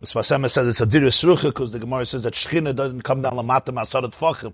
The 0.00 0.06
Sfas 0.06 0.36
Emes 0.36 0.50
says 0.50 0.68
it's 0.68 0.80
a 0.80 0.86
Dira 0.86 1.08
Srucha 1.08 1.44
because 1.44 1.72
the 1.72 1.78
Gemara 1.78 2.04
says 2.04 2.22
that 2.22 2.34
Shechina 2.34 2.76
doesn't 2.76 3.02
come 3.02 3.22
down 3.22 3.34
Lamata 3.34 3.72
Masarat 3.72 4.10
Tfachim. 4.10 4.52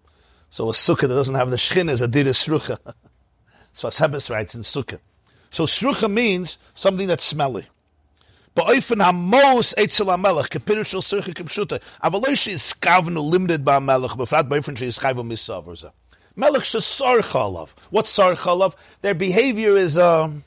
So 0.51 0.69
a 0.69 0.73
Sukkah 0.73 1.03
that 1.03 1.09
doesn't 1.09 1.35
have 1.35 1.51
the 1.51 1.57
Shechina 1.57 1.91
is 1.91 2.03
a 2.03 2.09
Dira 2.09 2.31
Srucha. 2.31 2.79
Sfas 3.75 4.01
Emes 4.01 4.31
writes 4.31 4.55
in 4.55 4.61
Sukkah. 4.61 5.01
So 5.51 5.65
Srucha 5.65 6.09
means 6.09 6.59
something 6.75 7.09
that's 7.09 7.25
smelly. 7.25 7.67
Ba'ofen 8.59 9.01
hamos 9.01 9.73
etzel 9.79 10.07
hamelech, 10.07 10.49
kepirush 10.49 10.87
shel 10.87 11.01
sircha 11.01 11.33
kipshuta. 11.33 11.81
Avaloi 12.03 12.37
she 12.37 12.51
is 12.51 12.63
skavnu 12.63 13.23
limited 13.23 13.65
by 13.65 13.79
melech, 13.79 14.11
befrat 14.11 14.49
ba'ofen 14.49 14.77
she 14.77 14.87
is 14.87 14.99
chayvu 14.99 15.25
misav 15.25 15.69
or 15.69 15.75
zeh. 15.75 15.93
Melech 16.35 16.65
she 16.65 16.79
sarcha 16.79 17.41
alav. 17.41 17.77
What's 17.91 18.19
sarcha 18.19 18.59
alav? 18.59 18.75
Their 19.01 19.15
behavior 19.15 19.77
is, 19.77 19.97
um, 19.97 20.43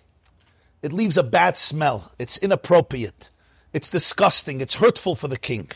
it 0.81 0.91
leaves 0.91 1.15
a 1.15 1.23
bad 1.23 1.57
smell. 1.57 2.11
It's 2.19 2.37
inappropriate. 2.37 3.31
It's 3.71 3.87
disgusting. 3.87 4.59
It's 4.59 4.75
hurtful 4.75 5.15
for 5.15 5.29
the 5.29 5.37
king. 5.37 5.69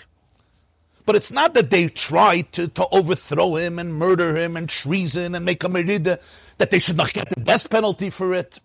But 1.06 1.16
it's 1.16 1.32
not 1.32 1.54
that 1.54 1.70
they 1.70 1.88
tried 1.88 2.52
to, 2.52 2.68
to 2.68 2.86
overthrow 2.92 3.56
him 3.56 3.80
and 3.80 3.96
murder 3.96 4.36
him 4.36 4.58
and 4.58 4.68
treason 4.68 5.36
and 5.36 5.46
make 5.46 5.64
a 5.64 5.70
merida, 5.70 6.20
that 6.58 6.70
they 6.70 6.80
should 6.80 6.98
not 6.98 7.14
get 7.14 7.30
the 7.30 7.40
death 7.40 7.70
penalty 7.70 8.10
for 8.10 8.34
it. 8.34 8.60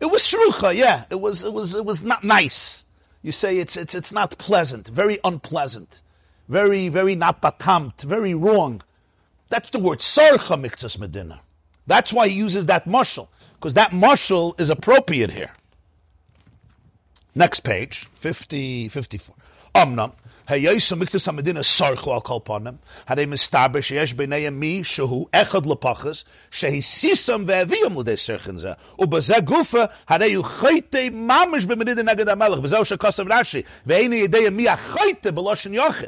It 0.00 0.06
was 0.06 0.20
shrucha, 0.20 0.74
yeah. 0.74 1.04
It 1.08 1.18
was, 1.18 1.44
it 1.44 1.52
was, 1.54 1.74
it 1.74 1.86
was 1.86 2.02
not 2.02 2.22
nice 2.22 2.82
you 3.22 3.32
say 3.32 3.58
it's, 3.58 3.76
it's, 3.76 3.94
it's 3.94 4.12
not 4.12 4.38
pleasant, 4.38 4.88
very 4.88 5.18
unpleasant, 5.24 6.02
very, 6.48 6.88
very 6.88 7.14
not 7.14 7.42
batamt, 7.42 8.02
very 8.02 8.34
wrong. 8.34 8.82
That's 9.48 9.70
the 9.70 9.78
word 9.78 9.98
sarcha 9.98 10.60
miktas 10.60 10.98
medina. 10.98 11.40
That's 11.86 12.12
why 12.12 12.28
he 12.28 12.36
uses 12.36 12.66
that 12.66 12.86
mushal, 12.86 13.28
because 13.54 13.74
that 13.74 13.90
mushal 13.90 14.58
is 14.60 14.70
appropriate 14.70 15.30
here. 15.30 15.52
Next 17.34 17.60
page, 17.60 18.08
50, 18.14 18.88
54. 18.88 19.34
Omnam, 19.74 20.12
היועסו 20.47 20.95
מקטוס 20.95 21.27
המדינה 21.27 21.63
סרחו 21.63 22.13
על 22.13 22.19
כל 22.19 22.37
פונים, 22.43 22.73
הרי 23.07 23.25
מסתבר 23.25 23.81
שיש 23.81 24.13
ביניהם 24.13 24.59
מי 24.59 24.81
שהוא 24.83 25.27
אחד 25.31 25.65
לפחס, 25.65 26.23
שהסיסם 26.51 27.43
והביאם 27.47 27.97
לידי 27.97 28.17
סרחן 28.17 28.57
זה, 28.57 28.71
ובזה 28.99 29.35
גופה, 29.43 29.83
הרי 30.07 30.33
הוא 30.33 30.45
חייטה 30.45 30.99
ממש 31.11 31.65
במדינה 31.65 32.01
נגד 32.01 32.29
המלך, 32.29 32.59
וזהו 32.63 32.85
שכוסף 32.85 33.23
רש"י, 33.29 33.61
ואין 33.85 34.13
ידי 34.13 34.49
מי 34.51 34.69
החייטה 34.69 35.31
בלושן 35.31 35.73
יוחד. 35.73 36.07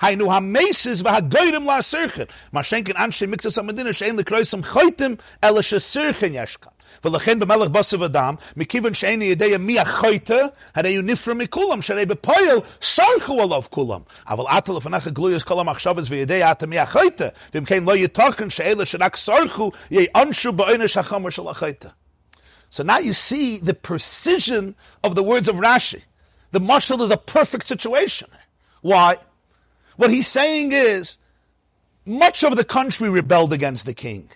היינו 0.00 0.34
המייסס 0.34 1.00
והגוירים 1.04 1.66
להסרחן, 1.66 2.22
מה 2.52 2.62
שאין 2.62 2.84
כן 2.84 2.96
אנשי 2.96 3.26
מקטוס 3.26 3.58
המדינה 3.58 3.92
שאין 3.92 4.16
לקרויסם 4.16 4.62
חייטם, 4.62 5.14
אלא 5.44 5.62
שסרחן 5.62 6.28
יש 6.32 6.56
כאן. 6.56 6.72
ולכן 7.04 7.38
במלך 7.38 7.68
בשר 7.68 8.00
ודם, 8.00 8.34
מכיוון 8.56 8.94
שאין 8.94 9.22
ידי 9.22 9.56
מי 9.58 9.80
החייטה, 9.80 10.38
הרי 10.74 10.96
הוא 10.96 11.04
נפרע 11.04 11.34
מכולם, 11.34 11.82
שהרי 11.82 12.06
בפועל 12.06 12.58
סרחו 12.82 13.42
עליו 13.42 13.62
כולם. 13.70 14.00
אבל 14.28 14.44
עתה 14.48 14.72
לפניך 14.72 15.08
גלויוס 15.08 15.42
כל 15.42 15.60
המחשבס 15.60 16.06
וידי 16.08 16.42
עתה 16.42 16.66
מי 16.66 16.78
החייטה, 16.78 17.28
ואם 17.54 17.64
כן 17.64 17.84
לא 17.84 17.96
יתוכן 17.96 18.50
שאלה 18.50 18.84
שרק 18.84 19.16
סרחו, 19.16 19.70
יענשו 19.90 20.52
בעונש 20.52 20.96
החמור 20.96 21.30
של 21.30 21.48
החייטה. 21.48 21.88
So 22.70 22.82
now 22.82 22.98
you 22.98 23.12
see 23.12 23.58
the 23.58 23.74
precision 23.74 24.74
of 25.04 25.14
the 25.14 25.22
words 25.22 25.48
of 25.48 25.56
Rashi. 25.56 26.02
The 26.50 26.58
marshal 26.58 27.02
is 27.02 27.12
a 27.12 27.16
perfect 27.16 27.68
situation. 27.68 28.28
Why? 28.82 29.18
What 29.96 30.10
he's 30.10 30.26
saying 30.26 30.72
is, 30.72 31.18
much 32.04 32.42
of 32.42 32.56
the 32.56 32.64
country 32.64 33.08
rebelled 33.08 33.52
against 33.52 33.86
the 33.86 33.94
king. 33.94 34.28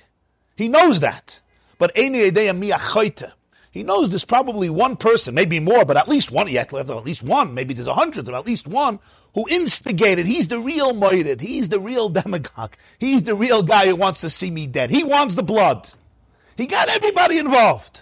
He 0.56 0.68
knows 0.68 1.00
that. 1.00 1.40
But 1.83 1.97
he 1.97 3.83
knows 3.83 4.09
there's 4.09 4.23
probably 4.23 4.69
one 4.69 4.95
person, 4.95 5.35
maybe 5.35 5.59
more, 5.59 5.83
but 5.83 5.97
at 5.97 6.07
least 6.07 6.31
one, 6.31 6.47
yet 6.47 6.73
at 6.73 7.03
least 7.03 7.23
one, 7.23 7.53
maybe 7.53 7.73
there's 7.73 7.87
a 7.87 7.93
hundred, 7.93 8.23
but 8.23 8.35
at 8.35 8.45
least 8.45 8.69
one, 8.69 8.99
who 9.33 9.45
instigated. 9.49 10.25
He's 10.25 10.47
the 10.47 10.59
real 10.59 10.93
moited. 10.93 11.41
He's 11.41 11.67
the 11.67 11.81
real 11.81 12.07
demagogue. 12.07 12.75
He's 12.99 13.23
the 13.23 13.35
real 13.35 13.63
guy 13.63 13.87
who 13.87 13.97
wants 13.97 14.21
to 14.21 14.29
see 14.29 14.49
me 14.49 14.65
dead. 14.65 14.91
He 14.91 15.03
wants 15.03 15.35
the 15.35 15.43
blood. 15.43 15.89
He 16.55 16.67
got 16.67 16.87
everybody 16.87 17.37
involved. 17.37 17.99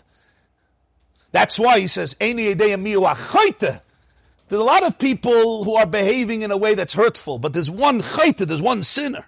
That's 1.31 1.57
why 1.57 1.79
he 1.79 1.87
says, 1.87 2.15
There's 2.19 2.51
a 4.51 4.57
lot 4.57 4.85
of 4.85 4.99
people 4.99 5.63
who 5.63 5.73
are 5.73 5.87
behaving 5.87 6.43
in 6.43 6.51
a 6.51 6.57
way 6.57 6.75
that's 6.75 6.93
hurtful, 6.93 7.39
but 7.39 7.53
there's 7.53 7.71
one 7.71 8.01
chayta, 8.01 8.47
there's 8.47 8.61
one 8.61 8.83
sinner. 8.83 9.25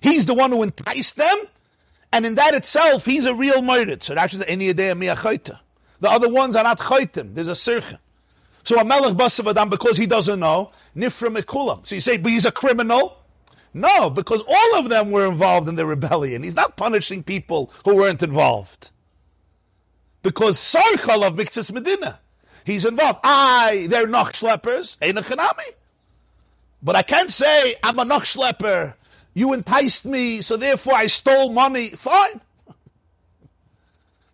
He's 0.00 0.26
the 0.26 0.34
one 0.34 0.52
who 0.52 0.62
enticed 0.62 1.16
them, 1.16 1.48
And 2.12 2.24
in 2.24 2.36
that 2.36 2.54
itself, 2.54 3.04
he's 3.04 3.26
a 3.26 3.34
real 3.34 3.62
murdered. 3.62 4.02
So 4.02 4.14
Rashi 4.14 4.36
says, 4.36 4.44
Eni 4.44 4.72
Yedea 4.72 5.58
The 6.00 6.10
other 6.10 6.28
ones 6.28 6.56
are 6.56 6.64
not 6.64 6.78
chaytim. 6.78 7.34
There's 7.34 7.48
a 7.48 7.52
sircha. 7.52 7.98
So 8.64 8.78
a 8.78 8.84
melech 8.84 9.14
basav 9.14 9.50
adam, 9.50 9.70
because 9.70 9.96
he 9.96 10.06
doesn't 10.06 10.40
know, 10.40 10.70
nifra 10.96 11.34
mekulam. 11.34 11.86
So 11.86 11.94
you 11.94 12.00
say, 12.00 12.18
but 12.18 12.32
he's 12.32 12.46
a 12.46 12.52
criminal? 12.52 13.18
No, 13.74 14.10
because 14.10 14.42
all 14.46 14.78
of 14.78 14.88
them 14.88 15.10
were 15.10 15.26
involved 15.26 15.68
in 15.68 15.76
the 15.76 15.86
rebellion. 15.86 16.42
He's 16.42 16.54
not 16.54 16.76
punishing 16.76 17.22
people 17.22 17.72
who 17.84 17.96
weren't 17.96 18.22
involved. 18.22 18.90
Because 20.22 20.56
sarchal 20.56 21.26
of 21.26 21.34
Miktis 21.36 21.70
Medina, 21.72 22.18
he's 22.64 22.84
involved. 22.84 23.20
I, 23.22 23.86
they're 23.88 24.06
noch 24.06 24.32
schleppers, 24.32 24.96
ain't 25.00 25.18
a 25.18 25.54
But 26.82 26.96
I 26.96 27.02
can't 27.02 27.30
say, 27.30 27.74
I'm 27.82 27.98
a 27.98 28.04
noch 28.04 28.24
schlepper, 28.24 28.94
you 29.38 29.52
enticed 29.52 30.04
me, 30.04 30.42
so 30.42 30.56
therefore 30.56 30.94
I 30.94 31.06
stole 31.06 31.52
money. 31.52 31.90
Fine. 31.90 32.40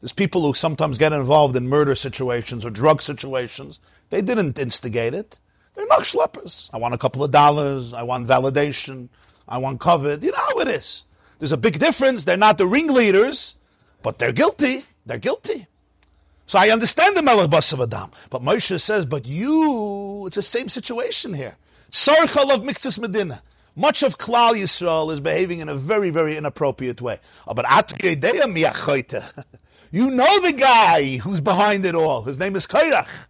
There's 0.00 0.12
people 0.12 0.42
who 0.42 0.55
sometimes 0.55 0.98
get 0.98 1.12
involved 1.12 1.57
in 1.57 1.68
murder 1.68 1.94
situations 1.94 2.64
or 2.66 2.70
drug 2.70 3.00
situations. 3.00 3.80
They 4.11 4.20
didn't 4.20 4.59
instigate 4.59 5.14
it. 5.14 5.40
They're 5.74 5.86
not 5.86 6.00
schleppers. 6.00 6.68
I 6.72 6.78
want 6.78 6.94
a 6.94 6.98
couple 6.98 7.24
of 7.24 7.30
dollars. 7.30 7.94
I 7.94 8.02
want 8.02 8.26
validation. 8.26 9.09
I 9.48 9.59
want 9.59 9.80
covered. 9.80 10.22
You 10.22 10.30
know 10.30 10.38
how 10.38 10.59
it 10.61 10.68
is. 10.68 11.05
There's 11.38 11.52
a 11.52 11.57
big 11.57 11.78
difference. 11.78 12.24
They're 12.24 12.36
not 12.36 12.59
the 12.59 12.66
ringleaders, 12.66 13.57
but 14.02 14.18
they're 14.18 14.32
guilty. 14.32 14.84
They're 15.07 15.18
guilty. 15.18 15.66
So 16.46 16.59
I 16.59 16.68
understand 16.68 17.16
the 17.16 17.22
Melech 17.22 17.50
Basav 17.50 17.82
Adam. 17.82 18.11
But 18.30 18.42
Moshe 18.42 18.78
says, 18.80 19.07
but 19.07 19.26
you, 19.26 20.26
it's 20.26 20.36
the 20.36 20.42
same 20.42 20.68
situation 20.68 21.32
here. 21.32 21.57
Sarchal 21.90 22.55
of 22.55 22.62
Miktis 22.62 22.98
Medina. 22.98 23.42
Much 23.77 24.03
of 24.03 24.18
Klal 24.18 24.55
Yisrael 24.55 25.12
is 25.12 25.20
behaving 25.20 25.61
in 25.61 25.68
a 25.68 25.75
very, 25.75 26.11
very 26.11 26.37
inappropriate 26.37 27.03
way. 27.03 27.18
Oh, 27.47 27.55
but 27.55 27.66
you 29.91 30.11
know 30.11 30.41
the 30.41 30.53
guy 30.53 31.16
who's 31.18 31.41
behind 31.41 31.85
it 31.85 31.95
all. 31.95 32.22
His 32.22 32.39
name 32.39 32.55
is 32.55 32.66
Kairach. 32.66 33.27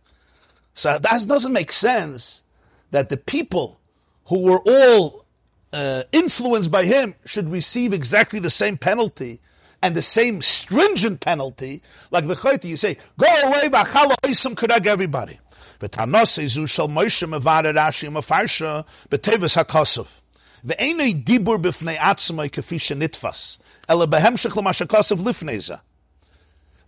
So 0.74 0.98
that 0.98 1.26
doesn't 1.26 1.52
make 1.52 1.72
sense 1.72 2.42
that 2.90 3.08
the 3.08 3.16
people 3.16 3.80
who 4.26 4.42
were 4.42 4.60
all 4.66 5.24
uh, 5.72 6.02
influenced 6.12 6.70
by 6.70 6.84
him 6.84 7.14
should 7.24 7.50
receive 7.50 7.92
exactly 7.92 8.38
the 8.38 8.50
same 8.50 8.76
penalty 8.76 9.40
and 9.82 9.94
the 9.94 10.02
same 10.02 10.42
stringent 10.42 11.20
penalty 11.20 11.82
like 12.10 12.26
the 12.26 12.34
Chayti. 12.34 12.64
You 12.64 12.76
say, 12.76 12.98
go 13.18 13.26
away, 13.26 13.68
v'achala 13.68 14.14
oisim 14.22 14.54
kurag 14.54 14.86
everybody. 14.86 15.38
V'tanose 15.80 16.48
zu 16.48 16.66
shal 16.66 16.88
Moshe 16.88 17.28
mevare 17.28 17.74
Rashi 17.74 18.10
mefarsha 18.10 18.84
b'tevis 19.08 19.62
hakosov. 19.62 20.22
Ve'enei 20.64 21.12
dibur 21.22 21.58
b'fnei 21.58 21.96
atzmai 21.96 22.48
kefi 22.50 22.78
shenitfas. 22.78 23.58
Ele 23.88 24.06
behemshech 24.06 24.56
l'ma 24.56 24.70
shekosov 24.70 25.20
lifnei 25.20 25.58
zeh. 25.60 25.80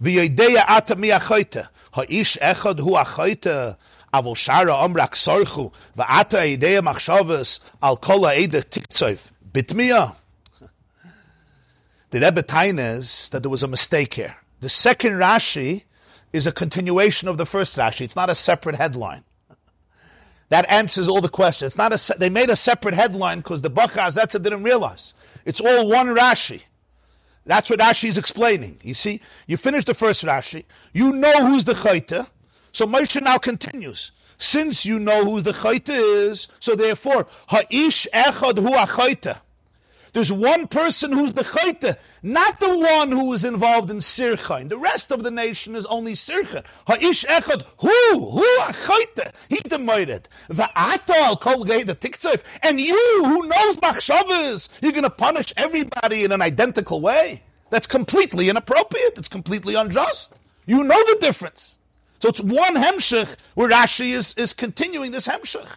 V'yodeya 0.03 0.64
ata 0.66 0.97
mi. 0.97 1.09
Ha'ish 1.09 2.39
echad 2.39 2.81
hu 2.81 2.95
achoyte. 2.97 3.77
Avol 4.14 4.35
shara 4.35 4.74
omrak 4.83 5.12
sorchu. 5.12 5.72
Eideya 5.97 6.81
machshavas 6.81 7.61
al 7.83 7.99
kol 7.99 8.24
ha'ede 8.24 8.64
tiktzoif. 8.64 9.31
Bitmiya. 9.53 10.16
The 12.11 12.20
Rebbe 12.20 12.43
Taines 12.43 13.29
that 13.31 13.43
there 13.43 13.51
was 13.51 13.62
a 13.62 13.68
mistake 13.68 14.14
here. 14.14 14.37
The 14.61 14.70
second 14.70 15.12
Rashi 15.12 15.83
is 16.33 16.47
a 16.47 16.53
continuation 16.53 17.29
of 17.29 17.37
the 17.37 17.45
first 17.45 17.77
Rashi. 17.77 18.03
It's 18.03 18.16
not 18.16 18.31
a 18.31 18.35
separate 18.35 18.77
headline. 18.77 19.24
That 20.49 20.69
answers 20.71 21.09
all 21.09 21.21
the 21.21 21.29
questions. 21.29 21.73
It's 21.73 21.79
not 21.79 21.93
a, 21.93 22.19
they 22.19 22.31
made 22.31 22.51
a 22.51 22.57
separate 22.57 22.95
headline 22.95 23.39
because 23.39 23.63
the 23.63 23.71
Bachaz, 23.71 24.15
that's 24.15 24.35
it, 24.35 24.43
didn't 24.43 24.63
realize. 24.63 25.15
It's 25.45 25.61
all 25.61 25.89
one 25.89 26.09
Rashi. 26.09 26.63
That's 27.45 27.71
what 27.71 27.79
Rashi 27.79 28.09
is 28.09 28.19
explaining. 28.19 28.79
You 28.83 28.95
see, 28.95 29.21
you 29.47 29.57
finish 29.57 29.85
the 29.85 29.95
first 29.95 30.25
Rashi, 30.25 30.65
you 30.93 31.13
know 31.13 31.47
who's 31.47 31.65
the 31.65 31.75
Chayta, 31.75 32.29
so 32.73 32.87
Moshe 32.87 33.21
now 33.23 33.39
continues. 33.39 34.13
Since 34.39 34.85
you 34.85 34.99
know 34.99 35.25
who 35.25 35.41
the 35.41 35.53
Chayta 35.53 35.91
is, 35.91 36.49
so 36.61 36.75
therefore, 36.75 37.27
Ha'ish 37.49 38.07
Echad 38.13 38.59
Hu 38.59 38.71
Achayta. 38.71 39.41
There's 40.17 40.33
one 40.33 40.67
person 40.67 41.12
who's 41.12 41.35
the 41.35 41.43
chayte, 41.43 41.95
not 42.23 42.59
the 42.59 42.79
one 42.79 43.12
who 43.12 43.35
is 43.35 43.45
involved 43.45 43.91
in 43.91 43.99
sirchain. 43.99 44.71
The 44.71 44.79
rest 44.79 45.12
of 45.12 45.23
the 45.23 45.31
nation 45.31 45.77
is 45.77 45.85
only 45.85 46.14
sirchain. 46.14 46.64
Ha'ish 46.87 47.27
echad, 47.27 47.62
who, 47.77 48.31
who 48.31 48.41
a 48.41 48.73
chayte? 48.73 49.31
He 49.51 49.57
demoted. 49.57 50.27
Va'atal 50.49 51.39
kol 51.39 51.64
the 51.64 51.95
tiktzoif. 51.95 52.43
And 52.62 52.81
you, 52.81 53.25
who 53.27 53.47
knows 53.47 53.79
machshavas, 53.81 54.71
you're 54.81 54.93
going 54.93 55.05
to 55.05 55.11
punish 55.11 55.53
everybody 55.59 56.25
in 56.25 56.33
an 56.33 56.41
identical 56.41 57.03
way. 57.03 57.43
That's 57.69 57.87
completely 57.87 58.49
inappropriate. 58.49 59.19
It's 59.19 59.29
completely 59.29 59.75
unjust. 59.75 60.33
You 60.64 60.83
know 60.83 60.97
the 61.12 61.19
difference. 61.21 61.77
So 62.21 62.31
it's 62.31 62.41
one 62.41 62.77
hemshech 62.77 63.37
where 63.55 63.69
Rashi 63.69 64.14
is, 64.14 64.33
is 64.39 64.55
continuing 64.55 65.11
this 65.11 65.29
hemshech. 65.29 65.77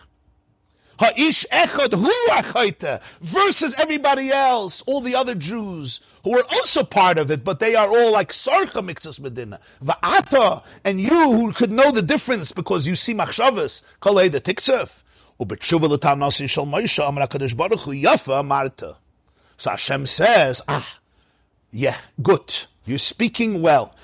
Ha'ish 0.99 1.45
echad 1.49 1.93
hu 1.93 2.11
achaita 2.29 3.01
versus 3.21 3.73
everybody 3.77 4.31
else, 4.31 4.81
all 4.81 4.99
the 4.99 5.15
other 5.15 5.33
Jews 5.33 6.01
who 6.25 6.37
are 6.37 6.43
also 6.51 6.83
part 6.83 7.17
of 7.17 7.31
it, 7.31 7.45
but 7.45 7.59
they 7.59 7.73
are 7.75 7.87
all 7.87 8.11
like 8.11 8.33
sarcha 8.33 8.85
miktas 8.85 9.19
medina. 9.19 9.61
Va'ata, 9.81 10.61
and 10.83 10.99
you 10.99 11.09
who 11.09 11.53
could 11.53 11.71
know 11.71 11.91
the 11.91 12.01
difference 12.01 12.51
because 12.51 12.85
you 12.85 12.95
see 12.95 13.13
machshavas, 13.13 13.81
kalei 14.01 14.29
the 14.29 14.41
tiktsev. 14.41 15.03
Ubetshuva 15.39 15.87
l'tanasi 15.87 16.49
shal 16.49 16.65
Moshe 16.65 17.07
amar 17.07 17.27
HaKadosh 17.27 17.55
Baruch 17.55 17.79
yafa 17.79 18.45
marta. 18.45 18.97
So 19.55 19.71
Hashem 19.71 20.05
says, 20.05 20.61
ah, 20.67 20.99
yeah, 21.71 21.95
good. 22.21 22.53
You're 22.85 22.97
speaking 22.97 23.61
well. 23.61 23.95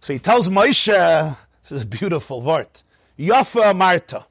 So 0.00 0.12
he 0.14 0.18
tells 0.18 0.48
Moshe, 0.48 1.36
this 1.62 1.72
is 1.72 1.82
a 1.82 1.86
beautiful 1.86 2.40
word, 2.40 2.68
Yafa 3.18 3.76
Marta, 3.76 4.26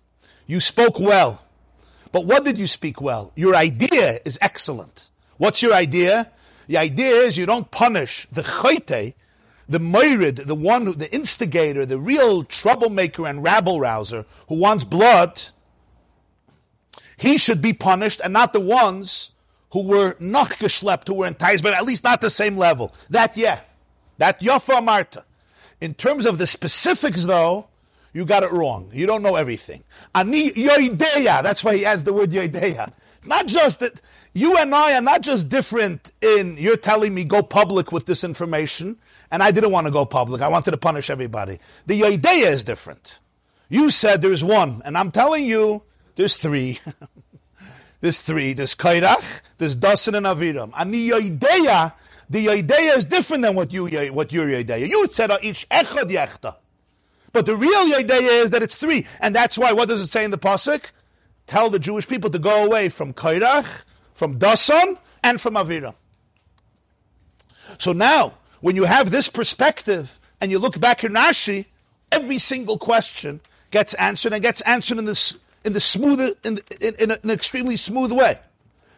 you 0.48 0.60
spoke 0.60 1.00
well. 1.00 1.44
But 2.12 2.26
what 2.26 2.44
did 2.44 2.58
you 2.58 2.66
speak 2.66 3.02
well? 3.02 3.32
Your 3.36 3.56
idea 3.56 4.20
is 4.26 4.40
excellent. 4.42 5.12
What's 5.38 5.62
your 5.62 5.74
idea? 5.74 6.32
The 6.68 6.78
idea 6.78 7.12
is 7.22 7.38
you 7.38 7.46
don't 7.46 7.70
punish 7.70 8.28
the 8.32 8.42
chayte, 8.42 9.14
the 9.68 9.80
myrid, 9.80 10.48
the 10.48 10.56
one, 10.56 10.88
who, 10.88 10.94
the 10.94 11.14
instigator, 11.14 11.86
the 11.86 12.00
real 12.00 12.44
troublemaker 12.44 13.28
and 13.28 13.44
rabble 13.44 13.80
rouser 13.80 14.26
who 14.48 14.56
wants 14.56 14.84
blood. 14.84 15.40
He 17.18 17.38
should 17.38 17.62
be 17.62 17.74
punished 17.74 18.22
and 18.24 18.34
not 18.34 18.54
the 18.54 18.60
ones 18.60 19.32
who 19.72 19.88
were 19.88 20.16
not 20.20 20.50
geschlept, 20.52 21.08
who 21.08 21.14
were 21.14 21.28
enticed, 21.28 21.62
but 21.62 21.74
at 21.74 21.86
least 21.86 22.04
not 22.04 22.22
the 22.22 22.30
same 22.32 22.58
level. 22.58 22.92
That, 23.12 23.38
yeah. 23.38 23.60
That 24.18 24.42
Yafa 24.42 24.84
Marta. 24.84 25.26
In 25.82 25.94
terms 25.94 26.26
of 26.26 26.38
the 26.38 26.48
specifics, 26.48 27.26
though, 27.26 27.68
you 28.14 28.26
got 28.26 28.44
it 28.44 28.52
wrong. 28.52 28.90
You 28.94 29.06
don't 29.06 29.24
know 29.24 29.36
everything. 29.36 29.84
Ani 30.14 30.52
yoideya. 30.52 31.44
That's 31.44 31.64
why 31.64 31.78
he 31.78 31.86
adds 31.86 32.04
the 32.04 32.14
word 32.14 32.32
yoideya. 32.32 32.92
Not 33.26 33.48
just 33.48 33.80
that 33.80 34.02
you 34.34 34.58
and 34.58 34.74
I 34.74 34.96
are 34.96 35.02
not 35.02 35.22
just 35.22 35.50
different 35.50 36.12
in 36.22 36.58
you're 36.58 36.78
telling 36.78 37.14
me 37.14 37.26
go 37.26 37.44
public 37.44 37.92
with 37.92 38.06
this 38.06 38.24
information, 38.24 38.98
and 39.32 39.44
I 39.44 39.52
didn't 39.52 39.72
want 39.72 39.88
to 39.88 39.92
go 39.92 40.06
public. 40.06 40.42
I 40.42 40.48
wanted 40.48 40.72
to 40.72 40.78
punish 40.78 41.10
everybody. 41.10 41.60
The 41.86 42.02
yoideya 42.02 42.48
is 42.48 42.64
different. 42.64 43.20
You 43.70 43.92
said 43.92 44.22
there's 44.22 44.44
one, 44.44 44.82
and 44.86 44.98
I'm 44.98 45.12
telling 45.12 45.46
you 45.46 45.84
there's 46.16 46.36
three. 46.36 46.80
there's 48.02 48.20
three. 48.20 48.54
There's 48.54 48.76
kairach, 48.76 49.42
there's 49.60 49.78
dasan 49.78 50.16
and 50.16 50.26
aviram. 50.26 50.72
Ani 50.76 51.10
yoideya 51.10 51.94
the 52.30 52.50
idea 52.50 52.94
is 52.94 53.06
different 53.06 53.44
than 53.44 53.56
what 53.56 53.74
you 53.74 53.88
what 54.12 54.32
your 54.32 54.50
idea. 54.54 54.78
You 54.78 55.08
said 55.12 55.32
ah, 55.32 55.38
each 55.42 55.68
echad 55.70 56.12
yechta. 56.12 56.56
But 57.32 57.46
the 57.46 57.56
real 57.56 57.96
idea 57.96 58.18
is 58.18 58.52
that 58.52 58.64
it's 58.64 58.76
three. 58.76 59.06
And 59.20 59.36
that's 59.36 59.58
why, 59.58 59.74
what 59.74 59.88
does 59.88 60.02
it 60.02 60.08
say 60.08 60.24
in 60.24 60.32
the 60.32 60.38
Pasuk? 60.38 60.86
Tell 61.48 61.70
the 61.70 61.80
Jewish 61.80 62.08
people 62.08 62.30
to 62.32 62.40
go 62.40 62.66
away 62.66 62.90
from 62.90 63.14
Kairach, 63.14 63.84
from 64.14 64.40
Dasan, 64.40 64.98
and 65.24 65.40
from 65.40 65.56
Avira. 65.56 65.94
So 67.78 67.94
now, 67.94 68.34
when 68.62 68.76
you 68.76 68.86
have 68.86 69.12
this 69.12 69.30
perspective, 69.30 70.20
and 70.42 70.52
you 70.52 70.60
look 70.60 70.80
back 70.80 71.04
in 71.04 71.14
Rashi, 71.14 71.66
every 72.12 72.38
single 72.38 72.78
question 72.78 73.42
gets 73.72 73.94
answered, 73.96 74.34
and 74.34 74.42
gets 74.42 74.62
answered 74.62 74.98
in 74.98 75.06
this 75.06 75.38
in 75.66 75.74
the 75.74 75.82
smooth, 75.82 76.38
in, 76.44 76.60
in, 76.80 76.96
in, 76.96 77.12
an 77.12 77.30
extremely 77.30 77.76
smooth 77.76 78.12
way. 78.14 78.40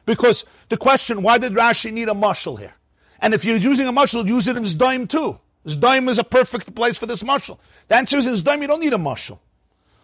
Because 0.05 0.45
the 0.69 0.77
question, 0.77 1.23
why 1.23 1.39
did 1.39 1.53
Rashi 1.53 1.91
need 1.91 2.07
a 2.07 2.13
marshal 2.13 2.55
here? 2.55 2.73
And 3.21 3.33
if 3.33 3.45
you're 3.45 3.57
using 3.57 3.87
a 3.87 3.93
mushal, 3.93 4.25
use 4.25 4.47
it 4.47 4.57
in 4.57 4.63
Zdaim 4.63 5.07
too. 5.07 5.39
Zdaim 5.65 6.09
is 6.09 6.17
a 6.17 6.23
perfect 6.23 6.73
place 6.73 6.97
for 6.97 7.05
this 7.05 7.23
mushal. 7.23 7.59
The 7.87 7.95
answer 7.95 8.17
is 8.17 8.27
in 8.27 8.33
Zdaim, 8.33 8.61
you 8.61 8.67
don't 8.67 8.79
need 8.79 8.93
a 8.93 8.97
mushal. 8.97 9.39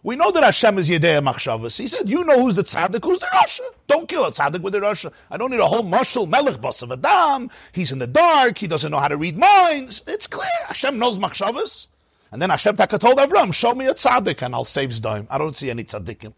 We 0.03 0.15
know 0.15 0.32
that 0.32 0.43
Hashem 0.43 0.78
is 0.78 0.89
Yedei 0.89 1.22
Machshavas. 1.22 1.78
He 1.78 1.88
said, 1.88 2.07
you 2.07 2.24
know 2.24 2.41
who's 2.41 2.55
the 2.55 2.63
tzaddik, 2.63 3.03
who's 3.03 3.20
the 3.20 3.26
Rasha. 3.26 3.59
Don't 3.88 4.07
kill 4.07 4.24
a 4.24 4.32
tzaddik 4.32 4.61
with 4.61 4.74
the 4.74 4.80
Rasha. 4.80 5.11
I 5.30 5.38
don't 5.38 5.51
need 5.51 5.59
a 5.59 5.68
whole 5.68 5.84
mushal, 5.84 6.30
Melech 6.30 6.55
Basav 6.55 6.93
Adam. 6.93 7.49
He's 7.74 7.91
in 7.91 7.99
the 7.99 8.07
dark, 8.07 8.57
he 8.59 8.68
doesn't 8.68 8.91
know 8.91 8.99
how 8.99 9.07
to 9.07 9.18
read 9.18 9.38
minds. 9.38 10.03
It's 10.07 10.28
clear. 10.28 10.47
Hashem 10.68 10.97
knows 10.97 11.20
Machshavas. 11.20 11.88
And 12.32 12.41
then 12.41 12.51
Hashem 12.51 12.76
Taka 12.76 12.99
told 12.99 13.18
Avram, 13.18 13.53
show 13.53 13.74
me 13.74 13.88
a 13.88 13.93
tzaddik 13.93 14.41
and 14.43 14.53
I'll 14.53 14.65
save 14.65 14.91
Zdaim. 14.91 15.28
I 15.30 15.38
don't 15.38 15.55
see 15.55 15.70
any 15.70 15.84
tzaddikim. 15.84 16.34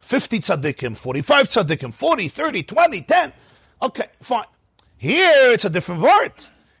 50 0.00 0.40
tzaddikim, 0.40 0.96
45 0.96 1.48
tzaddikim, 1.48 1.94
40, 1.94 2.28
30, 2.28 2.62
20, 2.62 3.02
10. 3.02 3.32
Okay, 3.82 4.06
fine. 4.20 4.44
Here, 5.02 5.50
it's 5.50 5.64
a 5.64 5.68
different 5.68 6.00
word. 6.00 6.30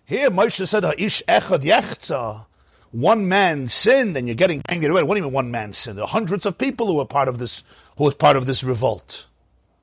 Here, 0.04 0.30
Moshe 0.30 0.64
said, 0.68 0.84
Ish 0.96 1.24
echad 1.26 1.64
yechta. 1.64 2.46
One 2.92 3.26
man 3.26 3.66
sinned, 3.66 4.16
and 4.16 4.28
you're 4.28 4.36
getting 4.36 4.62
angry. 4.68 4.92
What 4.92 5.08
do 5.08 5.16
you 5.16 5.24
mean 5.24 5.32
one 5.32 5.50
man 5.50 5.72
sinned? 5.72 5.98
There 5.98 6.04
are 6.04 6.08
hundreds 6.08 6.46
of 6.46 6.56
people 6.56 6.86
who 6.86 6.94
were 6.94 7.04
part 7.04 7.26
of 7.26 7.40
this, 7.40 7.64
who 7.96 8.04
were 8.04 8.14
part 8.14 8.36
of 8.36 8.46
this 8.46 8.62
revolt. 8.62 9.26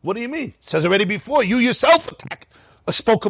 What 0.04 0.16
do 0.16 0.22
you 0.22 0.30
mean? 0.30 0.54
It 0.58 0.70
says 0.70 0.86
already 0.86 1.04
before, 1.04 1.44
you 1.44 1.58
yourself 1.58 2.08
attacked, 2.08 2.48
uh, 2.88 2.94
spoke, 2.94 3.26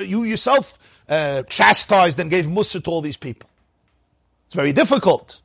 you 0.00 0.24
yourself 0.24 0.78
uh, 1.08 1.44
chastised 1.44 2.20
and 2.20 2.28
gave 2.28 2.44
mussar 2.44 2.84
to 2.84 2.90
all 2.90 3.00
these 3.00 3.16
people. 3.16 3.48
It's 4.48 4.54
very 4.54 4.74
difficult. 4.74 5.40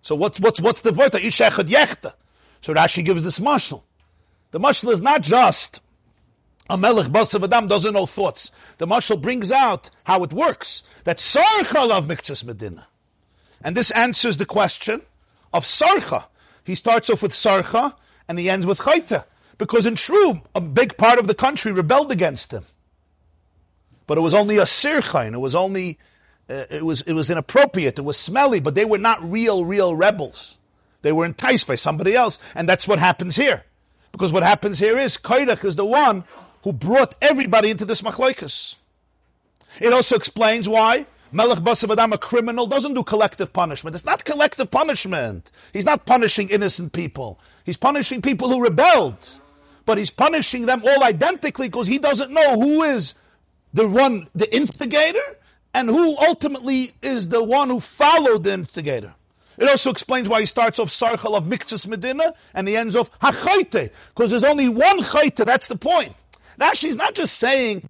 So 0.00 0.14
what's 0.14 0.40
what's 0.40 0.62
what's 0.62 0.80
the 0.80 0.94
word? 0.94 1.12
So 1.12 2.72
Rashi 2.72 3.04
gives 3.04 3.22
this 3.22 3.38
mashal. 3.38 3.82
The 4.50 4.60
mashal 4.60 4.92
is 4.92 5.02
not 5.02 5.20
just 5.20 5.82
a 6.70 6.78
melech 6.78 7.06
basav 7.06 7.44
adam 7.44 7.68
doesn't 7.68 7.94
know 7.94 8.06
thoughts. 8.06 8.50
The 8.78 8.86
mashal 8.86 9.20
brings 9.20 9.50
out 9.50 9.90
how 10.04 10.22
it 10.24 10.32
works. 10.32 10.82
That 11.04 11.18
sarcha 11.18 11.88
love 11.88 12.06
miktzas 12.06 12.44
medina, 12.44 12.86
and 13.62 13.76
this 13.76 13.90
answers 13.90 14.36
the 14.38 14.46
question 14.46 15.02
of 15.52 15.64
sarcha. 15.64 16.26
He 16.64 16.74
starts 16.74 17.10
off 17.10 17.22
with 17.22 17.32
sarcha 17.32 17.94
and 18.28 18.38
he 18.38 18.48
ends 18.48 18.66
with 18.66 18.78
chayta, 18.80 19.24
because 19.58 19.84
in 19.86 19.94
Shroom, 19.94 20.42
a 20.54 20.60
big 20.60 20.96
part 20.96 21.18
of 21.18 21.26
the 21.26 21.34
country 21.34 21.72
rebelled 21.72 22.12
against 22.12 22.52
him. 22.52 22.64
But 24.06 24.18
it 24.18 24.22
was 24.22 24.34
only 24.34 24.58
a 24.58 24.64
sircha, 24.64 25.26
and 25.26 25.34
it 25.34 25.38
was 25.38 25.54
only 25.54 25.98
uh, 26.48 26.64
it 26.70 26.84
was 26.84 27.02
it 27.02 27.12
was 27.12 27.30
inappropriate. 27.30 27.98
It 27.98 28.02
was 28.02 28.18
smelly, 28.18 28.60
but 28.60 28.74
they 28.74 28.84
were 28.84 28.98
not 28.98 29.22
real 29.22 29.64
real 29.64 29.94
rebels. 29.94 30.58
They 31.02 31.12
were 31.12 31.24
enticed 31.24 31.66
by 31.66 31.74
somebody 31.74 32.14
else, 32.14 32.38
and 32.54 32.68
that's 32.68 32.86
what 32.86 32.98
happens 32.98 33.36
here. 33.36 33.64
Because 34.12 34.32
what 34.32 34.42
happens 34.42 34.78
here 34.78 34.98
is 34.98 35.16
Kairach 35.16 35.64
is 35.64 35.76
the 35.76 35.84
one 35.84 36.24
who 36.62 36.72
brought 36.72 37.14
everybody 37.20 37.70
into 37.70 37.84
this 37.84 38.02
machlokes. 38.02 38.76
It 39.80 39.92
also 39.92 40.16
explains 40.16 40.68
why 40.68 41.06
Melech 41.32 41.58
Basav 41.58 41.90
Adam, 41.90 42.12
a 42.12 42.18
criminal, 42.18 42.66
doesn't 42.66 42.94
do 42.94 43.02
collective 43.02 43.52
punishment. 43.52 43.94
It's 43.94 44.04
not 44.04 44.24
collective 44.24 44.70
punishment. 44.70 45.50
He's 45.72 45.86
not 45.86 46.04
punishing 46.04 46.50
innocent 46.50 46.92
people. 46.92 47.40
He's 47.64 47.78
punishing 47.78 48.20
people 48.20 48.48
who 48.48 48.62
rebelled. 48.62 49.16
But 49.84 49.98
he's 49.98 50.10
punishing 50.10 50.66
them 50.66 50.82
all 50.86 51.02
identically 51.02 51.68
because 51.68 51.86
he 51.86 51.98
doesn't 51.98 52.30
know 52.30 52.60
who 52.60 52.82
is 52.82 53.14
the 53.72 53.88
one, 53.88 54.28
the 54.34 54.54
instigator, 54.54 55.18
and 55.74 55.88
who 55.88 56.16
ultimately 56.18 56.92
is 57.02 57.28
the 57.28 57.42
one 57.42 57.70
who 57.70 57.80
followed 57.80 58.44
the 58.44 58.52
instigator. 58.52 59.14
It 59.58 59.68
also 59.68 59.90
explains 59.90 60.28
why 60.28 60.40
he 60.40 60.46
starts 60.46 60.78
off 60.78 60.88
Sarchal 60.88 61.36
of 61.36 61.44
Miktzas 61.44 61.86
Medina 61.86 62.34
and 62.54 62.68
he 62.68 62.76
ends 62.76 62.94
off 62.94 63.10
Hachayte, 63.20 63.90
because 64.14 64.30
there's 64.30 64.44
only 64.44 64.68
one 64.68 65.00
Chayte, 65.00 65.44
that's 65.44 65.66
the 65.66 65.76
point. 65.76 66.14
Rashi 66.58 66.88
is 66.88 66.96
not 66.96 67.14
just 67.14 67.38
saying 67.38 67.88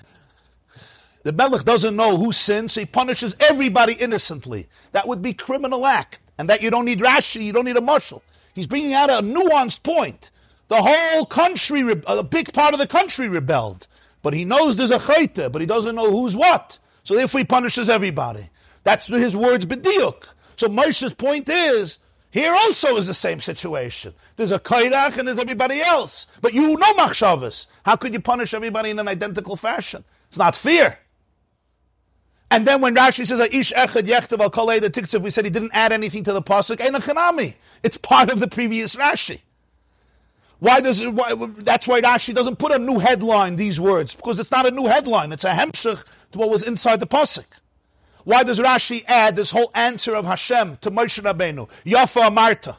the 1.23 1.33
Melech 1.33 1.65
doesn't 1.65 1.95
know 1.95 2.17
who 2.17 2.33
sins, 2.33 2.73
so 2.73 2.81
he 2.81 2.87
punishes 2.87 3.37
everybody 3.41 3.95
innocently. 3.95 4.69
That 4.93 5.07
would 5.07 5.23
be 5.23 5.35
criminal 5.35 5.87
act. 5.87 6.19
And 6.39 6.49
that 6.49 6.63
you 6.63 6.71
don't 6.71 6.87
need 6.87 6.99
Rashi, 7.01 7.45
you 7.45 7.53
don't 7.53 7.67
need 7.67 7.77
a 7.77 7.83
marshal. 7.83 8.23
He's 8.55 8.67
bringing 8.67 8.95
out 8.95 9.11
a 9.11 9.23
nuanced 9.23 9.83
point. 9.83 10.31
The 10.69 10.81
whole 10.81 11.27
country, 11.27 11.85
a 12.07 12.25
big 12.25 12.53
part 12.53 12.73
of 12.73 12.81
the 12.81 12.87
country 12.87 13.29
rebelled. 13.29 13.87
But 14.23 14.35
he 14.35 14.45
knows 14.45 14.77
there's 14.77 14.91
a 14.91 14.99
chayte, 14.99 15.53
but 15.53 15.61
he 15.61 15.67
doesn't 15.67 15.95
know 15.95 16.11
who's 16.11 16.35
what. 16.35 16.79
So 17.05 17.15
therefore 17.15 17.41
he 17.41 17.45
punishes 17.45 17.91
everybody. 17.91 18.49
That's 18.85 19.07
his 19.07 19.37
words 19.37 19.67
bediuk. 19.67 20.25
So 20.57 20.69
Moshe's 20.69 21.15
point 21.15 21.49
is, 21.49 21.99
here 22.33 22.53
also 22.53 22.97
is 22.97 23.07
the 23.07 23.15
same 23.15 23.41
situation. 23.41 24.15
There's 24.37 24.53
a 24.53 24.59
kairach 24.59 25.19
and 25.19 25.29
there's 25.29 25.39
everybody 25.39 25.83
else. 25.83 26.27
But 26.41 26.55
you 26.55 26.79
know 26.79 26.93
machshavas. 26.95 27.67
How 27.85 27.97
could 27.97 28.15
you 28.15 28.21
punish 28.21 28.55
everybody 28.55 28.89
in 28.89 28.99
an 28.99 29.07
identical 29.07 29.55
fashion? 29.55 30.03
It's 30.29 30.39
not 30.39 30.57
fair. 30.57 30.99
And 32.51 32.67
then 32.67 32.81
when 32.81 32.95
Rashi 32.95 33.27
says 33.27 33.39
ish 33.53 33.75
echad 33.75 34.05
yechtav 34.05 34.41
al 34.41 34.81
the 34.81 34.91
tiktsav, 34.91 35.21
we 35.21 35.31
said 35.31 35.45
he 35.45 35.51
didn't 35.51 35.73
add 35.75 35.93
anything 35.93 36.25
to 36.25 36.33
the 36.33 36.41
pasuk. 36.41 36.81
Ein 36.81 37.55
It's 37.83 37.99
part 37.99 38.31
of 38.31 38.41
the 38.41 38.49
previous 38.49 38.97
Rashi. 38.97 39.41
Why 40.59 40.81
does 40.81 41.03
it, 41.03 41.13
why, 41.13 41.35
that's 41.59 41.87
why 41.87 42.01
Rashi 42.01 42.35
doesn't 42.35 42.57
put 42.59 42.73
a 42.73 42.79
new 42.79 42.99
headline 42.99 43.57
these 43.57 43.79
words 43.79 44.15
because 44.15 44.41
it's 44.41 44.51
not 44.51 44.65
a 44.65 44.71
new 44.71 44.87
headline. 44.87 45.33
It's 45.33 45.45
a 45.45 45.51
hemshich 45.51 46.03
to 46.31 46.39
what 46.39 46.49
was 46.49 46.63
inside 46.63 47.01
the 47.01 47.07
pasuk. 47.07 47.45
Why 48.25 48.45
does 48.45 48.59
Rashi 48.61 49.05
add 49.07 49.37
this 49.37 49.51
whole 49.51 49.71
answer 49.75 50.15
of 50.15 50.25
Hashem 50.25 50.79
to 50.83 50.91
Moshe 50.91 51.21
Rabbeinu? 51.23 51.69
Yafa 51.85 52.29
Amarta. 52.31 52.77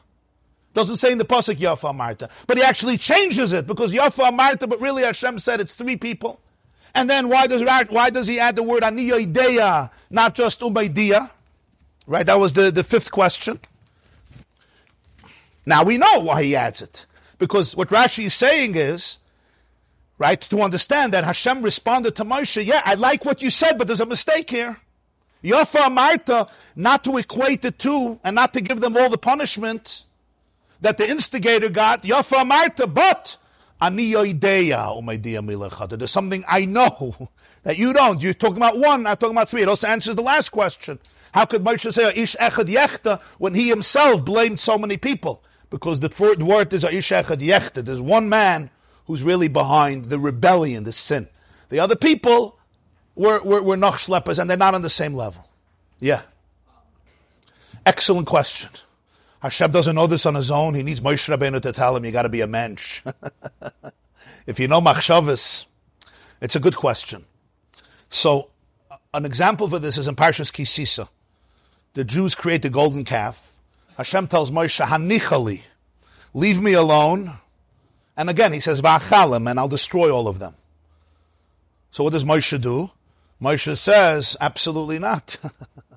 Doesn't 0.72 0.96
say 0.96 1.12
in 1.12 1.18
the 1.18 1.24
pasuk 1.24 1.56
Yafa 1.56 1.94
Amarta, 1.94 2.30
but 2.46 2.56
he 2.56 2.64
actually 2.64 2.98
changes 2.98 3.52
it 3.52 3.66
because 3.66 3.92
Yafa 3.92 4.30
Amarta, 4.30 4.68
but 4.68 4.80
really 4.80 5.02
Hashem 5.02 5.38
said 5.38 5.60
it's 5.60 5.74
three 5.74 5.96
people. 5.96 6.40
And 6.94 7.10
then 7.10 7.28
why 7.28 7.46
does 7.46 7.62
why 7.90 8.10
does 8.10 8.26
he 8.26 8.38
add 8.38 8.56
the 8.56 8.62
word 8.62 8.82
Aniya 8.82 9.26
Ideya, 9.26 9.90
not 10.10 10.34
just 10.34 10.60
Umaydiya? 10.60 11.30
Right, 12.06 12.26
that 12.26 12.38
was 12.38 12.52
the, 12.52 12.70
the 12.70 12.84
fifth 12.84 13.10
question. 13.10 13.60
Now 15.66 15.84
we 15.84 15.98
know 15.98 16.20
why 16.20 16.42
he 16.42 16.56
adds 16.56 16.82
it. 16.82 17.06
Because 17.38 17.76
what 17.76 17.88
Rashi 17.88 18.24
is 18.24 18.34
saying 18.34 18.74
is, 18.74 19.18
right, 20.18 20.40
to 20.40 20.60
understand 20.60 21.12
that 21.12 21.24
Hashem 21.24 21.62
responded 21.62 22.14
to 22.16 22.24
Moshe, 22.24 22.64
yeah, 22.64 22.82
I 22.84 22.94
like 22.94 23.24
what 23.24 23.42
you 23.42 23.50
said, 23.50 23.78
but 23.78 23.86
there's 23.86 24.00
a 24.00 24.06
mistake 24.06 24.50
here. 24.50 24.78
Yafa 25.44 25.92
Marta, 25.92 26.48
not 26.74 27.04
to 27.04 27.18
equate 27.18 27.62
the 27.62 27.70
two 27.70 28.18
and 28.24 28.34
not 28.34 28.54
to 28.54 28.62
give 28.62 28.80
them 28.80 28.96
all 28.96 29.10
the 29.10 29.18
punishment 29.18 30.04
that 30.80 30.96
the 30.96 31.08
instigator 31.08 31.68
got. 31.68 32.02
Yafa 32.02 32.46
Marta, 32.46 32.86
but 32.86 33.36
there's 33.80 36.10
something 36.10 36.44
I 36.48 36.64
know 36.64 37.28
that 37.62 37.76
you 37.76 37.92
don't. 37.92 38.22
You're 38.22 38.34
talking 38.34 38.56
about 38.56 38.78
one, 38.78 39.06
I'm 39.06 39.16
talking 39.16 39.36
about 39.36 39.50
three. 39.50 39.62
It 39.62 39.68
also 39.68 39.86
answers 39.86 40.16
the 40.16 40.22
last 40.22 40.48
question. 40.48 40.98
How 41.34 41.44
could 41.44 41.62
Moshe 41.62 41.92
say 41.92 42.12
Ish 42.14 42.36
Echad 42.36 42.66
Yechta 42.66 43.20
when 43.38 43.54
he 43.54 43.68
himself 43.68 44.24
blamed 44.24 44.60
so 44.60 44.78
many 44.78 44.96
people? 44.96 45.42
Because 45.68 46.00
the 46.00 46.08
word 46.40 46.72
is 46.72 46.84
Ish 46.84 47.10
Echad 47.10 47.46
Yechta. 47.46 47.84
There's 47.84 48.00
one 48.00 48.28
man 48.28 48.70
who's 49.06 49.22
really 49.22 49.48
behind 49.48 50.06
the 50.06 50.18
rebellion, 50.18 50.84
the 50.84 50.92
sin. 50.92 51.28
The 51.68 51.80
other 51.80 51.96
people 51.96 52.58
we're, 53.14 53.42
we're, 53.42 53.62
we're 53.62 53.76
schleppers 53.76 54.38
and 54.38 54.48
they're 54.48 54.56
not 54.56 54.74
on 54.74 54.82
the 54.82 54.90
same 54.90 55.14
level. 55.14 55.48
Yeah. 56.00 56.22
Excellent 57.86 58.26
question. 58.26 58.70
Hashem 59.40 59.70
doesn't 59.70 59.94
know 59.94 60.06
this 60.06 60.24
on 60.26 60.34
his 60.34 60.50
own. 60.50 60.74
He 60.74 60.82
needs 60.82 61.00
Moshe 61.00 61.34
Rabbeinu 61.34 61.60
to 61.62 61.72
tell 61.72 61.96
him, 61.96 62.04
you 62.04 62.10
gotta 62.10 62.30
be 62.30 62.40
a 62.40 62.46
mensch. 62.46 63.02
if 64.46 64.58
you 64.58 64.68
know 64.68 64.80
machshavas, 64.80 65.66
it's 66.40 66.56
a 66.56 66.60
good 66.60 66.76
question. 66.76 67.26
So, 68.08 68.50
uh, 68.90 68.96
an 69.12 69.26
example 69.26 69.68
for 69.68 69.78
this 69.78 69.98
is 69.98 70.08
in 70.08 70.16
Parshas 70.16 70.52
Ki 70.52 70.64
Sisa. 70.64 71.08
The 71.92 72.04
Jews 72.04 72.34
create 72.34 72.62
the 72.62 72.70
golden 72.70 73.04
calf. 73.04 73.58
Hashem 73.96 74.28
tells 74.28 74.50
Moshe, 74.50 74.84
Hanichali, 74.84 75.62
leave 76.32 76.60
me 76.60 76.72
alone. 76.72 77.34
And 78.16 78.30
again, 78.30 78.52
he 78.52 78.60
says, 78.60 78.80
Va'achalim, 78.82 79.48
and 79.48 79.58
I'll 79.58 79.68
destroy 79.68 80.10
all 80.10 80.26
of 80.26 80.38
them. 80.38 80.54
So 81.90 82.02
what 82.02 82.12
does 82.12 82.24
Moshe 82.24 82.60
do? 82.60 82.90
Moshe 83.40 83.76
says, 83.76 84.36
absolutely 84.40 84.98
not. 84.98 85.36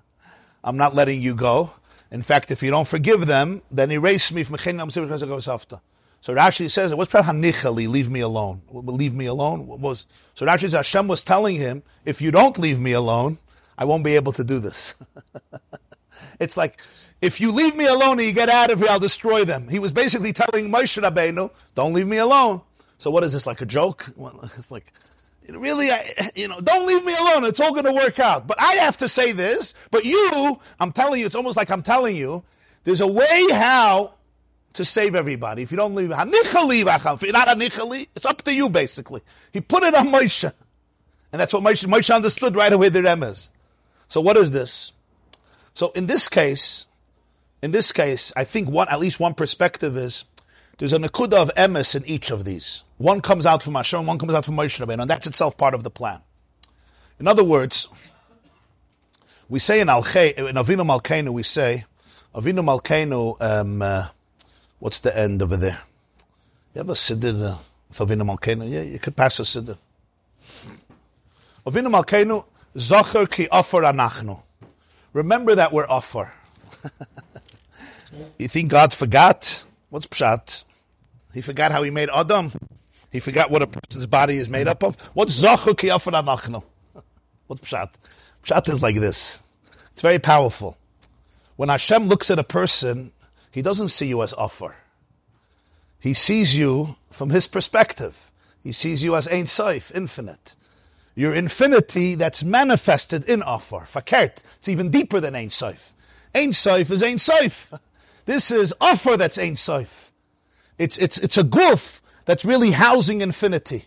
I'm 0.64 0.78
not 0.78 0.96
letting 0.96 1.22
you 1.22 1.36
go. 1.36 1.72
In 2.12 2.22
fact, 2.22 2.52
if 2.52 2.62
you 2.62 2.72
don't 2.72 2.88
forgive 2.88 3.28
them, 3.28 3.62
then 3.70 3.92
erase 3.92 4.32
me 4.32 4.44
from 4.44 4.58
So 4.58 4.68
Rashi 6.34 6.70
says, 6.70 6.96
what's 6.96 7.14
hanichali, 7.14 7.88
leave 7.88 8.10
me 8.10 8.22
alone. 8.22 8.62
Leave 8.72 9.14
me 9.14 9.26
alone? 9.26 9.68
What 9.68 9.80
was, 9.80 10.08
so 10.34 10.46
Rashi 10.46 10.62
says, 10.62 10.74
Hashem 10.74 11.08
was 11.08 11.22
telling 11.22 11.56
him, 11.56 11.84
if 12.06 12.22
you 12.22 12.32
don't 12.32 12.58
leave 12.58 12.80
me 12.80 12.94
alone, 12.94 13.38
I 13.78 13.86
won't 13.86 14.04
be 14.04 14.16
able 14.16 14.32
to 14.34 14.44
do 14.44 14.60
this. 14.60 14.96
it's 16.40 16.58
like, 16.58 16.82
if 17.22 17.42
you 17.42 17.52
leave 17.52 17.76
me 17.76 17.86
alone 17.86 18.20
and 18.20 18.28
you 18.28 18.34
get 18.34 18.50
out 18.50 18.72
of 18.72 18.80
here, 18.80 18.90
I'll 18.90 19.00
destroy 19.00 19.44
them. 19.44 19.68
He 19.68 19.80
was 19.80 19.92
basically 19.92 20.34
telling 20.34 20.70
Moshe 20.70 21.02
Rabbeinu, 21.02 21.52
don't 21.76 21.94
leave 21.94 22.08
me 22.08 22.18
alone. 22.18 22.62
So 23.00 23.12
what 23.12 23.24
is 23.24 23.34
this, 23.34 23.46
like 23.46 23.62
a 23.62 23.66
joke? 23.66 24.08
It's 24.58 24.72
like, 24.72 24.94
really, 25.50 25.92
I, 25.92 26.32
you 26.36 26.48
know, 26.48 26.60
don't 26.60 26.88
leave 26.88 27.04
me 27.06 27.16
alone. 27.16 27.46
It's 27.46 27.60
all 27.60 27.72
going 27.72 27.86
to 27.86 27.94
work 27.94 28.20
out. 28.20 28.48
But 28.48 28.60
I 28.60 28.74
have 28.76 28.98
to 28.98 29.08
say 29.08 29.32
this. 29.32 29.74
But 29.92 30.06
you, 30.06 30.60
I'm 30.80 30.92
telling 30.92 31.20
you, 31.20 31.26
it's 31.26 31.36
almost 31.36 31.58
like 31.58 31.70
I'm 31.70 31.84
telling 31.84 32.16
you, 32.16 32.44
there's 32.84 33.02
a 33.02 33.08
way 33.08 33.48
how 33.52 34.14
to 34.74 34.86
save 34.86 35.16
everybody. 35.16 35.64
If 35.64 35.72
you 35.72 35.78
don't 35.78 35.96
leave, 35.96 36.12
if 36.12 36.18
you're 36.18 37.34
not 37.34 37.48
anichali, 37.48 38.08
it's 38.16 38.26
up 38.26 38.42
to 38.44 38.54
you 38.54 38.70
basically. 38.70 39.22
He 39.52 39.62
put 39.62 39.84
it 39.84 39.96
on 39.96 40.10
Moshe. 40.10 40.52
And 41.32 41.42
that's 41.42 41.54
what 41.54 41.64
Moshe, 41.64 41.86
Moshe 41.86 42.14
understood 42.14 42.56
right 42.56 42.72
away 42.72 42.90
the 42.90 43.00
remez. 43.00 43.50
So 44.08 44.22
what 44.22 44.38
is 44.38 44.52
this? 44.52 44.92
So 45.74 45.90
in 45.92 46.08
this 46.08 46.30
case, 46.30 46.88
in 47.62 47.72
this 47.72 47.92
case, 47.92 48.32
I 48.36 48.44
think 48.44 48.70
one, 48.70 48.88
at 48.90 49.00
least 49.00 49.20
one 49.20 49.34
perspective 49.34 49.98
is, 49.98 50.26
there's 50.78 50.94
a 50.94 50.98
nakuda 50.98 51.34
of 51.34 51.52
emes 51.56 51.96
in 51.96 52.06
each 52.06 52.30
of 52.30 52.46
these. 52.46 52.84
One 52.98 53.22
comes 53.22 53.46
out 53.46 53.64
from 53.64 53.76
Hashem, 53.76 54.06
one 54.06 54.20
comes 54.20 54.34
out 54.34 54.46
from 54.46 54.56
Moshe 54.56 54.84
Rabbeinu, 54.84 55.02
and 55.02 55.10
that's 55.10 55.28
itself 55.28 55.58
part 55.58 55.74
of 55.74 55.84
the 55.84 55.90
plan. 55.90 56.20
In 57.20 57.28
other 57.28 57.44
words, 57.44 57.88
we 59.50 59.60
say 59.60 59.82
in 59.82 59.88
Alche, 59.88 60.34
in 60.38 60.56
Avinu 60.56 60.86
Malkeinu, 60.86 61.30
we 61.30 61.44
say, 61.44 61.86
Avinu 62.36 62.64
Malkeinu, 62.64 63.42
um, 63.42 63.82
uh, 63.82 64.08
what's 64.80 65.00
the 65.00 65.18
end 65.18 65.42
over 65.42 65.58
there? 65.58 65.80
You 66.76 66.80
have 66.80 66.90
a 66.90 66.94
siddur 66.94 67.54
uh, 67.54 67.58
with 67.88 67.98
Avinu 67.98 68.24
Malkeinu? 68.24 68.70
Yeah, 68.70 68.82
you 68.82 69.00
could 69.00 69.16
pass 69.16 69.40
a 69.40 69.44
siddur. 69.44 69.78
Avinu 71.66 71.90
Malkeinu, 71.90 72.46
Zocher 72.76 73.30
ki 73.32 73.48
offer 73.50 73.82
anachnu. 73.82 74.40
Remember 75.14 75.56
that 75.56 75.74
we're 75.74 75.88
offer. 75.88 76.32
you 78.38 78.48
think 78.48 78.70
God 78.70 78.94
forgot? 78.94 79.64
What's 79.90 80.06
pshat? 80.06 80.66
He 81.34 81.42
forgot 81.42 81.72
how 81.72 81.84
he 81.84 81.92
made 81.92 82.10
Adam. 82.14 82.52
He 83.12 83.20
forgot 83.20 83.52
what 83.52 83.62
a 83.62 83.68
person's 83.68 84.06
body 84.06 84.38
is 84.38 84.50
made 84.50 84.68
up 84.68 84.84
of. 84.84 84.96
What's 85.14 85.42
Zocher 85.42 85.78
ki 85.78 85.90
offer 85.90 86.12
anachnu? 86.12 86.64
What's 87.48 87.62
pshat? 87.62 87.90
Pshat 88.44 88.70
is 88.70 88.82
like 88.82 89.00
this. 89.00 89.42
It's 89.92 90.02
very 90.02 90.20
powerful. 90.20 90.78
When 91.56 91.70
Hashem 91.70 92.06
looks 92.06 92.30
at 92.30 92.40
a 92.40 92.44
person, 92.44 93.12
he 93.52 93.62
doesn't 93.62 93.88
see 93.88 94.08
you 94.08 94.22
as 94.22 94.34
offer. 94.34 94.76
He 96.00 96.14
sees 96.14 96.56
you 96.56 96.96
from 97.10 97.32
his 97.32 97.48
perspective. 97.48 98.32
He 98.64 98.72
sees 98.72 99.04
you 99.04 99.16
as 99.16 99.28
Ein 99.28 99.48
Sof, 99.48 99.92
infinite. 99.96 100.56
Your 101.16 101.34
infinity 101.34 102.14
that's 102.14 102.44
manifested 102.44 103.28
in 103.28 103.42
offer. 103.42 103.80
Fakert. 103.80 104.44
It's 104.60 104.70
even 104.70 104.92
deeper 104.92 105.20
than 105.20 105.36
Ein 105.36 105.50
Sof. 105.50 105.96
Ein 106.36 106.52
Sof 106.52 106.92
is 106.92 107.02
Ein 107.02 107.18
Sof. 107.18 107.74
This 108.26 108.52
is 108.52 108.74
offer 108.80 109.18
that's 109.18 109.40
Ein 109.40 109.56
Sof. 109.56 110.07
It's, 110.78 110.98
it's, 110.98 111.18
it's 111.18 111.38
a 111.38 111.44
goof 111.44 112.02
that's 112.26 112.46
really 112.46 112.72
housing 112.72 113.22
infinity. 113.22 113.86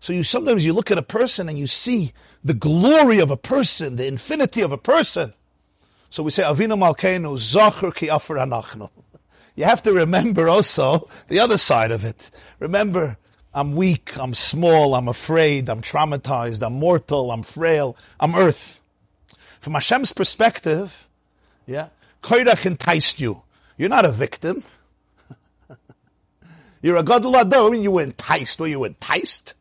So 0.00 0.12
you 0.12 0.24
sometimes 0.24 0.64
you 0.64 0.72
look 0.72 0.90
at 0.90 0.98
a 0.98 1.02
person 1.02 1.48
and 1.48 1.58
you 1.58 1.66
see 1.66 2.12
the 2.44 2.54
glory 2.54 3.18
of 3.18 3.30
a 3.30 3.36
person, 3.36 3.96
the 3.96 4.06
infinity 4.06 4.60
of 4.60 4.72
a 4.72 4.78
person. 4.78 5.32
So 6.10 6.22
we 6.22 6.30
say 6.30 6.42
Avinu 6.42 6.78
Malkeinu 6.78 7.38
Zachar 7.38 7.90
Ki 7.90 8.08
Afar 8.08 8.36
Anachnu. 8.36 8.90
You 9.54 9.64
have 9.64 9.82
to 9.82 9.92
remember 9.92 10.48
also 10.48 11.08
the 11.28 11.40
other 11.40 11.56
side 11.56 11.90
of 11.90 12.04
it. 12.04 12.30
Remember, 12.60 13.16
I'm 13.54 13.74
weak, 13.74 14.16
I'm 14.18 14.34
small, 14.34 14.94
I'm 14.94 15.08
afraid, 15.08 15.68
I'm 15.70 15.80
traumatized, 15.80 16.62
I'm 16.62 16.74
mortal, 16.74 17.32
I'm 17.32 17.42
frail, 17.42 17.96
I'm 18.20 18.34
earth. 18.34 18.82
From 19.60 19.72
Hashem's 19.72 20.12
perspective, 20.12 21.08
yeah, 21.66 21.88
Koirach 22.22 22.66
enticed 22.66 23.18
you. 23.18 23.42
You're 23.78 23.88
not 23.88 24.04
a 24.04 24.12
victim. 24.12 24.62
You're 26.86 26.98
a 26.98 27.02
gadol 27.02 27.32
mean, 27.70 27.82
you 27.82 27.90
were 27.90 28.02
enticed. 28.02 28.60
Were 28.60 28.68
you 28.68 28.84
enticed? 28.84 29.56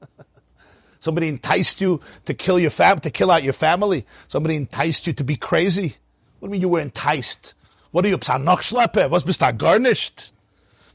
Somebody 1.00 1.26
enticed 1.26 1.80
you 1.80 2.00
to 2.24 2.34
kill 2.34 2.56
your 2.60 2.70
fam, 2.70 3.00
to 3.00 3.10
kill 3.10 3.32
out 3.32 3.42
your 3.42 3.52
family. 3.52 4.06
Somebody 4.28 4.54
enticed 4.54 5.08
you 5.08 5.12
to 5.14 5.24
be 5.24 5.34
crazy. 5.34 5.96
What 6.38 6.46
do 6.46 6.46
you 6.46 6.50
mean 6.52 6.60
you 6.60 6.68
were 6.68 6.78
enticed? 6.78 7.54
What 7.90 8.04
are 8.04 8.08
you, 8.08 8.16
psanach 8.16 9.26
bist 9.26 9.42
garnished? 9.58 10.32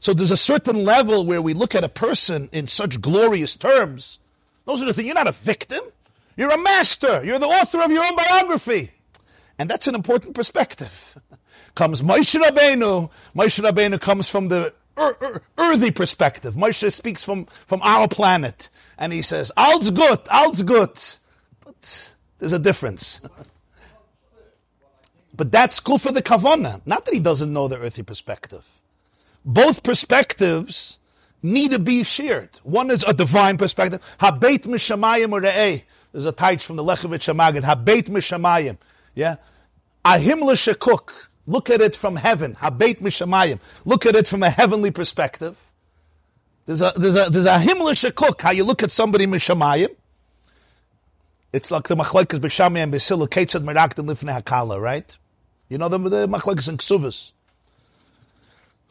So 0.00 0.14
there's 0.14 0.30
a 0.30 0.38
certain 0.38 0.84
level 0.86 1.26
where 1.26 1.42
we 1.42 1.52
look 1.52 1.74
at 1.74 1.84
a 1.84 1.90
person 1.90 2.48
in 2.50 2.66
such 2.66 3.02
glorious 3.02 3.54
terms. 3.54 4.20
Those 4.64 4.82
are 4.82 4.86
the 4.86 4.94
things. 4.94 5.04
You're 5.04 5.14
not 5.14 5.26
a 5.26 5.32
victim. 5.32 5.82
You're 6.34 6.52
a 6.52 6.56
master. 6.56 7.22
You're 7.22 7.38
the 7.38 7.44
author 7.44 7.82
of 7.82 7.90
your 7.90 8.06
own 8.06 8.16
biography. 8.16 8.92
And 9.58 9.68
that's 9.68 9.86
an 9.86 9.94
important 9.94 10.34
perspective. 10.34 11.18
comes 11.74 12.00
Moshe 12.00 12.42
Rabbeinu. 12.42 13.10
Moshe 13.36 13.62
Rabbeinu 13.62 14.00
comes 14.00 14.30
from 14.30 14.48
the 14.48 14.72
earthy 14.96 15.90
perspective. 15.90 16.54
Moshe 16.54 16.92
speaks 16.92 17.24
from, 17.24 17.46
from 17.66 17.80
our 17.82 18.08
planet 18.08 18.70
and 18.98 19.12
he 19.12 19.22
says, 19.22 19.50
All's 19.56 19.90
good, 19.90 20.20
all's 20.30 20.62
good. 20.62 20.98
But 21.64 22.14
there's 22.38 22.52
a 22.52 22.58
difference. 22.58 23.20
but 25.34 25.50
that's 25.50 25.80
cool 25.80 25.98
for 25.98 26.12
the 26.12 26.22
kavana. 26.22 26.80
Not 26.86 27.04
that 27.04 27.14
he 27.14 27.20
doesn't 27.20 27.52
know 27.52 27.68
the 27.68 27.78
earthly 27.78 28.04
perspective. 28.04 28.66
Both 29.44 29.82
perspectives 29.82 30.98
need 31.42 31.72
to 31.72 31.78
be 31.78 32.02
shared. 32.02 32.50
One 32.62 32.90
is 32.90 33.04
a 33.04 33.12
divine 33.12 33.58
perspective. 33.58 34.00
Habeit 34.18 34.62
mishamayim 34.64 35.32
or 35.32 35.40
There's 35.40 36.26
a 36.26 36.32
taich 36.32 36.62
from 36.62 36.76
the 36.76 36.84
Lechevit 36.84 37.20
Shamagid. 37.20 37.62
Habeit 37.62 38.04
mishamayim. 38.04 38.78
Yeah. 39.14 39.36
Ahim 40.04 40.42
l'shekuk. 40.42 41.10
Look 41.46 41.70
at 41.70 41.80
it 41.80 41.94
from 41.94 42.16
heaven. 42.16 42.54
Habeit 42.54 43.00
mishamayim. 43.00 43.60
Look 43.84 44.06
at 44.06 44.16
it 44.16 44.26
from 44.28 44.42
a 44.42 44.50
heavenly 44.50 44.90
perspective. 44.90 45.60
There's 46.64 46.80
a 46.80 46.92
there's 46.96 47.16
a 47.16 47.28
there's 47.30 47.44
a 47.44 47.58
himmlish 47.58 48.14
cook. 48.14 48.42
How 48.42 48.50
you 48.50 48.64
look 48.64 48.82
at 48.82 48.90
somebody 48.90 49.26
mishamayim. 49.26 49.94
It's 51.52 51.70
like 51.70 51.88
the 51.88 51.96
machlekes 51.96 52.38
b'shamay 52.40 52.82
and 52.82 52.92
b'sila 52.92 53.28
ketzad 53.28 53.62
merakta 53.62 54.04
lifnei 54.04 54.42
hakala, 54.42 54.80
right? 54.80 55.16
You 55.68 55.78
know 55.78 55.88
the 55.88 55.98
the 55.98 56.26
machlekes 56.26 56.68
and 56.68 56.78
ksuvas. 56.78 57.32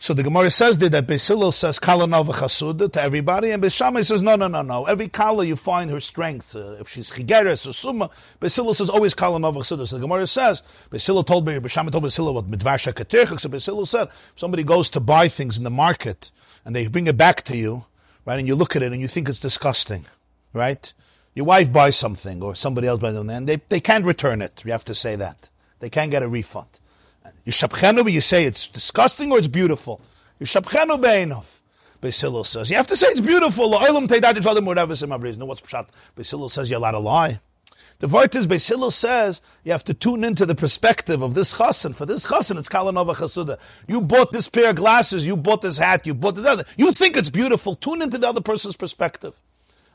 So 0.04 0.14
the 0.14 0.22
Gemara 0.22 0.52
says 0.52 0.78
that 0.80 1.08
Beis 1.08 1.30
Hillel 1.30 1.54
says 1.54 1.80
kala 1.80 2.08
nova 2.08 2.34
chasuda 2.34 2.92
to 2.92 3.02
everybody, 3.02 3.52
and 3.52 3.64
Beishamai 3.64 4.06
says 4.06 4.22
no, 4.22 4.36
no, 4.36 4.50
no, 4.50 4.62
no. 4.62 4.84
Every 4.84 5.08
kala 5.08 5.46
you 5.46 5.56
find 5.56 5.90
her 5.92 6.02
strength. 6.02 6.58
Uh, 6.58 6.76
if 6.78 6.90
she's 6.90 7.10
chigeres 7.10 7.66
or 7.66 7.72
summa, 7.72 8.10
Beis 8.42 8.54
Hillel 8.54 8.74
says 8.74 8.90
always 8.90 9.14
kala 9.14 9.40
nova 9.40 9.62
chasuda. 9.62 9.88
So 9.88 9.96
the 9.96 10.02
Gemara 10.02 10.28
says 10.28 10.62
Beis 10.92 11.08
Hillel 11.08 11.24
told 11.24 11.48
me 11.48 11.54
Beishamai 11.54 11.90
told 11.90 12.04
Beis 12.04 12.18
Hillel 12.18 12.34
what 12.34 12.52
midvasha. 12.52 13.40
So 13.40 13.48
Beis 13.48 13.66
Hillel 13.66 13.86
said 13.86 14.10
if 14.10 14.34
somebody 14.36 14.64
goes 14.66 14.90
to 14.90 15.00
buy 15.00 15.30
things 15.30 15.58
in 15.58 15.64
the 15.64 15.70
market 15.70 16.32
and 16.66 16.76
they 16.76 16.86
bring 16.88 17.08
it 17.08 17.16
back 17.16 17.44
to 17.44 17.56
you, 17.56 17.86
right, 18.26 18.38
and 18.38 18.46
you 18.46 18.56
look 18.56 18.76
at 18.76 18.82
it 18.82 18.92
and 18.92 19.00
you 19.00 19.08
think 19.08 19.30
it's 19.30 19.40
disgusting, 19.40 20.06
right? 20.52 20.92
Your 21.34 21.46
wife 21.46 21.72
buys 21.72 21.96
something 21.96 22.44
or 22.44 22.56
somebody 22.56 22.88
else 22.88 23.00
buys 23.00 23.16
something, 23.16 23.34
and 23.34 23.48
they, 23.48 23.62
they 23.70 23.80
can't 23.80 24.04
return 24.04 24.42
it. 24.42 24.66
You 24.66 24.74
have 24.74 24.84
to 24.84 24.96
say 24.96 25.16
that. 25.16 25.48
They 25.80 25.90
can't 25.90 26.12
get 26.12 26.24
a 26.24 26.28
refund. 26.28 26.68
You 27.46 27.52
you 28.12 28.22
say 28.22 28.46
it's 28.46 28.68
disgusting 28.68 29.32
or 29.32 29.38
it's 29.38 29.48
beautiful. 29.48 30.02
You 30.40 30.46
shabchenu 30.46 31.02
be'enov. 31.02 31.60
Basil 32.04 32.44
says, 32.44 32.70
you 32.70 32.76
have 32.76 32.88
to 32.88 32.98
say 32.98 33.08
it's 33.08 33.22
beautiful. 33.22 33.70
No, 33.70 33.78
what's 33.80 35.62
pshat? 35.62 35.88
Basil 36.16 36.50
says 36.50 36.70
you're 36.70 36.78
allowed 36.78 36.92
to 36.92 37.00
lie. 37.00 37.40
The 38.00 38.10
word 38.10 38.36
is 38.36 38.46
Basil 38.46 38.92
says 38.92 39.40
you 39.64 39.72
have 39.72 39.86
to 39.86 39.94
tune 39.94 40.26
into 40.26 40.46
the 40.46 40.56
perspective 40.56 41.22
of 41.22 41.34
this 41.34 41.58
chassan. 41.58 41.96
For 41.96 42.06
this 42.06 42.28
chassan, 42.28 42.58
it's 42.58 42.68
kalanova 42.68 43.16
chasuda. 43.16 43.58
You 43.88 44.02
bought 44.02 44.34
this 44.34 44.50
pair 44.50 44.72
of 44.72 44.76
glasses, 44.76 45.26
you 45.26 45.38
bought 45.38 45.62
this 45.62 45.78
hat, 45.78 46.06
you 46.06 46.14
bought 46.14 46.36
this 46.36 46.46
other. 46.46 46.66
You 46.76 46.92
think 46.92 47.16
it's 47.16 47.30
beautiful. 47.30 47.76
Tune 47.76 48.02
into 48.02 48.18
the 48.18 48.28
other 48.28 48.42
person's 48.42 48.76
perspective. 48.76 49.40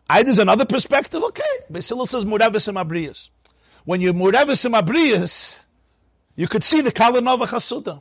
I 0.09 0.23
there's 0.23 0.39
another 0.39 0.65
perspective. 0.65 1.23
Okay, 1.23 1.43
Basil 1.69 2.07
says 2.07 2.25
murevis 2.25 2.73
abriyas. 2.73 3.29
When 3.85 4.01
you're 4.01 4.15
abriyas, 4.15 5.67
you 6.39 6.47
could 6.47 6.63
see 6.63 6.81
the 6.81 6.93
kalanova 6.93 7.49
chasuda. 7.49 8.01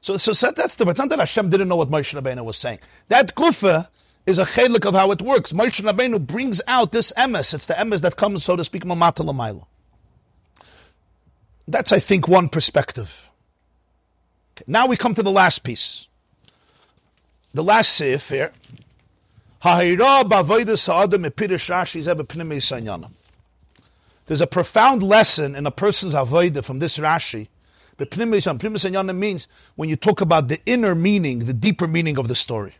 So, 0.00 0.16
so 0.16 0.50
that's 0.50 0.74
the. 0.74 0.88
It's 0.88 0.98
not 0.98 1.10
that 1.10 1.20
Hashem 1.20 1.48
didn't 1.48 1.68
know 1.68 1.76
what 1.76 1.88
Moshe 1.88 2.20
Rabbeinu 2.20 2.44
was 2.44 2.56
saying. 2.56 2.80
That 3.06 3.36
kufa 3.36 3.88
is 4.26 4.40
a 4.40 4.44
chelik 4.44 4.84
of 4.84 4.94
how 4.94 5.12
it 5.12 5.22
works. 5.22 5.52
Moshe 5.52 5.80
Rabbeinu 5.80 6.26
brings 6.26 6.60
out 6.66 6.90
this 6.90 7.12
emes. 7.12 7.54
It's 7.54 7.66
the 7.66 7.74
emes 7.74 8.00
that 8.00 8.16
comes, 8.16 8.42
so 8.42 8.56
to 8.56 8.64
speak, 8.64 8.82
mamata 8.82 9.24
lamayla. 9.24 9.64
That's, 11.68 11.92
I 11.92 12.00
think, 12.00 12.26
one 12.26 12.48
perspective. 12.48 13.30
Okay. 14.56 14.64
Now 14.66 14.88
we 14.88 14.96
come 14.96 15.14
to 15.14 15.22
the 15.22 15.30
last 15.30 15.60
piece. 15.60 16.08
The 17.54 17.62
last 17.62 18.00
seif 18.00 18.28
here. 18.28 18.50
There's 24.26 24.40
a 24.40 24.46
profound 24.48 25.02
lesson 25.04 25.54
in 25.54 25.64
a 25.64 25.70
person's 25.70 26.14
avodah 26.14 26.64
from 26.64 26.80
this 26.80 26.98
Rashi 26.98 27.46
but 27.98 28.10
Pnimis 28.10 28.46
Pnimis 28.58 29.16
means 29.16 29.48
when 29.76 29.90
you 29.90 29.96
talk 29.96 30.22
about 30.22 30.48
the 30.48 30.60
inner 30.64 30.94
meaning, 30.94 31.40
the 31.40 31.52
deeper 31.52 31.86
meaning 31.86 32.16
of 32.16 32.28
the 32.28 32.34
story. 32.34 32.72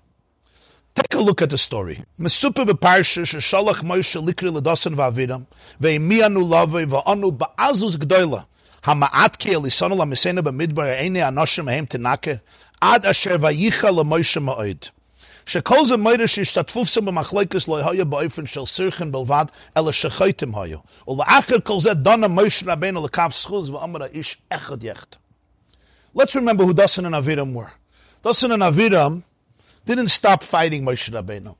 Take 0.94 1.14
a 1.14 1.22
look 1.22 1.42
at 1.42 1.50
the 1.50 1.58
story. 1.58 2.04
Mesupe 2.18 2.64
beparsha 2.64 3.22
sheshalach 3.22 3.82
Moshe 3.82 4.20
likri 4.24 4.50
ledasan 4.50 4.94
va'avidam 4.94 5.46
ve'imianu 5.80 6.42
lavei 6.42 6.86
va'anu 6.86 7.36
ba'azus 7.36 7.96
gdoila 7.96 8.46
hama'at 8.82 9.38
ki 9.38 9.50
elisanu 9.50 9.96
la'misena 9.96 10.40
b'midbar 10.40 10.96
eini 10.98 11.18
anoshim 11.18 11.66
mehem 11.66 11.86
tenake 11.86 12.40
ad 12.80 13.04
asher 13.04 13.38
vayicha 13.38 13.90
leMoshe 13.90 14.42
ma'od. 14.42 14.90
Shekolze 15.48 15.96
meire 15.96 16.26
shishtafufsim 16.28 17.08
b'machleikus 17.08 17.66
loyhoya 17.68 18.04
ba'ifrin 18.04 18.46
shel 18.46 18.66
sirchen 18.66 19.10
belvad 19.10 19.48
ele 19.74 19.92
shechaitim 19.92 20.52
ula 20.54 20.82
Ula'achir 21.08 21.64
kol 21.64 21.80
zed 21.80 22.02
dana 22.02 22.28
Moshe 22.28 22.64
Rabbeinu 22.64 23.02
l'kav 23.02 23.32
schuz 23.32 23.70
v'amara 23.70 24.14
ish 24.14 24.38
echad 24.50 24.80
yecht. 24.80 25.16
Let's 26.12 26.34
remember 26.34 26.66
who 26.66 26.74
Dasan 26.74 27.06
and 27.06 27.14
Aviram 27.14 27.54
were. 27.54 27.72
Dasan 28.22 28.52
and 28.52 28.62
Aviram 28.62 29.22
didn't 29.86 30.08
stop 30.08 30.42
fighting 30.42 30.84
Moshe 30.84 31.10
Rabbeinu. 31.10 31.56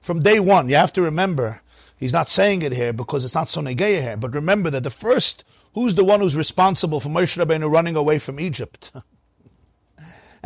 From 0.00 0.22
day 0.22 0.38
one, 0.38 0.68
you 0.68 0.76
have 0.76 0.92
to 0.92 1.02
remember, 1.02 1.62
he's 1.96 2.12
not 2.12 2.28
saying 2.28 2.62
it 2.62 2.70
here 2.70 2.92
because 2.92 3.24
it's 3.24 3.34
not 3.34 3.48
so 3.48 3.60
negeya 3.60 4.02
here, 4.02 4.16
but 4.16 4.36
remember 4.36 4.70
that 4.70 4.84
the 4.84 4.90
first, 4.90 5.42
who's 5.74 5.96
the 5.96 6.04
one 6.04 6.20
who's 6.20 6.36
responsible 6.36 7.00
for 7.00 7.08
Moshe 7.08 7.44
Rabbeinu 7.44 7.68
running 7.68 7.96
away 7.96 8.20
from 8.20 8.38
Egypt? 8.38 8.92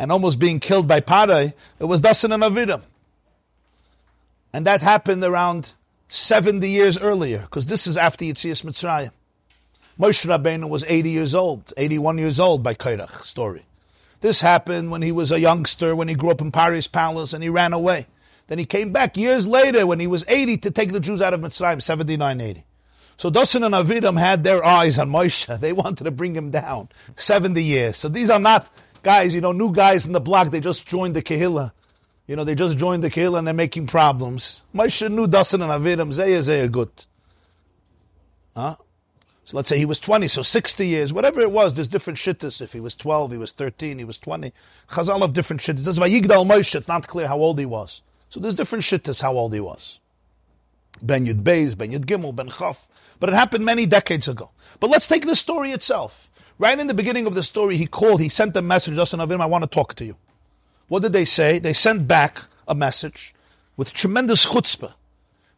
and 0.01 0.11
almost 0.11 0.39
being 0.39 0.59
killed 0.59 0.87
by 0.87 0.99
Parai? 0.99 1.53
It 1.79 1.83
was 1.83 2.01
Dasan 2.01 2.33
and 2.33 2.41
Aviram. 2.41 2.81
And 4.51 4.65
that 4.65 4.81
happened 4.81 5.23
around 5.23 5.73
70 6.07 6.67
years 6.67 6.97
earlier, 6.97 7.41
because 7.41 7.67
this 7.67 7.85
is 7.85 7.97
after 7.97 8.25
Yitzias 8.25 8.63
Mitzrayim. 8.63 9.11
Moshe 9.99 10.25
Rabbeinu 10.25 10.67
was 10.67 10.83
80 10.87 11.11
years 11.11 11.35
old, 11.35 11.71
81 11.77 12.17
years 12.17 12.39
old 12.39 12.63
by 12.63 12.73
Kairach 12.73 13.21
story. 13.21 13.63
This 14.21 14.41
happened 14.41 14.89
when 14.89 15.03
he 15.03 15.11
was 15.11 15.31
a 15.31 15.39
youngster, 15.39 15.95
when 15.95 16.07
he 16.07 16.15
grew 16.15 16.31
up 16.31 16.41
in 16.41 16.51
Paris 16.51 16.87
palace 16.87 17.33
and 17.33 17.43
he 17.43 17.49
ran 17.49 17.71
away. 17.71 18.07
Then 18.47 18.57
he 18.57 18.65
came 18.65 18.91
back 18.91 19.17
years 19.17 19.47
later 19.47 19.85
when 19.85 19.99
he 19.99 20.07
was 20.07 20.25
80 20.27 20.57
to 20.57 20.71
take 20.71 20.91
the 20.91 20.99
Jews 20.99 21.21
out 21.21 21.35
of 21.35 21.41
Mitzrayim, 21.41 21.79
79, 21.79 22.41
80. 22.41 22.63
So 23.17 23.29
Dasan 23.29 23.63
and 23.63 23.75
Aviram 23.75 24.17
had 24.17 24.43
their 24.43 24.65
eyes 24.65 24.97
on 24.97 25.11
Moshe. 25.11 25.59
They 25.59 25.73
wanted 25.73 26.05
to 26.05 26.11
bring 26.11 26.35
him 26.35 26.49
down. 26.49 26.89
70 27.17 27.63
years. 27.63 27.97
So 27.97 28.09
these 28.09 28.31
are 28.31 28.39
not 28.39 28.67
guys, 29.03 29.33
you 29.33 29.41
know, 29.41 29.51
new 29.51 29.71
guys 29.71 30.05
in 30.05 30.11
the 30.11 30.21
block. 30.21 30.51
They 30.51 30.59
just 30.59 30.87
joined 30.87 31.15
the 31.15 31.21
Kehillah. 31.21 31.71
You 32.27 32.35
know, 32.35 32.43
they 32.43 32.55
just 32.55 32.77
joined 32.77 33.03
the 33.03 33.09
Kehillah 33.09 33.39
and 33.39 33.47
they're 33.47 33.53
making 33.53 33.87
problems. 33.87 34.63
Moshe 34.73 35.09
knew 35.09 35.27
Dasan 35.27 35.61
and 35.61 35.71
Aviram. 35.71 36.13
Zeya 36.13 36.39
Zeya 36.39 36.71
good. 36.71 36.91
Huh? 38.55 38.75
So 39.43 39.57
let's 39.57 39.67
say 39.67 39.77
he 39.77 39.85
was 39.85 39.99
20, 39.99 40.29
so 40.29 40.43
60 40.43 40.87
years, 40.87 41.11
whatever 41.11 41.41
it 41.41 41.51
was, 41.51 41.73
there's 41.73 41.89
different 41.89 42.19
shittas. 42.19 42.61
If 42.61 42.71
he 42.71 42.79
was 42.79 42.95
12, 42.95 43.31
he 43.31 43.37
was 43.37 43.51
13, 43.51 43.97
he 43.97 44.05
was 44.05 44.17
20. 44.17 44.53
Chazal 44.89 45.23
of 45.23 45.33
different 45.33 45.61
shittas. 45.61 45.83
That's 45.83 45.99
why 45.99 46.09
Yigdal 46.09 46.47
Moshe, 46.47 46.75
it's 46.75 46.87
not 46.87 47.07
clear 47.07 47.27
how 47.27 47.37
old 47.37 47.59
he 47.59 47.65
was. 47.65 48.01
So 48.29 48.39
there's 48.39 48.55
different 48.55 48.85
shittas 48.85 49.21
how 49.21 49.33
old 49.33 49.53
he 49.53 49.59
was. 49.59 49.99
Ben 51.01 51.25
Yud 51.25 51.43
Beis, 51.43 51.77
Ben 51.77 51.91
Yud 51.91 52.05
Gimel, 52.05 52.33
Ben 52.33 52.47
Chaf. 52.47 52.87
But 53.19 53.27
it 53.27 53.35
happened 53.35 53.65
many 53.65 53.85
decades 53.85 54.29
ago. 54.29 54.51
But 54.79 54.89
let's 54.89 55.05
take 55.07 55.25
the 55.25 55.35
story 55.35 55.71
itself. 55.71 56.30
Right 56.61 56.79
in 56.79 56.85
the 56.85 56.93
beginning 56.93 57.25
of 57.25 57.33
the 57.33 57.41
story, 57.41 57.75
he 57.75 57.87
called, 57.87 58.21
he 58.21 58.29
sent 58.29 58.55
a 58.55 58.61
message, 58.61 58.93
Justin 58.93 59.19
Avim, 59.19 59.41
I 59.41 59.47
want 59.47 59.63
to 59.63 59.67
talk 59.67 59.95
to 59.95 60.05
you. 60.05 60.15
What 60.89 61.01
did 61.01 61.11
they 61.11 61.25
say? 61.25 61.57
They 61.57 61.73
sent 61.73 62.07
back 62.07 62.39
a 62.67 62.75
message 62.75 63.33
with 63.77 63.91
tremendous 63.91 64.45
chutzpah. 64.45 64.93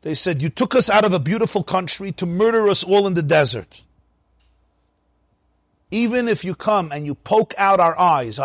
They 0.04 0.16
said, 0.16 0.42
You 0.42 0.48
took 0.48 0.74
us 0.74 0.90
out 0.90 1.04
of 1.04 1.12
a 1.12 1.20
beautiful 1.20 1.62
country 1.62 2.14
to 2.14 2.26
murder 2.26 2.70
us 2.70 2.86
all 2.86 3.06
in 3.06 3.16
the 3.16 3.22
desert. 3.22 3.82
Even 5.92 6.30
if 6.30 6.46
you 6.46 6.56
come 6.56 6.94
and 6.94 7.06
you 7.06 7.16
poke 7.16 7.54
out 7.58 7.82
our 7.82 8.00
eyes, 8.00 8.40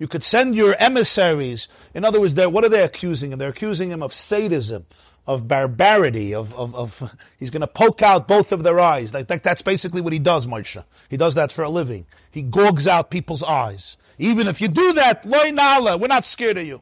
you 0.00 0.08
could 0.08 0.24
send 0.24 0.56
your 0.56 0.74
emissaries. 0.80 1.68
In 1.94 2.04
other 2.04 2.20
words, 2.20 2.34
what 2.34 2.64
are 2.64 2.68
they 2.68 2.82
accusing 2.82 3.30
him? 3.30 3.38
They're 3.38 3.50
accusing 3.50 3.92
him 3.92 4.02
of 4.02 4.12
sadism, 4.12 4.86
of 5.28 5.46
barbarity, 5.46 6.34
of, 6.34 6.54
of, 6.54 6.74
of 6.74 7.14
he's 7.38 7.50
going 7.50 7.60
to 7.60 7.66
poke 7.66 8.00
out 8.00 8.26
both 8.26 8.50
of 8.50 8.62
their 8.62 8.80
eyes. 8.80 9.12
Like, 9.12 9.28
like, 9.28 9.42
that's 9.42 9.60
basically 9.60 10.00
what 10.00 10.14
he 10.14 10.18
does, 10.18 10.46
Moshe. 10.46 10.82
He 11.10 11.18
does 11.18 11.34
that 11.34 11.52
for 11.52 11.62
a 11.62 11.68
living. 11.68 12.06
He 12.30 12.42
gougs 12.42 12.88
out 12.88 13.10
people's 13.10 13.42
eyes. 13.42 13.98
Even 14.18 14.46
if 14.48 14.62
you 14.62 14.68
do 14.68 14.94
that, 14.94 15.26
loy 15.26 15.50
nala, 15.50 15.98
we're 15.98 16.08
not 16.08 16.24
scared 16.24 16.56
of 16.56 16.66
you. 16.66 16.80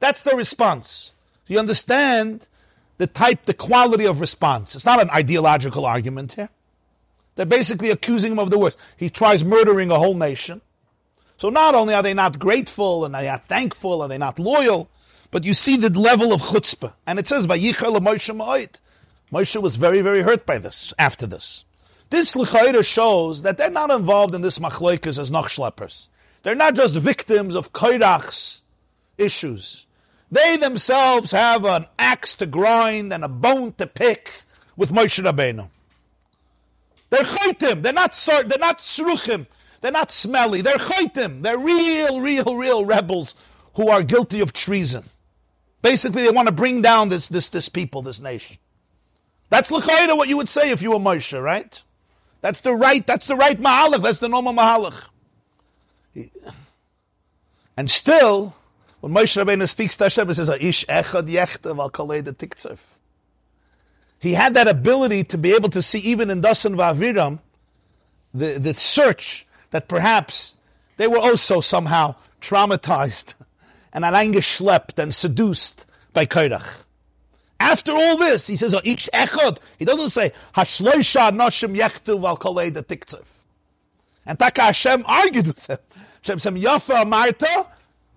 That's 0.00 0.22
the 0.22 0.34
response. 0.34 1.12
You 1.46 1.60
understand 1.60 2.48
the 2.98 3.06
type, 3.06 3.44
the 3.44 3.54
quality 3.54 4.06
of 4.06 4.20
response. 4.20 4.74
It's 4.74 4.84
not 4.84 5.00
an 5.00 5.10
ideological 5.10 5.86
argument 5.86 6.32
here. 6.32 6.48
They're 7.36 7.46
basically 7.46 7.90
accusing 7.90 8.32
him 8.32 8.40
of 8.40 8.50
the 8.50 8.58
worst. 8.58 8.78
He 8.96 9.08
tries 9.08 9.44
murdering 9.44 9.92
a 9.92 9.98
whole 9.98 10.14
nation. 10.14 10.62
So 11.36 11.48
not 11.48 11.76
only 11.76 11.94
are 11.94 12.02
they 12.02 12.14
not 12.14 12.40
grateful 12.40 13.04
and 13.04 13.14
they 13.14 13.28
are 13.28 13.38
thankful 13.38 14.02
and 14.02 14.10
they're 14.10 14.18
not 14.18 14.40
loyal, 14.40 14.90
but 15.34 15.42
you 15.42 15.52
see 15.52 15.76
the 15.76 15.90
level 15.98 16.32
of 16.32 16.40
chutzpah. 16.40 16.94
And 17.08 17.18
it 17.18 17.26
says, 17.26 17.48
Vayichel 17.48 17.96
Moshe 17.96 18.32
Ma'it. 18.32 18.80
Moshe 19.32 19.60
was 19.60 19.74
very, 19.74 20.00
very 20.00 20.22
hurt 20.22 20.46
by 20.46 20.58
this, 20.58 20.94
after 20.96 21.26
this. 21.26 21.64
This 22.10 22.36
L'chaira 22.36 22.84
shows 22.84 23.42
that 23.42 23.58
they're 23.58 23.68
not 23.68 23.90
involved 23.90 24.36
in 24.36 24.42
this 24.42 24.60
machloikas 24.60 25.18
as 25.18 25.32
nachschleppers. 25.32 26.06
They're 26.44 26.54
not 26.54 26.76
just 26.76 26.94
victims 26.94 27.56
of 27.56 27.72
Kairach's 27.72 28.62
issues. 29.18 29.88
They 30.30 30.56
themselves 30.56 31.32
have 31.32 31.64
an 31.64 31.86
axe 31.98 32.36
to 32.36 32.46
grind 32.46 33.12
and 33.12 33.24
a 33.24 33.28
bone 33.28 33.72
to 33.78 33.88
pick 33.88 34.30
with 34.76 34.92
Moshe 34.92 35.20
Rabbeinu. 35.20 35.68
They're 37.10 37.24
chaitim. 37.24 37.82
They're 37.82 37.92
not 37.92 38.12
they're 38.48 38.58
not 38.60 38.78
sruchim. 38.78 39.48
They're 39.80 39.90
not 39.90 40.12
smelly. 40.12 40.60
They're 40.60 40.76
chaitim. 40.76 41.42
They're 41.42 41.58
real, 41.58 42.20
real, 42.20 42.54
real 42.54 42.84
rebels 42.84 43.34
who 43.74 43.88
are 43.88 44.04
guilty 44.04 44.38
of 44.38 44.52
treason. 44.52 45.10
Basically, 45.84 46.22
they 46.22 46.30
want 46.30 46.48
to 46.48 46.54
bring 46.54 46.80
down 46.80 47.10
this, 47.10 47.28
this, 47.28 47.50
this 47.50 47.68
people, 47.68 48.00
this 48.00 48.18
nation. 48.18 48.56
That's 49.50 49.70
l'chayda 49.70 50.16
what 50.16 50.30
you 50.30 50.38
would 50.38 50.48
say 50.48 50.70
if 50.70 50.80
you 50.80 50.92
were 50.92 50.98
Moshe, 50.98 51.38
right? 51.40 51.82
That's 52.40 52.62
the 52.62 52.72
right, 52.72 53.06
that's 53.06 53.26
the 53.26 53.36
right 53.36 53.60
mahalach. 53.60 54.02
That's 54.02 54.18
the 54.18 54.30
normal 54.30 54.54
mahalach. 54.54 55.10
And 57.76 57.90
still, 57.90 58.56
when 59.00 59.12
Moshe 59.12 59.36
Rabbeinu 59.36 59.68
speaks 59.68 59.94
to 59.98 60.04
Hashem, 60.04 60.26
he 60.26 60.32
says, 60.32 60.48
"Ish 60.48 60.86
echad 60.86 61.28
yechtev 61.28 61.78
al 61.78 61.90
kalei 61.90 62.80
He 64.20 64.32
had 64.32 64.54
that 64.54 64.68
ability 64.68 65.24
to 65.24 65.36
be 65.36 65.52
able 65.52 65.68
to 65.68 65.82
see 65.82 65.98
even 65.98 66.30
in 66.30 66.40
Dasan 66.40 66.76
Vaviram, 66.76 67.40
the, 68.32 68.58
the 68.58 68.72
search 68.72 69.46
that 69.70 69.86
perhaps 69.86 70.56
they 70.96 71.06
were 71.06 71.18
also 71.18 71.60
somehow 71.60 72.14
traumatized 72.40 73.34
and 73.94 74.04
schlepped 74.04 74.98
and 74.98 75.14
seduced 75.14 75.86
by 76.12 76.26
Kairach. 76.26 76.82
After 77.60 77.92
all 77.92 78.16
this, 78.16 78.46
he 78.46 78.56
says, 78.56 78.74
oh, 78.74 78.80
each 78.84 79.08
echad. 79.14 79.58
He 79.78 79.84
doesn't 79.84 80.10
say, 80.10 80.32
Hashloisha 80.54 81.30
noshim 81.30 81.76
yechtuv 81.76 82.22
al 82.24 82.36
kolei 82.36 82.72
de 82.72 82.82
tiktzev. 82.82 83.24
And 84.26 84.38
Taka 84.38 84.62
Hashem 84.62 85.04
argued 85.06 85.46
with 85.46 85.66
him. 85.66 85.78
Hashem 86.22 86.40
said, 86.40 86.54
Yafa 86.54 87.04
amarta, 87.04 87.68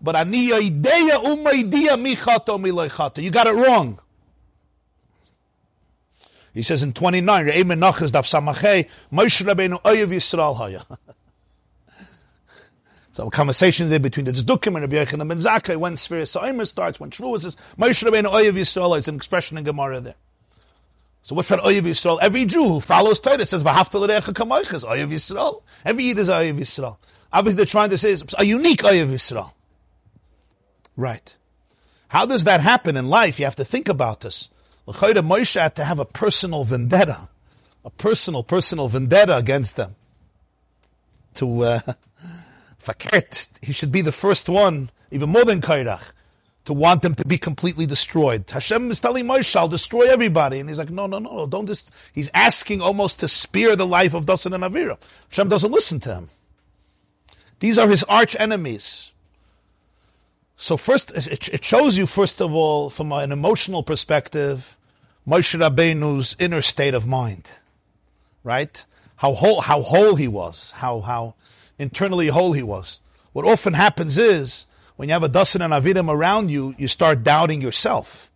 but 0.02 0.16
ani 0.16 0.52
idea 0.52 1.98
mi 1.98 2.16
chato 2.16 2.58
mi 2.58 2.72
You 3.24 3.32
got 3.32 3.48
it 3.48 3.54
wrong. 3.56 4.00
He 6.54 6.64
says 6.64 6.82
in 6.82 6.94
29, 6.94 7.46
Re'e 7.46 7.64
menachas 7.64 8.10
daf 8.10 8.26
samachei, 8.26 8.90
Moshe 9.14 9.46
Rabbeinu 9.46 9.80
oyev 9.84 10.08
Yisrael 10.08 10.58
haya. 10.58 10.84
So 13.18 13.26
a 13.26 13.32
conversation 13.32 13.90
there 13.90 14.00
between 14.00 14.26
the 14.26 14.32
Tzdukim 14.32 14.76
and 14.76 14.82
Rabbi 14.82 14.98
Yochanan 14.98 15.28
ben 15.28 15.40
Zakkai, 15.40 15.76
when 15.76 15.96
Sfira 15.96 16.28
Sa'imer 16.28 16.66
starts, 16.66 17.00
when 17.00 17.10
Shavuos 17.10 17.42
says, 17.42 17.58
Moshe 17.76 18.08
Rabbeinu 18.08 18.32
Oyev 18.32 18.54
Yisrael, 18.54 18.96
is 18.96 19.08
an 19.08 19.16
expression 19.16 19.58
in 19.58 19.64
Gemara 19.64 20.00
there. 20.00 20.14
So 21.24 21.34
what's 21.34 21.50
that 21.50 21.58
Oyev 21.62 21.82
Yisrael? 21.82 22.20
Every 22.22 22.46
Jew 22.46 22.64
who 22.64 22.80
follows 22.80 23.20
Torah 23.20 23.44
says, 23.44 23.64
V'hafta 23.64 24.00
l'recha 24.00 24.34
kamoiches, 24.34 24.86
Oyev 24.86 25.10
Yisrael. 25.10 25.64
Every 25.84 26.04
Yid 26.04 26.20
is 26.20 26.30
Oyev 26.30 26.60
Yisrael. 26.60 26.98
Obviously 27.34 27.58
they're 27.58 27.66
trying 27.66 27.90
to 27.90 27.98
say 27.98 28.12
it's 28.12 28.36
a 28.38 28.46
unique 28.46 28.84
Oyev 28.84 29.08
Yisrael. 29.08 29.52
Right. 30.96 31.36
How 32.10 32.28
does 32.28 32.44
that 32.44 32.62
happen 32.62 32.96
in 32.96 33.08
life? 33.08 33.40
You 33.40 33.46
have 33.46 33.56
to 33.56 33.66
think 33.66 33.90
about 33.90 34.22
this. 34.22 34.50
L'chayda 34.86 35.28
Moshe 35.28 35.60
had 35.60 35.76
to 35.78 35.86
have 35.86 35.98
a 35.98 36.06
personal 36.06 36.64
vendetta. 36.66 37.30
A 37.84 37.90
personal, 37.90 38.44
personal 38.44 38.88
vendetta 38.88 39.36
against 39.36 39.76
them. 39.76 39.96
To, 41.34 41.64
uh, 41.64 41.80
Fakert, 42.88 43.50
he 43.62 43.74
should 43.74 43.92
be 43.92 44.02
the 44.02 44.12
first 44.12 44.48
one, 44.48 44.90
even 45.12 45.30
more 45.30 45.44
than 45.44 45.62
Kairach, 45.62 46.14
to 46.66 46.74
want 46.74 47.02
them 47.02 47.16
to 47.16 47.26
be 47.26 47.38
completely 47.38 47.86
destroyed. 47.86 48.50
Hashem 48.50 48.92
is 48.92 49.00
telling 49.00 49.26
Moshe, 49.26 49.56
I'll 49.56 49.68
destroy 49.68 50.04
everybody. 50.04 50.60
And 50.60 50.70
he's 50.70 50.80
like, 50.80 50.90
no, 50.90 51.06
no, 51.08 51.20
no, 51.20 51.48
don't 51.48 51.68
just, 51.68 51.92
he's 52.14 52.30
asking 52.34 52.82
almost 52.82 53.20
to 53.20 53.28
spare 53.28 53.76
the 53.76 53.86
life 53.86 54.14
of 54.14 54.26
Dasan 54.26 54.54
and 54.54 54.64
Avira. 54.64 54.98
Hashem 55.30 55.50
doesn't 55.50 55.72
listen 55.72 56.00
to 56.02 56.16
him. 56.16 56.30
These 57.60 57.78
are 57.78 57.90
his 57.90 58.04
arch 58.04 58.36
enemies. 58.40 59.12
So 60.56 60.76
first, 60.76 61.12
it 61.16 61.64
shows 61.64 61.98
you, 61.98 62.08
first 62.08 62.42
of 62.42 62.54
all, 62.54 62.90
from 62.90 63.12
an 63.12 63.32
emotional 63.32 63.84
perspective, 63.84 64.78
Moshe 65.28 65.60
Rabbeinu's 65.60 66.36
inner 66.40 66.62
state 66.62 66.94
of 66.94 67.06
mind. 67.06 67.48
Right? 68.44 68.86
How 69.18 69.34
whole, 69.34 69.62
how 69.62 69.82
whole 69.82 70.16
he 70.16 70.28
was. 70.28 70.72
How, 70.72 71.02
how, 71.02 71.36
internally 71.80 72.28
whole 72.28 72.54
he 72.54 72.64
was. 72.64 73.00
What 73.34 73.46
often 73.46 73.74
happens 73.74 74.18
is, 74.18 74.66
when 74.96 75.10
you 75.10 75.14
have 75.14 75.24
a 75.24 75.30
Dasan 75.30 75.64
and 75.64 75.74
Avidim 75.74 76.10
around 76.10 76.50
you, 76.50 76.74
you 76.78 76.88
start 76.88 77.24
doubting 77.24 77.62
yourself. 77.62 78.32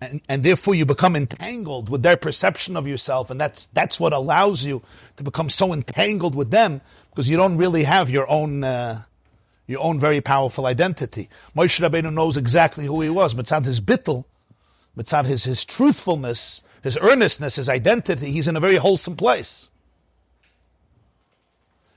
And, 0.00 0.20
and 0.28 0.42
therefore 0.42 0.74
you 0.74 0.84
become 0.84 1.14
entangled 1.14 1.88
with 1.88 2.02
their 2.02 2.16
perception 2.16 2.76
of 2.76 2.86
yourself, 2.86 3.30
and 3.30 3.40
that's, 3.40 3.68
that's 3.72 4.00
what 4.00 4.12
allows 4.12 4.66
you 4.66 4.82
to 5.16 5.22
become 5.22 5.48
so 5.48 5.72
entangled 5.72 6.34
with 6.34 6.50
them, 6.50 6.80
because 7.10 7.28
you 7.28 7.36
don't 7.36 7.56
really 7.56 7.84
have 7.84 8.10
your 8.10 8.28
own, 8.28 8.64
uh, 8.64 9.02
your 9.68 9.80
own 9.80 10.00
very 10.00 10.20
powerful 10.20 10.66
identity. 10.66 11.28
Moshe 11.56 11.80
Rabbeinu 11.80 12.12
knows 12.12 12.36
exactly 12.36 12.86
who 12.86 13.00
he 13.00 13.08
was. 13.08 13.34
Mitzad 13.34 13.64
his 13.64 13.80
bittel, 13.80 14.24
mitzad 14.98 15.26
his, 15.26 15.44
his 15.44 15.64
truthfulness, 15.64 16.62
his 16.82 16.98
earnestness, 17.00 17.56
his 17.56 17.68
identity, 17.68 18.32
he's 18.32 18.48
in 18.48 18.56
a 18.56 18.60
very 18.60 18.76
wholesome 18.76 19.16
place. 19.16 19.70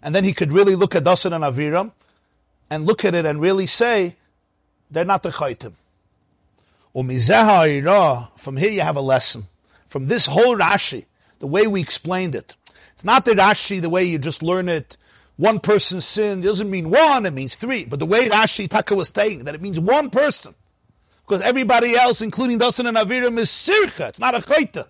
And 0.02 0.14
then 0.14 0.24
he 0.24 0.34
could 0.34 0.52
really 0.52 0.76
look 0.76 0.96
at 0.96 1.04
Dasan 1.04 1.34
and 1.34 1.44
Aviram 1.44 1.92
and 2.70 2.86
look 2.86 3.04
at 3.06 3.14
it 3.14 3.26
and 3.26 3.42
really 3.42 3.66
say, 3.66 4.16
they're 4.92 5.06
not 5.06 5.24
the 5.24 5.30
chaitim. 5.30 5.74
From 8.38 8.58
here 8.58 8.72
you 8.72 8.82
have 8.82 8.96
a 8.96 9.02
lesson. 9.02 9.48
From 9.88 10.08
this 10.08 10.26
whole 10.26 10.58
Rashi, 10.58 11.06
the 11.40 11.48
way 11.48 11.68
we 11.68 11.82
explained 11.82 12.36
it. 12.36 12.56
It's 12.94 13.06
not 13.06 13.26
the 13.26 13.32
Rashi, 13.32 13.82
the 13.82 13.90
way 13.90 14.04
you 14.04 14.18
just 14.18 14.42
learn 14.42 14.70
it, 14.70 14.98
one 15.36 15.60
person's 15.60 16.06
sin 16.06 16.42
doesn't 16.42 16.70
mean 16.70 16.90
one, 16.90 17.26
it 17.26 17.34
means 17.34 17.56
three. 17.56 17.86
But 17.86 18.00
the 18.00 18.08
way 18.08 18.28
Rashi 18.28 18.68
Taka 18.68 18.96
was 18.96 19.12
saying, 19.14 19.44
that 19.44 19.54
it 19.54 19.62
means 19.62 19.80
one 19.80 20.10
person. 20.10 20.56
Because 21.26 21.42
everybody 21.42 21.96
else, 21.96 22.22
including 22.22 22.58
Dasan 22.58 22.88
and 22.88 22.98
Aviram, 22.98 23.38
is 23.38 23.50
Sircha, 23.50 24.10
it's 24.10 24.20
not 24.20 24.34
a 24.34 24.40
Chayta. 24.40 24.88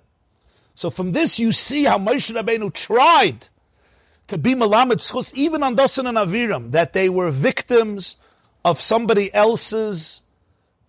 So 0.75 0.89
from 0.89 1.11
this 1.11 1.37
you 1.39 1.51
see 1.51 1.83
how 1.83 1.97
Moshe 1.97 2.31
Rabbeinu 2.33 2.71
tried 2.71 3.49
to 4.27 4.37
be 4.37 4.53
Malamed 4.53 4.99
Schus, 4.99 5.33
even 5.33 5.63
on 5.63 5.75
Dasan 5.75 6.07
and 6.07 6.17
Aviram, 6.17 6.71
that 6.71 6.93
they 6.93 7.09
were 7.09 7.31
victims 7.31 8.17
of 8.65 8.81
somebody 8.81 9.33
else's 9.33 10.21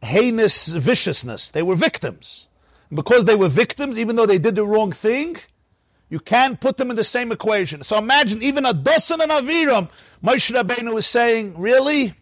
heinous 0.03 0.69
viciousness. 0.69 1.51
They 1.51 1.63
were 1.63 1.77
victims. 1.77 2.49
And 2.91 2.97
because 2.97 3.25
they 3.25 3.37
were 3.37 3.49
victims, 3.49 3.99
even 3.99 4.17
though 4.17 4.27
they 4.27 4.39
did 4.39 4.57
the 4.57 4.67
wrong 4.67 4.93
thing, 4.93 5.37
you 6.09 6.19
can't 6.19 6.61
put 6.61 6.79
them 6.79 6.91
in 6.91 6.97
the 6.97 7.05
same 7.05 7.31
equation. 7.33 7.83
So 7.83 7.99
imagine 7.99 8.43
even 8.43 8.65
a 8.65 8.73
Dasan 8.73 9.21
and 9.23 9.31
Aviram, 9.31 9.89
Moshe 10.23 10.53
Rabbeinu 10.53 10.95
was 10.95 11.07
saying, 11.07 11.59
really? 11.59 12.15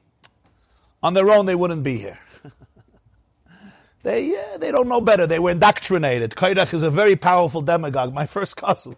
On 1.03 1.14
their 1.14 1.31
own, 1.31 1.47
they 1.47 1.55
wouldn't 1.55 1.85
be 1.85 1.99
here. 1.99 2.19
they, 4.03 4.37
uh, 4.37 4.59
they 4.59 4.73
don't 4.73 4.89
know 4.89 5.01
better. 5.01 5.27
They 5.27 5.39
were 5.39 5.51
indoctrinated. 5.51 6.33
Kairach 6.33 6.75
is 6.75 6.83
a 6.83 6.91
very 6.91 7.17
powerful 7.17 7.61
demagogue, 7.61 8.12
my 8.12 8.27
first 8.27 8.57
cousin. 8.57 8.97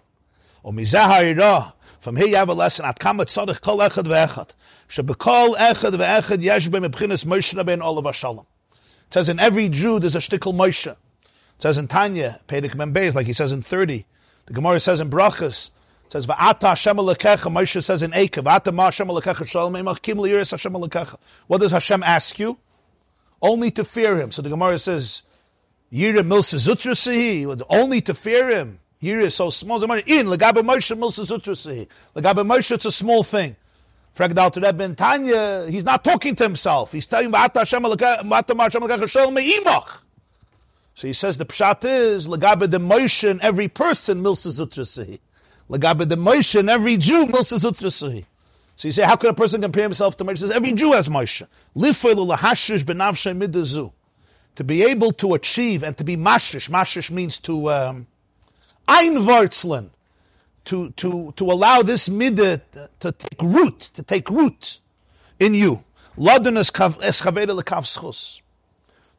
From 1.99 2.17
here 2.17 2.27
you 2.27 2.37
have 2.37 2.49
a 2.49 2.55
lesson. 2.55 2.85
At 2.85 2.99
kama 2.99 3.25
tzadich 3.25 3.61
kol 3.61 3.79
echad 3.79 4.07
ve'echad. 4.07 4.51
Shebekol 4.89 5.57
echad 5.57 5.95
ve'echad 5.95 6.43
yesh 6.43 6.69
b'mebchinas 6.69 7.25
Moshe 7.25 7.55
Rabbeinu 7.55 7.83
olav 7.83 8.15
shalom. 8.15 8.47
It 8.73 9.15
says 9.15 9.29
in 9.29 9.39
every 9.41 9.69
Jew 9.69 9.99
there's 9.99 10.15
a 10.15 10.19
shtickle 10.19 10.55
Moshe. 10.55 10.91
It 10.93 11.63
says 11.63 11.77
in 11.77 11.89
Tanya, 11.89 12.41
Pedig 12.47 12.77
Membeis, 12.77 13.15
like 13.17 13.27
he 13.27 13.33
says 13.33 13.53
in 13.53 13.63
30. 13.63 14.07
The 14.47 14.53
Gemara 14.53 14.79
says 14.79 15.01
in 15.01 15.11
Brachas, 15.11 15.71
it 16.07 16.13
says, 16.13 16.27
Va'ata 16.27 16.69
Hashem 16.69 16.97
Alekecha, 16.97 17.53
Moshe 17.53 17.83
says 17.83 18.03
in 18.03 18.13
Eikev, 18.13 18.45
Va'ata 18.45 18.73
Ma 18.73 18.85
Hashem 18.85 19.09
Alekecha, 19.09 19.47
Shalom 19.47 19.75
Eimach 19.75 20.01
Kim 20.01 20.19
Liris 20.19 20.53
Hashem 20.53 20.73
Alekecha. 20.73 21.17
What 21.49 21.61
does 21.61 21.73
Hashem 21.73 22.03
ask 22.03 22.39
you? 22.39 22.59
Only 23.43 23.71
to 23.73 23.85
fear 23.85 24.21
Him. 24.21 24.31
So 24.31 24.41
the 24.41 24.51
Gemara 24.51 24.79
says, 24.79 25.25
Yira 25.93 26.21
Milsa 26.21 26.55
Zutrasihi, 26.57 27.63
only 27.69 28.01
to 28.03 28.15
fear 28.15 28.49
Him. 28.51 28.79
Yira 29.03 29.23
is 29.23 29.35
so 29.35 29.51
small. 29.51 29.83
In 29.83 30.27
Legabe 30.27 30.63
Moshe 30.63 30.97
Milsa 30.97 31.25
Zutrasihi. 31.25 31.89
Legabe 32.17 32.47
Moshe, 32.47 32.73
it's 32.73 32.85
a 32.85 32.93
small 32.93 33.23
thing. 33.23 33.57
Fregdal 34.17 34.51
to 34.53 34.61
Rebbe 34.61 34.95
Tanya, 34.95 35.67
he's 35.71 35.85
not 35.85 36.03
talking 36.03 36.35
to 36.35 36.43
himself. 36.43 36.93
He's 36.93 37.07
telling. 37.07 37.31
So 37.31 37.39
he 41.07 41.13
says 41.13 41.37
the 41.37 41.47
pshat 41.47 41.85
is 41.85 42.27
legabe 42.27 42.69
the 42.69 42.81
Moshe 42.81 43.39
every 43.41 43.69
person 43.69 44.21
milsa 44.21 44.49
zutrasihi. 44.49 45.21
Legabe 45.71 46.09
the 46.09 46.17
Moshe 46.17 46.69
every 46.69 46.97
Jew 46.97 47.27
milsa 47.27 47.61
zutrasihi. 47.61 48.25
So 48.75 48.89
you 48.89 48.93
say, 48.93 49.05
how 49.05 49.15
could 49.15 49.31
a 49.31 49.35
person 49.35 49.61
compare 49.61 49.85
himself 49.85 50.17
to 50.17 50.25
Moshe? 50.25 50.31
He 50.31 50.37
says, 50.39 50.51
every 50.51 50.73
Jew 50.73 50.91
has 50.93 51.09
Moshe. 51.09 51.47
To 54.57 54.65
be 54.65 54.83
able 54.83 55.13
to 55.13 55.35
achieve 55.35 55.85
and 55.85 55.97
to 55.97 56.05
be 56.05 56.17
mashish. 56.17 56.71
Mashish 56.71 57.13
means 57.13 57.39
to 57.39 57.71
um, 57.71 58.09
einwarzeln, 58.89 59.91
to 60.65 60.91
to 60.91 61.33
to 61.37 61.45
allow 61.45 61.83
this 61.83 62.09
midah 62.09 62.61
to 63.01 63.13
take 63.13 63.43
root, 63.43 63.81
to 63.95 64.03
take 64.03 64.29
root 64.31 64.81
in 65.39 65.55
you. 65.55 65.85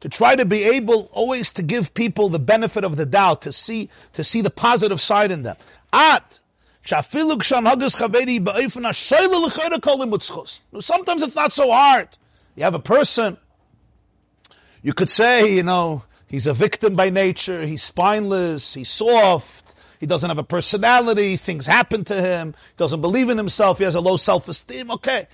To 0.00 0.08
try 0.08 0.36
to 0.36 0.44
be 0.44 0.64
able 0.64 1.08
always 1.12 1.50
to 1.52 1.62
give 1.62 1.94
people 1.94 2.28
the 2.28 2.38
benefit 2.38 2.84
of 2.84 2.96
the 2.96 3.06
doubt, 3.06 3.42
to 3.42 3.52
see, 3.52 3.88
to 4.12 4.22
see 4.22 4.42
the 4.42 4.50
positive 4.50 5.00
side 5.00 5.30
in 5.30 5.42
them. 5.42 5.56
At, 5.92 6.40
sometimes 6.84 7.22
it's 11.22 11.36
not 11.36 11.52
so 11.52 11.70
hard. 11.70 12.08
You 12.56 12.64
have 12.64 12.74
a 12.74 12.78
person, 12.80 13.38
you 14.82 14.92
could 14.92 15.08
say, 15.08 15.54
you 15.54 15.62
know, 15.62 16.02
he's 16.30 16.46
a 16.46 16.54
victim 16.54 16.94
by 16.94 17.10
nature, 17.10 17.66
he's 17.66 17.82
spineless, 17.82 18.72
he's 18.72 18.88
soft, 18.88 19.74
he 19.98 20.06
doesn't 20.06 20.30
have 20.30 20.38
a 20.38 20.44
personality, 20.44 21.36
things 21.36 21.66
happen 21.66 22.04
to 22.04 22.20
him, 22.20 22.54
he 22.54 22.76
doesn't 22.78 23.02
believe 23.02 23.28
in 23.28 23.36
himself, 23.36 23.78
he 23.78 23.84
has 23.84 23.94
a 23.94 24.00
low 24.00 24.16
self-esteem, 24.16 24.90
okay. 24.92 25.26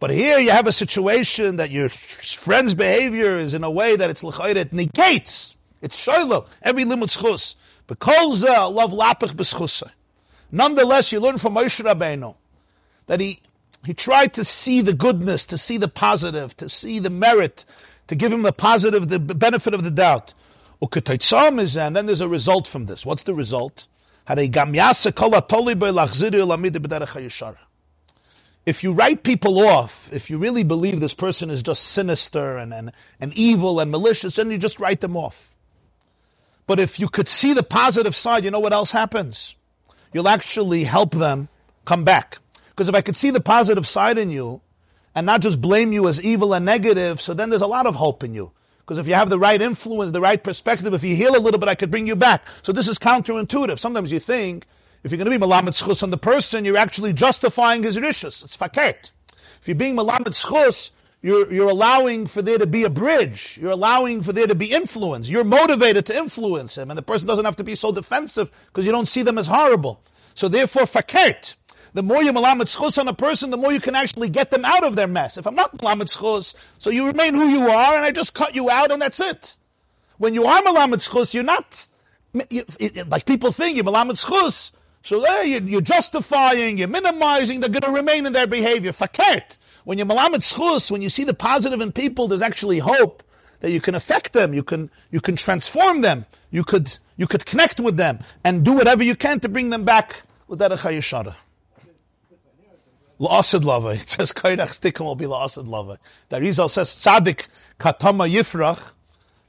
But 0.00 0.10
here 0.10 0.38
you 0.38 0.50
have 0.50 0.66
a 0.66 0.72
situation 0.72 1.56
that 1.56 1.70
your 1.70 1.88
friend's 1.88 2.74
behavior 2.74 3.36
is 3.36 3.54
in 3.54 3.64
a 3.64 3.70
way 3.70 3.96
that 3.96 4.10
it's 4.10 4.22
l'chayr, 4.24 4.56
it 4.56 4.72
negates. 4.72 5.54
It's 5.82 6.02
shaylo, 6.02 6.46
every 6.62 6.84
limud 6.84 7.14
schus. 7.14 7.56
Because 7.86 8.42
love 8.42 8.92
lapich 8.92 9.34
b'schusa. 9.34 9.90
Nonetheless, 10.50 11.12
you 11.12 11.20
learn 11.20 11.38
from 11.38 11.54
Moshe 11.54 11.84
Rabbeinu 11.84 12.34
that 13.06 13.20
he, 13.20 13.40
he 13.84 13.92
tried 13.92 14.34
to 14.34 14.44
see 14.44 14.80
the 14.80 14.92
goodness, 14.92 15.44
to 15.46 15.58
see 15.58 15.76
the 15.76 15.88
positive, 15.88 16.56
to 16.56 16.68
see 16.68 16.98
the 16.98 17.10
merit, 17.10 17.64
to 18.06 18.14
give 18.14 18.32
him 18.32 18.42
the 18.42 18.52
positive, 18.52 19.08
the 19.08 19.18
benefit 19.18 19.74
of 19.74 19.84
the 19.84 19.90
doubt. 19.90 20.34
And 20.80 21.96
then 21.96 22.06
there's 22.06 22.20
a 22.20 22.28
result 22.28 22.66
from 22.66 22.86
this. 22.86 23.06
What's 23.06 23.22
the 23.22 23.34
result? 23.34 23.86
if 28.66 28.82
you 28.82 28.92
write 28.92 29.22
people 29.22 29.60
off, 29.60 30.10
if 30.12 30.30
you 30.30 30.38
really 30.38 30.64
believe 30.64 31.00
this 31.00 31.14
person 31.14 31.50
is 31.50 31.62
just 31.62 31.82
sinister 31.82 32.56
and, 32.56 32.72
and, 32.72 32.92
and 33.20 33.34
evil 33.34 33.78
and 33.78 33.90
malicious, 33.90 34.36
then 34.36 34.50
you 34.50 34.58
just 34.58 34.80
write 34.80 35.00
them 35.00 35.16
off. 35.16 35.56
But 36.66 36.80
if 36.80 36.98
you 36.98 37.08
could 37.08 37.28
see 37.28 37.52
the 37.52 37.62
positive 37.62 38.14
side, 38.16 38.44
you 38.44 38.50
know 38.50 38.60
what 38.60 38.72
else 38.72 38.92
happens? 38.92 39.54
You'll 40.14 40.28
actually 40.28 40.84
help 40.84 41.12
them 41.12 41.48
come 41.84 42.04
back. 42.04 42.38
Because 42.70 42.88
if 42.88 42.94
I 42.94 43.02
could 43.02 43.16
see 43.16 43.30
the 43.30 43.40
positive 43.40 43.86
side 43.86 44.16
in 44.16 44.30
you 44.30 44.62
and 45.14 45.26
not 45.26 45.40
just 45.40 45.60
blame 45.60 45.92
you 45.92 46.08
as 46.08 46.22
evil 46.22 46.54
and 46.54 46.64
negative, 46.64 47.20
so 47.20 47.34
then 47.34 47.50
there's 47.50 47.62
a 47.62 47.66
lot 47.66 47.86
of 47.86 47.94
hope 47.94 48.24
in 48.24 48.34
you. 48.34 48.52
Because 48.78 48.98
if 48.98 49.06
you 49.06 49.14
have 49.14 49.30
the 49.30 49.38
right 49.38 49.62
influence, 49.62 50.12
the 50.12 50.20
right 50.20 50.42
perspective, 50.42 50.92
if 50.92 51.02
you 51.02 51.16
heal 51.16 51.36
a 51.36 51.40
little 51.40 51.58
bit, 51.58 51.68
I 51.68 51.74
could 51.74 51.90
bring 51.90 52.06
you 52.06 52.16
back. 52.16 52.46
So 52.62 52.72
this 52.72 52.88
is 52.88 52.98
counterintuitive. 52.98 53.78
Sometimes 53.78 54.12
you 54.12 54.20
think, 54.20 54.66
if 55.02 55.10
you're 55.10 55.18
going 55.18 55.30
to 55.30 55.38
be 55.38 55.44
malamed 55.44 55.68
schus 55.68 56.02
on 56.02 56.10
the 56.10 56.18
person, 56.18 56.64
you're 56.64 56.76
actually 56.76 57.12
justifying 57.12 57.82
his 57.82 57.96
rishus. 57.96 58.44
It's 58.44 58.56
fakert. 58.56 59.10
If 59.60 59.68
you're 59.68 59.74
being 59.74 59.96
malamed 59.96 60.28
schus, 60.34 60.90
you're, 61.22 61.50
you're 61.50 61.70
allowing 61.70 62.26
for 62.26 62.42
there 62.42 62.58
to 62.58 62.66
be 62.66 62.84
a 62.84 62.90
bridge. 62.90 63.58
You're 63.58 63.70
allowing 63.70 64.20
for 64.20 64.34
there 64.34 64.46
to 64.46 64.54
be 64.54 64.70
influence. 64.72 65.30
You're 65.30 65.44
motivated 65.44 66.04
to 66.06 66.18
influence 66.18 66.76
him, 66.76 66.90
and 66.90 66.98
the 66.98 67.02
person 67.02 67.26
doesn't 67.26 67.46
have 67.46 67.56
to 67.56 67.64
be 67.64 67.74
so 67.74 67.90
defensive 67.90 68.50
because 68.66 68.84
you 68.84 68.92
don't 68.92 69.08
see 69.08 69.22
them 69.22 69.38
as 69.38 69.46
horrible. 69.46 70.02
So 70.34 70.48
therefore, 70.48 70.82
fakert. 70.82 71.54
The 71.94 72.02
more 72.02 72.22
you 72.22 72.32
malamed 72.32 72.62
schus 72.62 72.98
on 72.98 73.08
a 73.08 73.14
person, 73.14 73.50
the 73.50 73.56
more 73.56 73.72
you 73.72 73.80
can 73.80 73.94
actually 73.94 74.28
get 74.28 74.50
them 74.50 74.64
out 74.64 74.84
of 74.84 74.96
their 74.96 75.06
mess. 75.06 75.38
If 75.38 75.46
I'm 75.46 75.54
not 75.54 75.78
malamed 75.78 76.14
schus, 76.14 76.54
so 76.78 76.90
you 76.90 77.06
remain 77.06 77.34
who 77.34 77.48
you 77.48 77.68
are, 77.68 77.96
and 77.96 78.04
I 78.04 78.10
just 78.10 78.34
cut 78.34 78.54
you 78.54 78.68
out, 78.68 78.90
and 78.90 79.00
that's 79.00 79.20
it. 79.20 79.56
When 80.18 80.34
you 80.34 80.44
are 80.44 80.60
malamed 80.62 81.08
schus, 81.08 81.34
you're 81.34 81.44
not 81.44 81.86
you, 82.50 82.64
it, 82.78 83.08
like 83.08 83.26
people 83.26 83.52
think 83.52 83.76
you're 83.76 83.84
malamed 83.84 84.24
schus. 84.24 84.72
So 85.02 85.20
there 85.20 85.44
you're, 85.44 85.62
you're, 85.62 85.80
justifying, 85.80 86.78
you're 86.78 86.88
minimizing, 86.88 87.60
they're 87.60 87.70
going 87.70 87.82
to 87.82 87.90
remain 87.90 88.26
in 88.26 88.32
their 88.32 88.46
behavior. 88.46 88.92
Fakert. 88.92 89.58
When 89.84 89.98
you're 89.98 90.06
malamed 90.06 90.40
schus, 90.40 90.90
when 90.90 91.02
you 91.02 91.10
see 91.10 91.24
the 91.24 91.34
positive 91.34 91.80
in 91.80 91.92
people, 91.92 92.26
there's 92.26 92.42
actually 92.42 92.78
hope 92.78 93.22
that 93.60 93.70
you 93.70 93.80
can 93.80 93.94
affect 93.94 94.32
them, 94.32 94.52
you 94.52 94.62
can, 94.62 94.90
you 95.10 95.20
can 95.20 95.36
transform 95.36 96.00
them, 96.00 96.26
you 96.50 96.64
could, 96.64 96.98
you 97.16 97.26
could 97.26 97.46
connect 97.46 97.80
with 97.80 97.96
them 97.96 98.18
and 98.42 98.64
do 98.64 98.72
whatever 98.72 99.02
you 99.02 99.14
can 99.14 99.40
to 99.40 99.48
bring 99.48 99.70
them 99.70 99.84
back 99.84 100.16
with 100.48 100.58
La'asid 103.24 103.64
lava. 103.64 103.90
It 103.90 104.08
says 104.08 104.32
kairach 104.32 104.68
stikum 104.78 105.06
will 105.06 105.14
be 105.14 105.24
la'asid 105.24 105.66
lava. 105.66 105.98
The 106.28 106.40
Rizal 106.40 106.68
says 106.68 106.88
tzadik 106.90 107.46
katama 107.80 108.30
yifrach. 108.30 108.92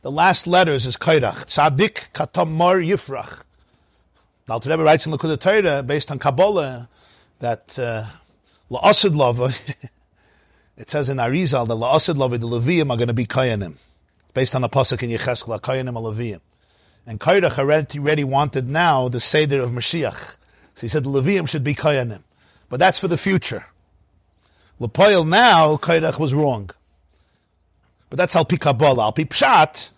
The 0.01 0.11
last 0.11 0.47
letters 0.47 0.86
is 0.86 0.95
kairach. 0.95 1.45
Tzadik 1.45 2.11
katamar 2.13 2.86
yifrach. 2.86 3.43
The 4.45 4.53
Alter 4.53 4.69
Rebbe 4.69 4.84
writes 4.84 5.05
in 5.05 5.11
the 5.11 5.38
Torah, 5.38 5.82
based 5.82 6.11
on 6.11 6.19
Kabbalah, 6.19 6.88
that 7.39 7.78
uh, 7.80 8.05
la'asid 8.71 9.15
lava, 9.15 9.51
it 10.78 10.89
says 10.89 11.09
in 11.09 11.17
Arizal 11.17 11.67
that 11.67 11.73
la'asid 11.73 12.15
lava, 12.15 12.38
the 12.38 12.47
Levium 12.47 12.91
are 12.91 12.97
going 12.97 13.07
to 13.07 13.13
be 13.13 13.26
Kayanim. 13.26 13.73
It's 14.21 14.32
based 14.34 14.55
on 14.55 14.61
the 14.61 14.69
Pasuk 14.69 15.01
in 15.01 15.09
Yecheskel, 15.09 15.59
Kayanim 15.59 15.93
Levium. 15.93 16.41
And 17.07 17.19
Kairach 17.19 17.57
already, 17.57 18.23
wanted 18.23 18.69
now 18.69 19.09
the 19.09 19.19
Seder 19.19 19.61
of 19.61 19.71
Mashiach. 19.71 20.38
So 20.76 20.82
he 20.82 20.88
said 20.88 21.03
the 21.03 21.09
Levium 21.09 21.49
should 21.49 21.63
be 21.63 21.73
Kayanim. 21.73 22.21
But 22.70 22.80
that's 22.80 22.99
for 22.99 23.07
the 23.07 23.18
future. 23.18 23.66
Lepoil 24.80 25.28
now, 25.28 25.78
Kairach 25.78 26.20
was 26.20 26.34
wrong. 26.34 26.70
But 28.09 28.18
that's 28.18 28.36
Al 28.36 28.45
Pi 28.45 28.57
Kabbalah. 28.57 29.05
Al 29.05 29.13
Pi 29.13 29.24
Pshat, 29.24 29.91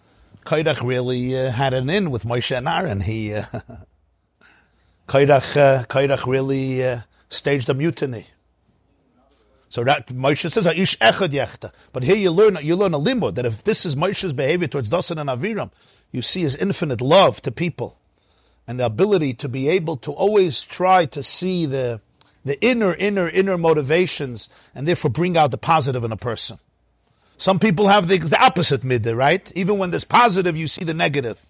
Kairach 0.46 0.86
really 0.86 1.38
uh, 1.38 1.52
had 1.52 1.74
an 1.74 1.90
in 1.90 2.12
with 2.12 2.24
Moshe 2.24 2.56
and 2.56 2.68
Aaron. 2.68 3.02
He, 3.02 3.34
uh, 3.34 3.46
Kairach, 5.08 5.58
uh, 5.58 5.84
Kairach 5.86 6.26
really 6.26 6.86
uh, 6.86 7.02
staged 7.30 7.70
a 7.70 7.74
mutiny. 7.74 8.28
So 9.70 9.84
that 9.84 10.08
Moshe 10.08 10.50
says, 10.50 10.66
"Ish 10.66 10.98
echad 11.00 11.30
yechta." 11.30 11.72
But 11.92 12.04
here 12.04 12.16
you 12.16 12.32
learn 12.32 12.58
you 12.62 12.76
learn 12.76 12.94
a 12.94 12.98
limbo 12.98 13.32
that 13.32 13.46
if 13.46 13.64
this 13.64 13.86
is 13.86 13.96
Moshe's 13.96 14.34
behavior 14.34 14.68
towards 14.68 14.90
Dasan 14.90 15.20
and 15.20 15.30
Aviram, 15.30 15.72
you 16.12 16.22
see 16.22 16.42
his 16.42 16.56
infinite 16.56 17.02
love 17.02 17.42
to 17.42 17.52
people, 17.52 18.00
and 18.66 18.80
the 18.80 18.86
ability 18.86 19.34
to 19.36 19.50
be 19.50 19.68
able 19.68 19.98
to 19.98 20.12
always 20.12 20.64
try 20.64 21.06
to 21.08 21.22
see 21.22 21.66
the 21.66 22.00
the 22.48 22.60
inner, 22.62 22.94
inner, 22.94 23.30
inner 23.30 23.58
motivations, 23.58 24.50
and 24.74 24.88
therefore 24.88 25.12
bring 25.12 25.38
out 25.38 25.52
the 25.52 25.58
positive 25.58 26.04
in 26.04 26.12
a 26.12 26.18
person. 26.18 26.60
Some 27.38 27.60
people 27.60 27.88
have 27.88 28.08
the, 28.08 28.18
the 28.18 28.44
opposite 28.44 28.84
midday, 28.84 29.14
right? 29.14 29.52
Even 29.56 29.78
when 29.78 29.92
there's 29.92 30.04
positive, 30.04 30.58
you 30.58 30.68
see 30.68 30.84
the 30.84 30.94
negative. 30.94 31.44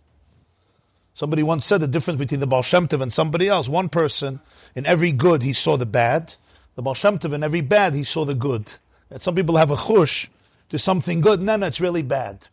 Somebody 1.14 1.44
once 1.44 1.66
said 1.66 1.82
the 1.82 1.88
difference 1.88 2.20
between 2.20 2.42
the 2.42 2.48
Baal 2.48 2.62
Shem 2.62 2.88
Tov 2.88 3.02
and 3.02 3.12
somebody 3.12 3.48
else. 3.48 3.68
One 3.68 3.90
person, 3.90 4.40
in 4.76 4.86
every 4.86 5.12
good, 5.12 5.42
he 5.42 5.54
saw 5.54 5.78
the 5.78 5.86
bad. 5.86 6.36
The 6.76 6.82
Baal 6.82 6.94
Shem 6.94 7.18
Tov, 7.18 7.34
in 7.34 7.42
every 7.42 7.62
bad, 7.62 7.96
he 7.96 8.04
saw 8.04 8.26
the 8.26 8.36
good. 8.36 8.72
And 9.10 9.22
some 9.22 9.34
people 9.34 9.58
have 9.58 9.72
a 9.72 9.76
chush 9.76 10.28
to 10.70 10.78
something 10.78 11.22
good, 11.22 11.40
and 11.40 11.50
then 11.50 11.64
it's 11.64 11.82
really 11.82 12.04
bad. 12.04 12.48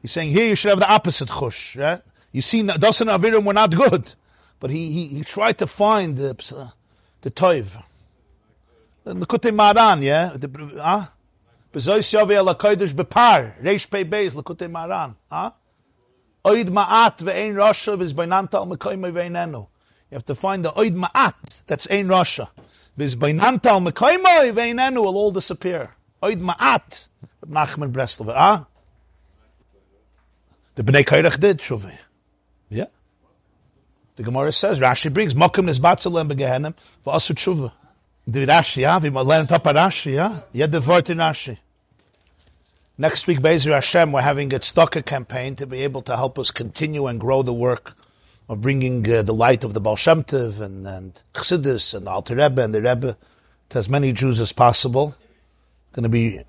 He's 0.00 0.12
saying 0.12 0.30
here 0.30 0.46
you 0.46 0.56
should 0.56 0.70
have 0.70 0.78
the 0.78 0.90
opposite 0.90 1.28
chush. 1.28 1.78
Right? 1.78 2.00
You 2.32 2.40
see, 2.40 2.62
Dasan 2.62 3.14
Aviram 3.14 3.44
were 3.44 3.52
not 3.52 3.74
good, 3.74 4.14
but 4.60 4.70
he, 4.70 4.92
he, 4.92 5.06
he 5.08 5.22
tried 5.22 5.58
to 5.58 5.66
find 5.66 6.16
the, 6.16 6.30
uh, 6.56 6.68
the 7.22 7.30
toiv. 7.30 7.82
The 9.04 9.14
Likutei 9.14 9.52
Moharan, 9.52 10.02
yeah? 10.02 10.36
Huh? 10.82 11.06
Bezois 11.72 12.12
Yavi 12.12 12.36
ala 12.36 12.54
kodesh 12.54 12.92
bepar, 12.92 13.60
reish 13.62 13.88
pei 13.90 14.04
beis, 14.04 14.34
Likutei 14.34 14.70
Moharan, 14.70 15.14
huh? 15.30 15.50
Oid 16.44 16.68
ma'at 16.68 17.18
ve'ein 17.18 17.54
rasha 17.54 17.96
v'zbainanta 17.96 18.54
al 18.54 18.66
mekoimai 18.66 19.12
ve'einenu. 19.12 19.66
You 20.10 20.14
have 20.16 20.24
to 20.26 20.34
find 20.34 20.64
the 20.64 20.70
oid 20.72 20.96
ma'at, 20.96 21.34
that's 21.66 21.86
ein 21.86 22.08
rasha. 22.08 22.48
V'zbainanta 22.98 23.66
al 23.66 23.80
mekoimai 23.80 24.52
ve'einenu 24.52 24.96
will 24.96 25.16
all 25.16 25.30
disappear. 25.30 25.94
Oid 26.22 26.40
ma'at. 26.40 27.08
Nachman 27.46 27.92
Breslov, 27.92 28.32
ah? 28.34 28.66
The 30.74 30.82
Bnei 30.82 31.04
Kairach 31.04 31.38
did, 31.38 31.58
Shuvi. 31.58 31.96
Yeah. 32.68 32.86
The 34.20 34.24
Gemara 34.24 34.52
says, 34.52 34.78
Rashi 34.78 35.10
brings, 35.10 35.32
Mokim 35.32 35.66
nisbatzelem 35.66 36.30
begehenem, 36.30 36.74
v'asu 37.06 37.32
tshuva. 37.32 37.72
The 38.26 38.44
Rashi, 38.44 38.82
yeah? 38.82 38.98
We 38.98 39.08
learn 39.08 39.46
top 39.46 39.66
of 39.66 39.74
Rashi, 39.74 40.12
yeah? 40.12 40.40
Yet 40.52 40.72
the 40.72 40.82
word 40.82 41.08
in 41.08 41.16
Rashi. 41.16 41.56
Next 42.98 43.26
week, 43.26 43.40
Bezer 43.40 43.72
Hashem, 43.72 44.12
we're 44.12 44.20
having 44.20 44.52
a 44.52 44.58
Tzedakah 44.58 45.06
campaign 45.06 45.56
to 45.56 45.66
be 45.66 45.80
able 45.84 46.02
to 46.02 46.16
help 46.16 46.38
us 46.38 46.50
continue 46.50 47.06
and 47.06 47.18
grow 47.18 47.40
the 47.40 47.54
work 47.54 47.94
of 48.46 48.60
bringing 48.60 49.10
uh, 49.10 49.22
the 49.22 49.32
light 49.32 49.64
of 49.64 49.72
the 49.72 49.80
Baal 49.80 49.96
Shem 49.96 50.22
Tov 50.22 50.60
and, 50.60 50.86
and 50.86 51.22
Chassidus 51.32 51.94
and 51.94 52.06
the 52.06 52.10
Alter 52.10 52.36
Rebbe 52.36 52.62
and 52.62 52.74
the 52.74 52.82
Rebbe 52.82 53.16
to 53.70 53.78
as 53.78 53.88
many 53.88 54.12
Jews 54.12 54.38
as 54.38 54.52
possible. 54.52 55.16
Going 55.94 56.02
to 56.02 56.10
be 56.10 56.42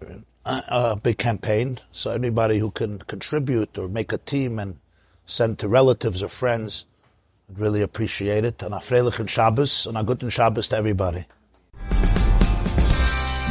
a, 0.45 0.63
a 0.67 0.95
big 1.01 1.17
campaign, 1.17 1.79
so 1.93 2.11
anybody 2.11 2.57
who 2.57 2.69
can 2.69 2.99
contribute 2.99 3.77
or 3.77 3.87
make 3.87 4.11
a 4.11 4.17
team 4.17 4.59
and 4.59 4.77
send 5.25 5.57
to 5.59 5.69
relatives 5.69 6.21
or 6.21 6.27
friends, 6.27 6.85
I'd 7.51 7.59
really 7.59 7.81
appreciate 7.81 8.45
it. 8.45 8.63
And 8.63 8.73
a 8.73 8.77
Freilich 8.77 9.19
and 9.19 9.29
Shabbos, 9.29 9.85
and 9.85 9.97
a 9.97 10.03
Guten 10.03 10.29
Shabbos 10.29 10.69
to 10.69 10.77
everybody. 10.77 11.25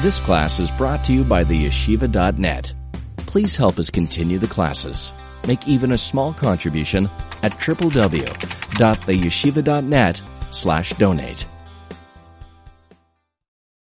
This 0.03 0.19
class 0.19 0.59
is 0.59 0.71
brought 0.71 1.05
to 1.05 1.13
you 1.13 1.25
by 1.25 1.45
the 1.45 1.67
yeshiva.net. 1.67 2.73
Please 3.19 3.57
help 3.57 3.79
us 3.79 3.91
continue 3.91 4.39
the 4.39 4.47
classes. 4.47 5.13
Make 5.47 5.69
even 5.69 5.93
a 5.93 5.99
small 5.99 6.33
contribution 6.33 7.11
at 7.43 7.53
www.theyeshiva.net 7.53 10.23
slash 10.51 10.93
donate. 10.95 11.47